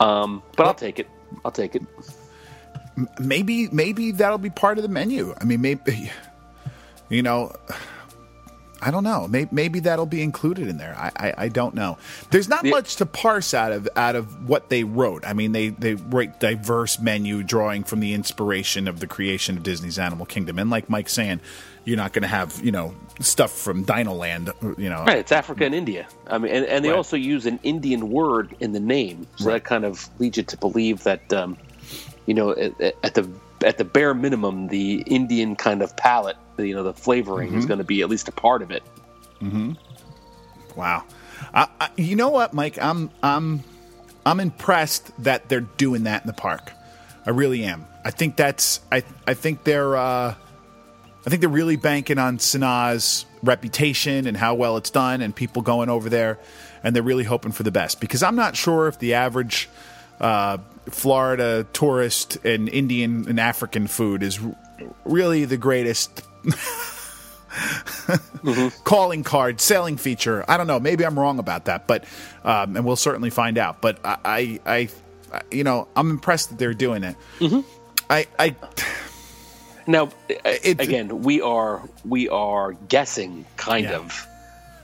Um, 0.00 0.42
but 0.56 0.66
I'll 0.66 0.74
take 0.74 0.98
it. 0.98 1.08
I'll 1.44 1.52
take 1.52 1.74
it. 1.76 1.82
maybe 3.18 3.68
maybe 3.68 4.10
that'll 4.12 4.38
be 4.38 4.50
part 4.50 4.78
of 4.78 4.82
the 4.82 4.88
menu. 4.88 5.34
I 5.40 5.44
mean, 5.44 5.60
maybe 5.60 6.10
you 7.10 7.22
know, 7.22 7.54
I 8.86 8.90
don't 8.90 9.04
know. 9.04 9.26
Maybe, 9.26 9.48
maybe 9.50 9.80
that'll 9.80 10.04
be 10.06 10.22
included 10.22 10.68
in 10.68 10.76
there. 10.76 10.94
I, 10.98 11.10
I, 11.16 11.34
I 11.44 11.48
don't 11.48 11.74
know. 11.74 11.96
There's 12.30 12.48
not 12.48 12.62
The- 12.64 12.70
much 12.70 12.96
to 12.96 13.06
parse 13.06 13.54
out 13.54 13.72
of 13.72 13.88
out 13.96 14.14
of 14.16 14.48
what 14.48 14.68
they 14.68 14.84
wrote. 14.84 15.24
I 15.26 15.32
mean, 15.32 15.52
they 15.52 15.68
they 15.70 15.94
write 15.94 16.38
diverse 16.40 16.98
menu 16.98 17.42
drawing 17.42 17.84
from 17.84 18.00
the 18.00 18.12
inspiration 18.12 18.86
of 18.86 19.00
the 19.00 19.06
creation 19.06 19.56
of 19.56 19.62
Disney's 19.62 19.98
Animal 19.98 20.26
Kingdom, 20.26 20.58
and 20.58 20.68
like 20.70 20.90
Mike's 20.90 21.12
saying, 21.14 21.40
you're 21.84 21.96
not 21.96 22.12
going 22.12 22.22
to 22.22 22.28
have 22.28 22.60
you 22.64 22.72
know 22.72 22.94
stuff 23.20 23.52
from 23.52 23.84
Dino 23.84 24.12
Land. 24.12 24.50
You 24.76 24.88
know, 24.90 25.04
Right, 25.04 25.18
it's 25.18 25.32
Africa 25.32 25.64
and 25.64 25.74
India. 25.74 26.06
I 26.26 26.38
mean, 26.38 26.52
and, 26.52 26.66
and 26.66 26.84
they 26.84 26.90
Right. 26.90 26.96
also 26.96 27.16
use 27.16 27.46
an 27.46 27.58
Indian 27.62 28.10
word 28.10 28.54
in 28.60 28.72
the 28.72 28.80
name, 28.80 29.26
so 29.36 29.50
that 29.50 29.64
kind 29.64 29.84
of 29.84 30.08
leads 30.18 30.36
you 30.36 30.42
to 30.42 30.56
believe 30.58 31.04
that, 31.04 31.32
um, 31.32 31.56
you 32.26 32.34
know, 32.34 32.50
at, 32.52 32.72
at 33.02 33.14
the 33.14 33.28
at 33.64 33.78
the 33.78 33.84
bare 33.84 34.12
minimum, 34.14 34.68
the 34.68 35.02
Indian 35.06 35.56
kind 35.56 35.80
of 35.80 35.96
palate, 35.96 36.36
you 36.58 36.74
know, 36.74 36.82
the 36.82 36.92
flavoring 36.94 37.48
Mm-hmm. 37.50 37.58
is 37.58 37.66
going 37.66 37.78
to 37.78 37.84
be 37.84 38.02
at 38.02 38.08
least 38.08 38.28
a 38.28 38.32
part 38.32 38.62
of 38.62 38.70
it. 38.70 38.82
Wow. 40.76 41.04
I, 41.52 41.68
I, 41.80 41.90
you 41.96 42.16
know 42.16 42.30
what, 42.30 42.52
Mike? 42.54 42.78
I'm 42.80 43.10
I'm 43.22 43.62
I'm 44.24 44.40
impressed 44.40 45.10
that 45.22 45.48
they're 45.48 45.60
doing 45.60 46.04
that 46.04 46.22
in 46.22 46.26
the 46.26 46.32
park. 46.32 46.72
I 47.26 47.30
really 47.30 47.64
am. 47.64 47.86
I 48.04 48.10
think 48.10 48.36
that's 48.36 48.80
I 48.90 49.02
I 49.26 49.34
think 49.34 49.64
they're 49.64 49.96
uh, 49.96 50.34
I 51.26 51.30
think 51.30 51.40
they're 51.40 51.48
really 51.50 51.76
banking 51.76 52.18
on 52.18 52.38
Sanaa's 52.38 53.26
reputation 53.42 54.26
and 54.26 54.36
how 54.36 54.54
well 54.54 54.76
it's 54.78 54.90
done 54.90 55.20
and 55.20 55.34
people 55.34 55.62
going 55.62 55.88
over 55.90 56.08
there 56.08 56.38
and 56.82 56.94
they're 56.96 57.02
really 57.02 57.24
hoping 57.24 57.52
for 57.52 57.62
the 57.62 57.70
best 57.70 58.00
because 58.00 58.22
I'm 58.22 58.36
not 58.36 58.56
sure 58.56 58.88
if 58.88 58.98
the 58.98 59.14
average 59.14 59.68
uh, 60.20 60.58
Florida 60.88 61.66
tourist 61.72 62.36
and 62.44 62.68
Indian 62.68 63.26
and 63.28 63.38
African 63.38 63.86
food 63.86 64.22
is 64.22 64.38
r- 64.42 64.54
really 65.04 65.44
the 65.44 65.56
greatest 65.58 66.22
calling 68.84 69.24
card 69.24 69.60
selling 69.60 69.96
feature. 69.96 70.44
I 70.48 70.56
don't 70.56 70.66
know. 70.66 70.80
Maybe 70.80 71.04
I'm 71.04 71.18
wrong 71.18 71.38
about 71.38 71.66
that, 71.66 71.86
but 71.86 72.04
um, 72.44 72.76
and 72.76 72.84
we'll 72.84 72.96
certainly 72.96 73.30
find 73.30 73.58
out. 73.58 73.80
But 73.80 73.98
I, 74.04 74.60
I, 74.66 74.88
I, 75.32 75.40
you 75.50 75.64
know, 75.64 75.88
I'm 75.96 76.10
impressed 76.10 76.50
that 76.50 76.58
they're 76.58 76.74
doing 76.74 77.04
it. 77.04 77.16
I, 78.10 78.26
I, 78.38 78.54
Now, 79.86 80.10
It- 80.28 80.80
again, 80.80 81.22
we 81.22 81.40
are 81.40 81.82
we 82.04 82.28
are 82.28 82.72
guessing 82.88 83.44
kind 83.56 83.84
Yeah. 83.84 83.96
of 83.96 84.26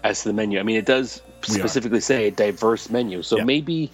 as 0.04 0.22
to 0.22 0.28
the 0.28 0.34
menu. 0.34 0.58
I 0.58 0.62
mean, 0.62 0.76
it 0.76 0.86
does 0.86 1.22
specifically 1.42 2.00
say 2.00 2.28
a 2.28 2.30
diverse 2.30 2.90
menu, 2.90 3.22
so 3.22 3.38
Yeah. 3.38 3.44
maybe 3.44 3.90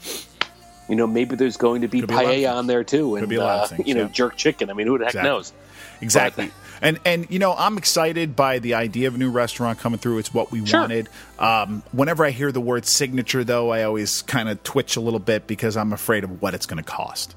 you 0.89 0.95
know 0.95 1.07
maybe 1.07 1.35
there's 1.37 1.57
going 1.57 1.81
to 1.83 1.89
be 1.89 2.01
Could 2.01 2.09
be 2.11 2.15
a 2.15 2.17
lot 2.17 2.25
of 2.27 2.31
paella 2.31 2.55
on 2.57 2.67
there 2.69 2.85
too, 2.85 3.17
and 3.17 3.29
be 3.29 3.37
a 3.37 3.41
lot 3.45 3.59
of 3.59 3.65
uh, 3.73 3.77
things, 3.77 3.89
you 3.89 3.95
know 3.95 4.03
yeah. 4.03 4.09
jerk 4.09 4.37
chicken. 4.37 4.71
I 4.71 4.75
mean, 4.75 4.87
who 4.87 4.99
the 4.99 5.07
heck 5.07 5.15
Exactly. 5.15 5.31
knows? 5.31 5.53
exactly. 6.01 6.47
But- 6.47 6.55
And 6.83 6.99
and 7.05 7.27
you 7.31 7.39
know, 7.39 7.55
I'm 7.57 7.79
excited 7.79 8.37
by 8.37 8.59
the 8.59 8.75
idea 8.75 9.09
of 9.09 9.15
a 9.15 9.19
new 9.19 9.31
restaurant 9.31 9.79
coming 9.79 9.99
through. 9.99 10.19
It's 10.19 10.33
what 10.35 10.51
we 10.53 10.65
Sure. 10.67 10.81
wanted. 10.81 11.09
Um, 11.39 11.83
whenever 11.93 12.25
I 12.25 12.31
hear 12.31 12.53
the 12.53 12.61
word 12.61 12.85
signature, 12.87 13.45
though, 13.45 13.71
I 13.71 13.83
always 13.85 14.23
kind 14.23 14.49
of 14.49 14.63
twitch 14.63 14.97
a 14.97 15.01
little 15.01 15.21
bit 15.21 15.47
because 15.47 15.77
I'm 15.77 15.93
afraid 15.93 16.25
of 16.25 16.43
what 16.43 16.55
it's 16.55 16.67
going 16.67 16.83
to 16.83 16.89
cost. 16.89 17.35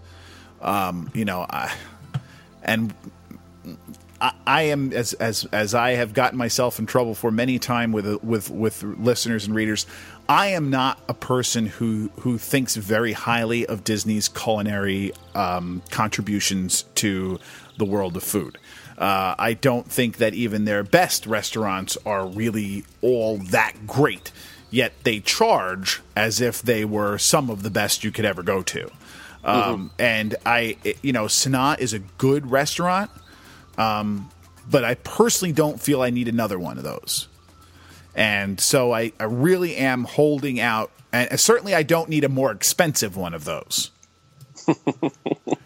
Um, 0.62 1.10
you 1.14 1.24
know, 1.26 1.46
I, 1.50 1.74
and 2.64 2.94
I, 4.20 4.34
I 4.46 4.62
am 4.64 4.92
as 4.94 5.14
as 5.14 5.46
as 5.52 5.74
I 5.74 5.92
have 5.92 6.14
gotten 6.14 6.38
myself 6.38 6.80
in 6.80 6.86
trouble 6.86 7.16
for 7.16 7.32
many 7.32 7.60
time 7.60 7.92
with 7.92 8.22
with 8.24 8.50
with 8.50 8.84
listeners 8.84 9.46
and 9.48 9.56
readers. 9.56 9.86
I 10.28 10.48
am 10.48 10.70
not 10.70 11.00
a 11.08 11.14
person 11.14 11.66
who 11.66 12.12
who 12.20 12.38
thinks 12.38 12.76
very 12.76 13.14
highly 13.14 13.66
of 13.66 13.84
Disney's 13.84 14.28
culinary 14.28 15.14
um, 15.34 15.82
contributions 15.90 16.84
to 16.96 17.40
the 17.78 17.86
world 17.86 18.18
of 18.18 18.24
food. 18.24 18.58
Uh, 19.00 19.34
I 19.39 19.54
don't 19.54 19.89
think 19.89 20.18
that 20.18 20.34
even 20.34 20.66
their 20.66 20.84
best 20.84 21.26
restaurants 21.26 21.97
are 22.06 22.28
really 22.28 22.84
all 23.02 23.38
that 23.38 23.88
great. 23.88 24.32
Yet 24.70 24.93
they 25.04 25.20
charge 25.22 26.02
as 26.16 26.41
if 26.41 26.62
they 26.62 26.86
were 26.86 27.18
some 27.18 27.50
of 27.50 27.64
the 27.64 27.72
best 27.72 28.04
you 28.04 28.12
could 28.12 28.26
ever 28.26 28.43
go 28.43 28.62
to. 28.62 28.91
Um, 29.43 29.91
And 29.97 30.36
I, 30.45 30.78
you 31.02 31.14
know, 31.14 31.26
Sanaa 31.26 31.80
is 31.80 31.93
a 31.93 32.00
good 32.00 32.52
restaurant 32.52 33.10
but 34.70 34.84
I 34.84 34.95
personally 34.95 35.54
don't 35.54 35.80
feel 35.80 36.02
I 36.02 36.10
need 36.10 36.28
another 36.28 36.60
one 36.60 36.78
of 36.78 36.84
those. 36.84 37.28
And 38.16 38.60
so 38.60 38.91
I, 38.93 39.14
I 39.20 39.24
really 39.24 39.76
am 39.78 40.04
holding 40.04 40.60
out, 40.60 40.91
and 41.12 41.39
certainly 41.39 41.74
I 41.74 41.84
don't 41.84 42.10
need 42.10 42.24
a 42.24 42.30
more 42.30 42.52
expensive 42.52 43.16
one 43.16 43.34
of 43.34 43.45
those. 43.45 43.91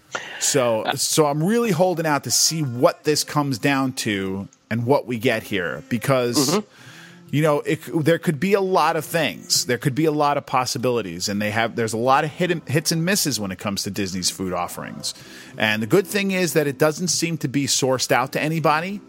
so 0.44 0.84
so 0.96 1.26
I'm 1.26 1.44
really 1.44 1.72
holding 1.72 2.06
out 2.06 2.24
to 2.26 2.32
see 2.32 2.62
what 2.62 3.04
this 3.04 3.24
comes 3.24 3.58
down 3.58 3.94
to 3.94 4.48
and 4.70 4.86
what 4.86 5.06
we 5.06 5.18
get 5.18 5.44
here 5.44 5.84
because 5.90 6.60
you 7.32 7.42
know 7.42 7.62
it, 7.62 7.80
there 8.04 8.20
could 8.20 8.40
be 8.40 8.54
a 8.54 8.62
lot 8.62 8.96
of 8.96 9.06
things 9.06 9.66
there 9.66 9.78
could 9.78 9.96
be 9.96 10.06
a 10.06 10.12
lot 10.12 10.38
of 10.38 10.46
possibilities 10.46 11.30
and 11.30 11.42
they 11.42 11.52
have 11.52 11.76
there's 11.76 11.94
a 11.94 11.98
lot 11.98 12.24
of 12.24 12.30
hit 12.30 12.52
and, 12.52 12.68
hits 12.68 12.92
and 12.92 13.04
misses 13.06 13.40
when 13.40 13.52
it 13.52 13.58
comes 13.60 13.84
to 13.84 13.92
disney's 13.92 14.30
food 14.30 14.54
offerings 14.54 15.14
and 15.58 15.82
the 15.82 15.88
good 15.88 16.06
thing 16.06 16.32
is 16.32 16.54
that 16.54 16.68
it 16.68 16.78
doesn't 16.78 17.08
seem 17.10 17.38
to 17.38 17.48
be 17.48 17.66
sourced 17.66 18.12
out 18.12 18.32
to 18.34 18.40
anybody 18.42 19.00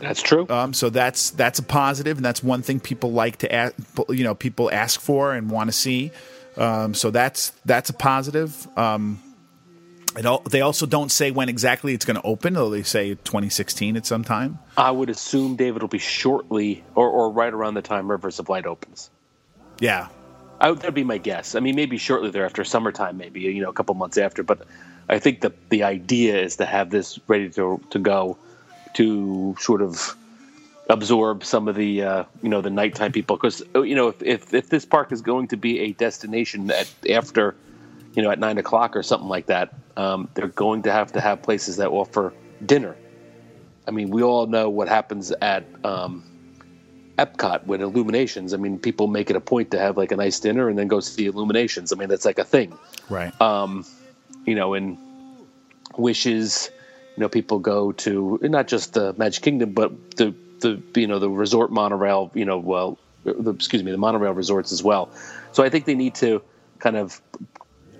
That's 0.00 0.20
true. 0.20 0.46
um, 0.50 0.74
so 0.74 0.90
that's 0.90 1.30
that's 1.30 1.58
a 1.58 1.62
positive, 1.62 2.18
and 2.18 2.24
that's 2.24 2.42
one 2.42 2.62
thing 2.62 2.80
people 2.80 3.12
like 3.12 3.38
to 3.38 3.54
ask, 3.54 3.74
you 4.08 4.24
know 4.24 4.34
people 4.34 4.70
ask 4.70 5.00
for 5.00 5.32
and 5.32 5.50
want 5.50 5.68
to 5.68 5.72
see. 5.72 6.10
Um, 6.56 6.94
so 6.94 7.10
that's 7.10 7.50
that's 7.64 7.90
a 7.90 7.94
positive. 7.94 8.66
Um, 8.76 9.22
it 10.16 10.24
al- 10.24 10.40
they 10.40 10.60
also 10.60 10.86
don't 10.86 11.10
say 11.10 11.30
when 11.30 11.48
exactly 11.48 11.94
it's 11.94 12.04
going 12.04 12.16
to 12.16 12.22
open, 12.22 12.54
though 12.54 12.70
they 12.70 12.82
say 12.82 13.10
2016 13.10 13.96
at 13.96 14.06
some 14.06 14.24
time. 14.24 14.58
I 14.76 14.90
would 14.90 15.10
assume 15.10 15.56
David 15.56 15.82
will 15.82 15.88
be 15.88 15.98
shortly 15.98 16.84
or, 16.94 17.08
or 17.08 17.30
right 17.30 17.52
around 17.52 17.74
the 17.74 17.82
time 17.82 18.10
Rivers 18.10 18.38
of 18.38 18.48
Light 18.48 18.66
opens. 18.66 19.10
Yeah, 19.80 20.08
I 20.60 20.72
that'd 20.72 20.94
be 20.94 21.04
my 21.04 21.18
guess. 21.18 21.54
I 21.54 21.60
mean, 21.60 21.76
maybe 21.76 21.98
shortly 21.98 22.30
thereafter, 22.30 22.64
summertime, 22.64 23.16
maybe 23.16 23.40
you 23.40 23.62
know, 23.62 23.70
a 23.70 23.72
couple 23.72 23.94
months 23.94 24.18
after. 24.18 24.42
But 24.42 24.66
I 25.08 25.18
think 25.18 25.40
the 25.40 25.52
the 25.68 25.82
idea 25.82 26.40
is 26.40 26.56
to 26.56 26.66
have 26.66 26.90
this 26.90 27.18
ready 27.28 27.50
to 27.50 27.80
to 27.90 27.98
go 27.98 28.38
to 28.94 29.56
sort 29.58 29.82
of 29.82 30.16
absorb 30.88 31.44
some 31.44 31.68
of 31.68 31.74
the 31.74 32.02
uh, 32.02 32.24
you 32.42 32.48
know 32.48 32.60
the 32.60 32.70
nighttime 32.70 33.12
people 33.12 33.36
because 33.36 33.62
you 33.74 33.94
know 33.94 34.08
if, 34.08 34.22
if 34.22 34.54
if 34.54 34.68
this 34.68 34.84
park 34.84 35.12
is 35.12 35.22
going 35.22 35.48
to 35.48 35.56
be 35.56 35.80
a 35.80 35.92
destination 35.92 36.70
at 36.70 36.92
after 37.10 37.54
you 38.14 38.22
know 38.22 38.30
at 38.30 38.38
nine 38.38 38.58
o'clock 38.58 38.96
or 38.96 39.02
something 39.02 39.28
like 39.28 39.46
that, 39.46 39.74
um, 39.96 40.28
they're 40.34 40.48
going 40.48 40.82
to 40.82 40.92
have 40.92 41.12
to 41.12 41.20
have 41.20 41.42
places 41.42 41.76
that 41.76 41.88
offer 41.88 42.32
dinner. 42.64 42.96
I 43.86 43.90
mean, 43.90 44.10
we 44.10 44.22
all 44.22 44.46
know 44.46 44.70
what 44.70 44.88
happens 44.88 45.30
at 45.30 45.64
um, 45.84 46.24
Epcot 47.18 47.66
with 47.66 47.82
Illuminations. 47.82 48.54
I 48.54 48.56
mean, 48.56 48.78
people 48.78 49.08
make 49.08 49.28
it 49.28 49.36
a 49.36 49.40
point 49.40 49.70
to 49.72 49.78
have 49.78 49.96
like 49.96 50.10
a 50.10 50.16
nice 50.16 50.40
dinner 50.40 50.68
and 50.68 50.78
then 50.78 50.88
go 50.88 51.00
see 51.00 51.26
Illuminations. 51.26 51.92
I 51.92 51.96
mean, 51.96 52.08
that's 52.08 52.24
like 52.24 52.38
a 52.38 52.44
thing 52.44 52.78
right. 53.10 53.32
you 54.46 54.54
know, 54.54 54.74
in 54.74 54.98
Wishes, 55.96 56.70
you 57.16 57.20
know, 57.20 57.28
people 57.28 57.58
go 57.58 57.92
to 57.92 58.38
not 58.42 58.66
just 58.66 58.94
the 58.94 59.14
Magic 59.16 59.42
Kingdom, 59.42 59.72
but 59.72 60.16
the 60.16 60.34
the 60.60 60.82
you 60.96 61.06
know 61.06 61.18
the 61.18 61.30
resort 61.30 61.70
monorail, 61.70 62.30
you 62.34 62.44
know, 62.44 62.58
well, 62.58 62.98
the, 63.24 63.50
excuse 63.50 63.82
me, 63.82 63.92
the 63.92 63.98
monorail 63.98 64.32
resorts 64.32 64.72
as 64.72 64.82
well. 64.82 65.10
So 65.52 65.62
I 65.62 65.68
think 65.68 65.84
they 65.84 65.94
need 65.94 66.14
to 66.16 66.42
kind 66.78 66.96
of 66.96 67.20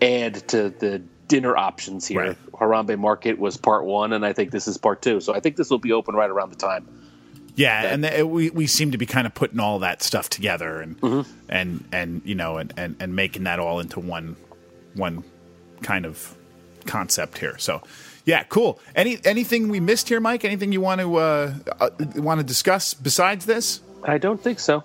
add 0.03 0.47
to 0.49 0.71
the 0.71 1.03
dinner 1.29 1.57
options 1.57 2.07
here. 2.07 2.21
Right. 2.21 2.53
Harambe 2.53 2.99
Market 2.99 3.39
was 3.39 3.57
part 3.57 3.85
one, 3.85 4.13
and 4.13 4.25
I 4.25 4.33
think 4.33 4.51
this 4.51 4.69
is 4.69 4.77
part 4.77 5.03
two. 5.03 5.21
So 5.21 5.35
I 5.35 5.41
think 5.41 5.57
this 5.57 5.71
will 5.71 5.79
be 5.79 5.93
open 5.93 6.15
right 6.15 6.31
around 6.31 6.51
the 6.51 6.57
time. 6.57 6.89
Yeah, 7.57 7.83
and 7.83 8.03
the, 8.03 8.27
we 8.27 8.51
we 8.51 8.67
seem 8.67 8.91
to 8.93 8.99
be 8.99 9.07
kind 9.07 9.27
of 9.27 9.35
putting 9.35 9.61
all 9.61 9.79
that 9.81 10.03
stuff 10.03 10.29
together 10.29 10.81
and 10.81 11.27
and 11.49 11.85
and 11.93 12.23
you 12.25 12.35
know 12.35 12.59
and, 12.59 12.73
and 12.77 12.97
and 12.99 13.15
making 13.15 13.45
that 13.45 13.61
all 13.61 13.79
into 13.79 14.01
one 14.01 14.37
one 14.95 15.23
kind 15.83 16.05
of 16.05 16.37
concept 16.85 17.39
here. 17.39 17.57
So 17.59 17.83
yeah, 18.25 18.43
cool. 18.45 18.81
Any 18.97 19.19
anything 19.25 19.69
we 19.69 19.79
missed 19.79 20.09
here, 20.09 20.19
Mike? 20.19 20.45
Anything 20.45 20.73
you 20.73 20.81
want 20.81 21.01
to 21.01 21.17
uh, 21.17 21.55
uh, 21.81 21.91
want 22.17 22.41
to 22.41 22.45
discuss 22.45 22.93
besides 22.93 23.47
this? 23.47 23.81
I 24.03 24.19
don't 24.19 24.41
think 24.41 24.59
so. 24.59 24.83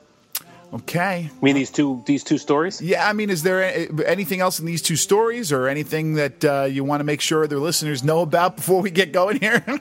Okay. 0.73 1.29
I 1.31 1.45
mean, 1.45 1.55
these 1.55 1.71
two 1.71 2.03
these 2.05 2.23
two 2.23 2.37
stories. 2.37 2.81
Yeah, 2.81 3.07
I 3.07 3.13
mean, 3.13 3.29
is 3.29 3.43
there 3.43 3.63
anything 4.05 4.39
else 4.39 4.59
in 4.59 4.65
these 4.65 4.81
two 4.81 4.95
stories, 4.95 5.51
or 5.51 5.67
anything 5.67 6.15
that 6.15 6.45
uh, 6.45 6.63
you 6.63 6.83
want 6.83 6.99
to 6.99 7.03
make 7.03 7.21
sure 7.21 7.47
their 7.47 7.59
listeners 7.59 8.03
know 8.03 8.21
about 8.21 8.55
before 8.55 8.81
we 8.81 8.91
get 8.91 9.11
going 9.11 9.39
here? 9.39 9.63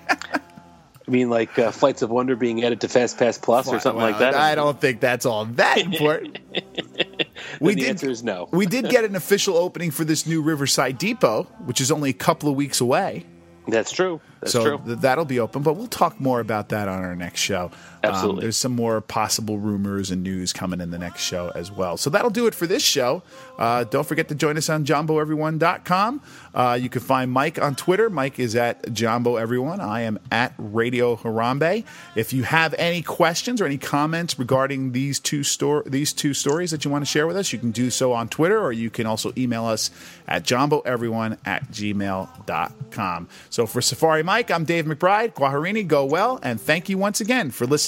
I 1.08 1.10
mean, 1.10 1.30
like 1.30 1.58
uh, 1.58 1.70
Flights 1.70 2.02
of 2.02 2.10
Wonder 2.10 2.36
being 2.36 2.62
added 2.64 2.82
to 2.82 2.88
Fast 2.88 3.18
Pass 3.18 3.38
Plus 3.38 3.68
or 3.68 3.80
something 3.80 4.02
like 4.02 4.18
that. 4.18 4.34
I 4.34 4.54
don't 4.54 4.78
think 4.78 5.00
that's 5.00 5.24
all 5.24 5.46
that 5.46 5.78
important. 5.86 6.38
Then 6.52 7.74
the 7.76 7.88
answer 7.88 8.10
is 8.10 8.22
no. 8.22 8.48
we 8.52 8.66
did 8.66 8.90
get 8.90 9.04
an 9.04 9.16
official 9.16 9.56
opening 9.56 9.90
for 9.90 10.04
this 10.04 10.26
new 10.26 10.42
Riverside 10.42 10.98
Depot, 10.98 11.44
which 11.64 11.80
is 11.80 11.90
only 11.90 12.10
a 12.10 12.14
couple 12.14 12.50
of 12.50 12.56
weeks 12.56 12.80
away. 12.80 13.24
That's 13.68 13.90
true. 13.90 14.20
That's 14.40 14.52
so 14.52 14.64
true. 14.64 14.80
th- 14.84 14.98
that'll 15.00 15.26
be 15.26 15.40
open, 15.40 15.62
but 15.62 15.74
we'll 15.74 15.88
talk 15.88 16.20
more 16.20 16.40
about 16.40 16.70
that 16.70 16.88
on 16.88 17.02
our 17.04 17.14
next 17.14 17.40
show. 17.40 17.70
Um, 18.04 18.10
Absolutely. 18.14 18.42
there's 18.42 18.56
some 18.56 18.72
more 18.72 19.00
possible 19.00 19.58
rumors 19.58 20.10
and 20.10 20.22
news 20.22 20.52
coming 20.52 20.80
in 20.80 20.90
the 20.90 20.98
next 20.98 21.22
show 21.22 21.50
as 21.54 21.70
well. 21.70 21.96
So 21.96 22.10
that'll 22.10 22.30
do 22.30 22.46
it 22.46 22.54
for 22.54 22.66
this 22.66 22.82
show. 22.82 23.22
Uh, 23.58 23.84
don't 23.84 24.06
forget 24.06 24.28
to 24.28 24.34
join 24.34 24.56
us 24.56 24.68
on 24.68 24.84
jumboeveryone.com. 24.84 26.20
Uh, 26.54 26.78
you 26.80 26.88
can 26.88 27.00
find 27.00 27.30
Mike 27.30 27.60
on 27.60 27.74
Twitter. 27.74 28.08
Mike 28.08 28.38
is 28.38 28.54
at 28.54 28.92
Jumbo 28.92 29.36
Everyone. 29.36 29.80
I 29.80 30.02
am 30.02 30.18
at 30.30 30.54
Radio 30.58 31.16
Harambe. 31.16 31.84
If 32.14 32.32
you 32.32 32.44
have 32.44 32.74
any 32.78 33.02
questions 33.02 33.60
or 33.60 33.66
any 33.66 33.78
comments 33.78 34.38
regarding 34.38 34.92
these 34.92 35.18
two 35.18 35.42
sto- 35.42 35.82
these 35.82 36.12
two 36.12 36.34
stories 36.34 36.70
that 36.70 36.84
you 36.84 36.90
want 36.90 37.02
to 37.02 37.10
share 37.10 37.26
with 37.26 37.36
us, 37.36 37.52
you 37.52 37.58
can 37.58 37.70
do 37.70 37.90
so 37.90 38.12
on 38.12 38.28
Twitter 38.28 38.58
or 38.60 38.72
you 38.72 38.90
can 38.90 39.06
also 39.06 39.32
email 39.36 39.66
us 39.66 39.90
at 40.26 40.44
jumboeveryone 40.44 41.38
at 41.44 41.70
gmail.com. 41.70 43.28
So 43.50 43.66
for 43.66 43.80
Safari 43.80 44.22
Mike, 44.22 44.50
I'm 44.50 44.64
Dave 44.64 44.84
McBride. 44.86 45.34
Kwaherini, 45.34 45.86
go 45.86 46.04
well, 46.04 46.38
and 46.42 46.60
thank 46.60 46.88
you 46.88 46.98
once 46.98 47.20
again 47.20 47.50
for 47.50 47.66
listening 47.66 47.87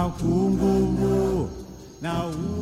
kunguvu 0.00 1.48
na 2.02 2.26
utukufu 2.26 2.61